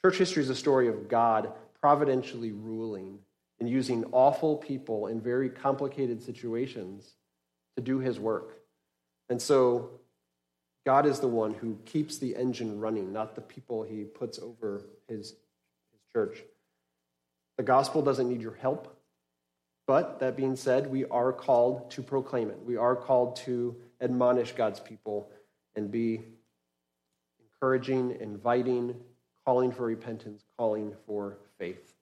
Church 0.01 0.18
history 0.18 0.43
is 0.43 0.49
a 0.49 0.55
story 0.55 0.88
of 0.88 1.08
God 1.08 1.51
providentially 1.82 2.51
ruling 2.51 3.20
and 3.60 3.70
using 3.70 4.05
awful 4.12 4.55
people 4.55 5.08
in 5.08 5.20
very 5.20 5.49
complicated 5.49 6.22
situations 6.22 7.16
to 7.76 7.84
do 7.84 7.99
his 7.99 8.20
work. 8.20 8.60
And 9.30 9.41
so 9.41 9.89
God 10.86 11.05
is 11.05 11.20
the 11.20 11.28
one 11.28 11.53
who 11.53 11.80
keeps 11.86 12.18
the 12.18 12.36
engine 12.36 12.80
running, 12.80 13.12
not 13.12 13.36
the 13.36 13.41
people 13.41 13.84
he 13.84 14.03
puts 14.03 14.39
over 14.39 14.86
his, 15.08 15.36
his 15.91 16.01
church. 16.14 16.43
The 17.58 17.64
gospel 17.64 18.01
doesn't 18.01 18.30
need 18.30 18.41
your 18.41 18.55
help. 18.55 18.96
But 19.88 20.19
that 20.19 20.35
being 20.35 20.57
said, 20.57 20.88
we 20.88 21.05
are 21.05 21.31
called 21.31 21.89
to 21.91 22.03
proclaim 22.03 22.49
it. 22.49 22.59
We 22.65 22.75
are 22.75 22.95
called 22.95 23.38
to 23.38 23.75
admonish 24.01 24.51
God's 24.51 24.81
people 24.81 25.31
and 25.75 25.89
be 25.89 26.21
encouraging, 27.39 28.17
inviting, 28.19 28.95
calling 29.45 29.71
for 29.71 29.85
repentance, 29.85 30.43
calling 30.57 30.93
for 31.05 31.38
faith. 31.57 31.93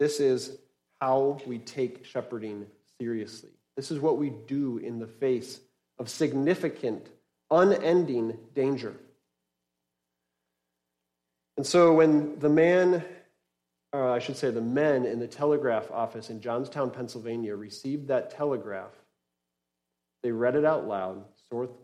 This 0.00 0.18
is 0.18 0.58
how 1.00 1.38
we 1.46 1.58
take 1.58 2.04
shepherding 2.04 2.66
seriously. 3.00 3.50
This 3.76 3.92
is 3.92 4.00
what 4.00 4.18
we 4.18 4.30
do 4.48 4.78
in 4.78 4.98
the 4.98 5.06
face 5.06 5.60
of 6.00 6.10
significant, 6.10 7.08
unending 7.52 8.36
danger. 8.54 8.96
And 11.56 11.64
so 11.64 11.94
when 11.94 12.38
the 12.40 12.48
man, 12.48 13.04
I 13.92 14.18
should 14.18 14.36
say 14.36 14.50
the 14.50 14.60
men 14.60 15.06
in 15.06 15.18
the 15.18 15.26
telegraph 15.26 15.90
office 15.90 16.28
in 16.28 16.40
Johnstown, 16.40 16.90
Pennsylvania 16.90 17.56
received 17.56 18.08
that 18.08 18.30
telegraph, 18.30 18.92
they 20.22 20.32
read 20.32 20.56
it 20.56 20.64
out 20.64 20.86
loud. 20.86 21.24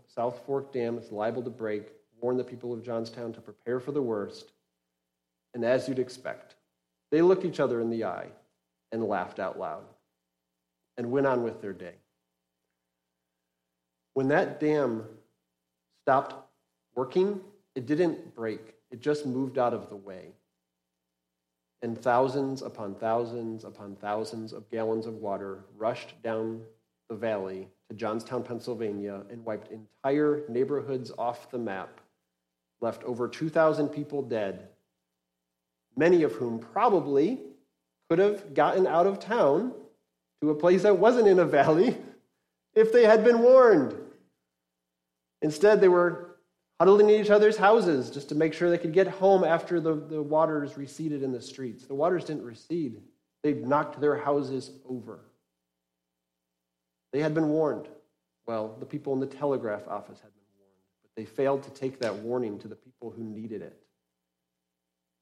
South 0.09 0.42
Fork 0.44 0.72
Dam 0.72 0.98
is 0.98 1.11
liable 1.11 1.42
to 1.42 1.50
break. 1.50 1.88
Warn 2.20 2.36
the 2.36 2.44
people 2.44 2.72
of 2.72 2.84
Johnstown 2.84 3.32
to 3.32 3.40
prepare 3.40 3.80
for 3.80 3.92
the 3.92 4.02
worst. 4.02 4.52
And 5.55 5.64
as 5.64 5.88
you'd 5.88 5.98
expect, 5.98 6.57
they 7.11 7.22
looked 7.22 7.44
each 7.44 7.61
other 7.61 7.80
in 7.80 7.90
the 7.90 8.05
eye 8.05 8.28
and 8.92 9.05
laughed 9.05 9.38
out 9.38 9.59
loud 9.59 9.84
and 10.96 11.11
went 11.11 11.26
on 11.26 11.42
with 11.42 11.61
their 11.61 11.72
day. 11.72 11.94
When 14.14 14.28
that 14.28 14.61
dam 14.61 15.05
stopped 16.02 16.34
working, 16.94 17.40
it 17.74 17.86
didn't 17.86 18.34
break, 18.34 18.74
it 18.90 19.00
just 19.00 19.26
moved 19.26 19.59
out 19.59 19.74
of 19.74 19.88
the 19.88 19.96
way. 19.96 20.32
And 21.85 22.01
thousands 22.01 22.62
upon 22.62 22.95
thousands 22.95 23.64
upon 23.64 23.97
thousands 23.97 24.55
of 24.55 24.70
gallons 24.70 25.07
of 25.07 25.16
water 25.16 25.64
rushed 25.76 26.20
down 26.22 26.62
the 27.11 27.14
valley 27.14 27.68
to 27.91 27.95
Johnstown, 27.95 28.43
Pennsylvania, 28.43 29.22
and 29.30 29.45
wiped 29.45 29.70
entire 29.70 30.45
neighborhoods 30.49 31.12
off 31.18 31.51
the 31.51 31.59
map, 31.59 32.01
left 32.80 33.05
over 33.05 33.28
2,000 33.28 33.91
people 33.91 34.22
dead 34.22 34.68
many 35.95 36.22
of 36.22 36.32
whom 36.32 36.59
probably 36.59 37.39
could 38.09 38.18
have 38.18 38.55
gotten 38.55 38.87
out 38.87 39.07
of 39.07 39.20
town 39.20 39.74
to 40.41 40.51
a 40.51 40.55
place 40.55 40.82
that 40.85 40.99
wasn't 40.99 41.28
in 41.28 41.39
a 41.39 41.45
valley 41.45 41.99
if 42.74 42.95
they 42.95 43.05
had 43.05 43.24
been 43.24 43.41
warned. 43.41 43.95
Instead, 45.43 45.82
they 45.82 45.89
were 45.89 46.34
huddling 46.81 47.11
in 47.11 47.20
each 47.20 47.31
other's 47.31 47.57
houses 47.57 48.11
just 48.11 48.29
to 48.31 48.35
make 48.35 48.53
sure 48.53 48.70
they 48.70 48.79
could 48.79 48.93
get 48.93 49.07
home 49.07 49.45
after 49.45 49.81
the, 49.81 49.95
the 49.95 50.22
waters 50.22 50.77
receded 50.77 51.22
in 51.22 51.33
the 51.33 51.41
streets. 51.41 51.87
The 51.87 51.95
waters 51.95 52.25
didn't 52.25 52.45
recede, 52.45 53.01
they 53.43 53.55
knocked 53.55 54.01
their 54.01 54.16
houses 54.16 54.70
over. 54.89 55.20
They 57.12 57.20
had 57.20 57.35
been 57.35 57.49
warned. 57.49 57.87
Well, 58.47 58.77
the 58.81 58.87
people 58.87 59.12
in 59.12 59.20
the 59.20 59.27
telegraph 59.27 59.87
office 59.87 60.18
had 60.20 60.35
been 60.35 60.45
warned, 60.59 60.72
but 61.03 61.11
they 61.16 61.25
failed 61.25 61.62
to 61.62 61.70
take 61.70 62.01
that 62.01 62.16
warning 62.16 62.59
to 62.59 62.68
the 62.68 62.75
people 62.75 63.11
who 63.11 63.22
needed 63.22 63.62
it. 63.62 63.79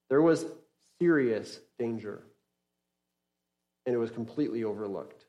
There 0.09 0.21
was 0.21 0.45
serious 0.99 1.59
danger, 1.77 2.23
and 3.85 3.93
it 3.93 3.97
was 3.97 4.11
completely 4.11 4.63
overlooked. 4.63 5.23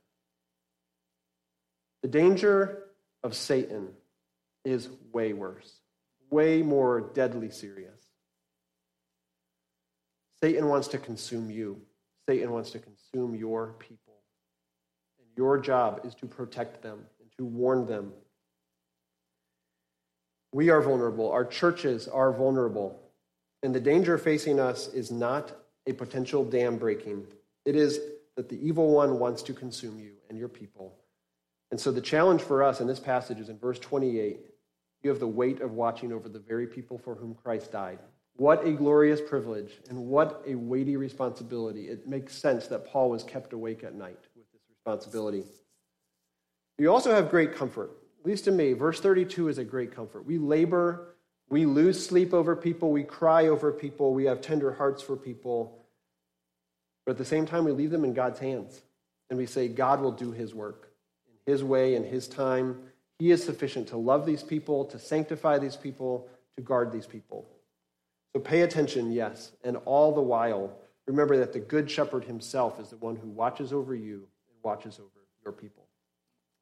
The 2.03 2.09
danger 2.09 2.85
of 3.22 3.35
Satan 3.35 3.89
is 4.64 4.89
way 5.12 5.33
worse, 5.33 5.70
way 6.31 6.62
more 6.62 7.01
deadly 7.14 7.51
serious. 7.51 8.01
Satan 10.43 10.68
wants 10.68 10.89
to 10.89 10.99
consume 10.99 11.51
you. 11.51 11.81
Satan 12.29 12.51
wants 12.51 12.70
to 12.72 12.79
consume 12.79 13.35
your 13.35 13.75
people. 13.79 14.14
And 15.18 15.27
your 15.37 15.59
job 15.59 16.01
is 16.05 16.14
to 16.16 16.27
protect 16.27 16.83
them 16.83 17.01
and 17.20 17.31
to 17.39 17.45
warn 17.45 17.87
them. 17.87 18.12
We 20.53 20.70
are 20.70 20.83
vulnerable. 20.83 21.31
Our 21.31 21.45
churches 21.45 22.09
are 22.09 22.33
vulnerable. 22.33 23.01
And 23.62 23.75
the 23.75 23.81
danger 23.81 24.18
facing 24.18 24.61
us 24.61 24.89
is 24.89 25.11
not 25.11 25.53
a 25.87 25.93
potential 25.93 26.45
dam 26.45 26.79
breaking, 26.79 27.27
it 27.64 27.77
is 27.77 28.01
that 28.37 28.49
the 28.49 28.66
evil 28.66 28.93
one 28.93 29.18
wants 29.18 29.43
to 29.43 29.53
consume 29.53 29.99
you 29.99 30.12
and 30.29 30.39
your 30.39 30.49
people. 30.49 30.97
And 31.70 31.81
so 31.81 31.91
the 31.91 32.01
challenge 32.01 32.43
for 32.43 32.62
us 32.62 32.81
in 32.81 32.87
this 32.87 33.01
passage 33.01 33.39
is 33.39 33.49
in 33.49 33.59
verse 33.59 33.79
28 33.79 34.41
you 35.05 35.11
have 35.11 35.20
the 35.20 35.26
weight 35.26 35.61
of 35.61 35.72
watching 35.72 36.12
over 36.12 36.28
the 36.28 36.38
very 36.38 36.66
people 36.66 36.98
for 36.98 37.14
whom 37.14 37.34
Christ 37.34 37.72
died. 37.72 37.98
What 38.36 38.66
a 38.66 38.72
glorious 38.72 39.20
privilege 39.20 39.72
and 39.88 40.07
what 40.07 40.42
a 40.46 40.55
weighty 40.55 40.96
responsibility. 40.96 41.88
It 41.88 42.09
makes 42.09 42.36
sense 42.36 42.66
that 42.68 42.86
Paul 42.86 43.11
was 43.11 43.22
kept 43.22 43.52
awake 43.52 43.84
at 43.84 43.94
night 43.94 44.18
with 44.34 44.50
this 44.52 44.62
responsibility. 44.70 45.44
You 46.78 46.90
also 46.90 47.14
have 47.14 47.30
great 47.30 47.55
comfort, 47.55 47.90
at 48.20 48.26
least 48.26 48.44
to 48.46 48.50
me. 48.50 48.72
Verse 48.72 49.00
32 49.00 49.48
is 49.48 49.59
a 49.59 49.64
great 49.64 49.94
comfort. 49.94 50.26
We 50.26 50.38
labor 50.38 51.14
we 51.48 51.66
lose 51.66 52.05
sleep 52.05 52.32
over 52.32 52.57
people, 52.57 52.90
we 52.90 53.05
cry 53.05 53.48
over 53.48 53.72
people, 53.72 54.14
we 54.14 54.24
have 54.24 54.40
tender 54.40 54.72
hearts 54.72 55.02
for 55.02 55.16
people. 55.16 55.86
But 57.05 57.12
at 57.12 57.18
the 57.18 57.24
same 57.24 57.46
time, 57.46 57.64
we 57.64 57.72
leave 57.72 57.90
them 57.90 58.05
in 58.05 58.14
God's 58.14 58.38
hands. 58.38 58.80
And 59.28 59.38
we 59.38 59.46
say, 59.46 59.68
God 59.68 60.00
will 60.00 60.12
do 60.12 60.32
his 60.32 60.55
work 60.55 60.90
in 61.26 61.52
his 61.52 61.62
way, 61.62 61.94
in 61.94 62.05
his 62.05 62.28
time. 62.28 62.78
He 63.18 63.30
is 63.30 63.44
sufficient 63.44 63.88
to 63.88 63.96
love 63.96 64.26
these 64.26 64.42
people, 64.42 64.84
to 64.86 64.98
sanctify 64.98 65.58
these 65.58 65.76
people, 65.76 66.28
to 66.56 66.62
guard 66.62 66.92
these 66.92 67.06
people. 67.06 67.48
So 68.34 68.40
pay 68.40 68.62
attention, 68.62 69.12
yes. 69.12 69.52
And 69.62 69.76
all 69.84 70.12
the 70.12 70.20
while, 70.20 70.76
remember 71.06 71.36
that 71.38 71.52
the 71.52 71.60
good 71.60 71.90
shepherd 71.90 72.24
himself 72.24 72.80
is 72.80 72.90
the 72.90 72.96
one 72.96 73.16
who 73.16 73.28
watches 73.28 73.72
over 73.72 73.94
you 73.94 74.26
and 74.48 74.56
watches 74.62 74.98
over 74.98 75.10
your 75.44 75.52
people. 75.52 75.84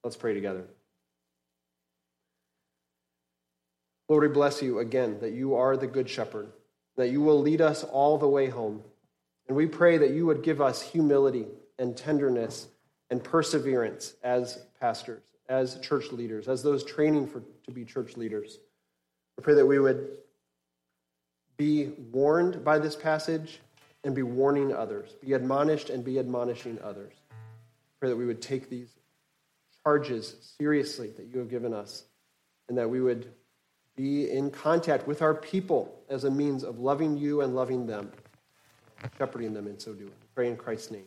Let's 0.05 0.17
pray 0.17 0.35
together. 0.35 0.65
Lord, 4.09 4.23
we 4.25 4.29
bless 4.29 4.61
you 4.61 4.81
again 4.81 5.19
that 5.21 5.33
you 5.33 5.55
are 5.55 5.77
the 5.77 5.87
good 5.87 6.11
shepherd, 6.11 6.53
that 6.97 7.09
you 7.09 7.23
will 7.23 7.41
lead 7.41 7.63
us 7.63 7.83
all 7.83 8.19
the 8.19 8.29
way 8.29 8.49
home. 8.49 8.83
And 9.49 9.57
we 9.57 9.67
pray 9.67 9.97
that 9.97 10.11
you 10.11 10.27
would 10.27 10.43
give 10.43 10.61
us 10.61 10.83
humility 10.83 11.47
and 11.79 11.97
tenderness 11.97 12.69
and 13.09 13.25
perseverance 13.25 14.15
as 14.23 14.59
pastors, 14.81 15.23
as 15.49 15.79
church 15.81 16.13
leaders, 16.13 16.49
as 16.49 16.63
those 16.63 16.85
training 16.85 17.27
for, 17.27 17.43
to 17.65 17.71
be 17.71 17.85
church 17.85 18.17
leaders. 18.17 18.59
We 19.37 19.43
pray 19.43 19.55
that 19.55 19.67
we 19.67 19.79
would 19.79 20.19
be 21.57 21.93
warned 22.11 22.65
by 22.65 22.79
this 22.79 22.97
passage 22.97 23.61
and 24.05 24.15
be 24.15 24.23
warning 24.23 24.75
others, 24.75 25.15
be 25.21 25.33
admonished 25.33 25.91
and 25.91 26.05
be 26.05 26.19
admonishing 26.19 26.79
others. 26.83 27.13
Pray 28.01 28.09
that 28.09 28.17
we 28.17 28.27
would 28.27 28.43
take 28.43 28.69
these 28.69 28.89
charges 29.85 30.55
seriously 30.59 31.11
that 31.17 31.27
you 31.27 31.39
have 31.39 31.51
given 31.51 31.73
us 31.73 32.05
and 32.69 32.79
that 32.79 32.89
we 32.89 33.01
would 33.01 33.33
be 33.97 34.31
in 34.31 34.51
contact 34.51 35.07
with 35.07 35.23
our 35.23 35.35
people 35.35 36.03
as 36.09 36.25
a 36.25 36.31
means 36.31 36.65
of 36.65 36.79
loving 36.79 37.17
you 37.17 37.43
and 37.43 37.55
loving 37.55 37.87
them, 37.87 38.11
shepherding 39.19 39.53
them 39.53 39.67
in 39.67 39.79
so 39.79 39.93
doing. 39.93 40.13
pray 40.35 40.49
in 40.49 40.57
Christ's 40.57 40.91
name. 40.91 41.05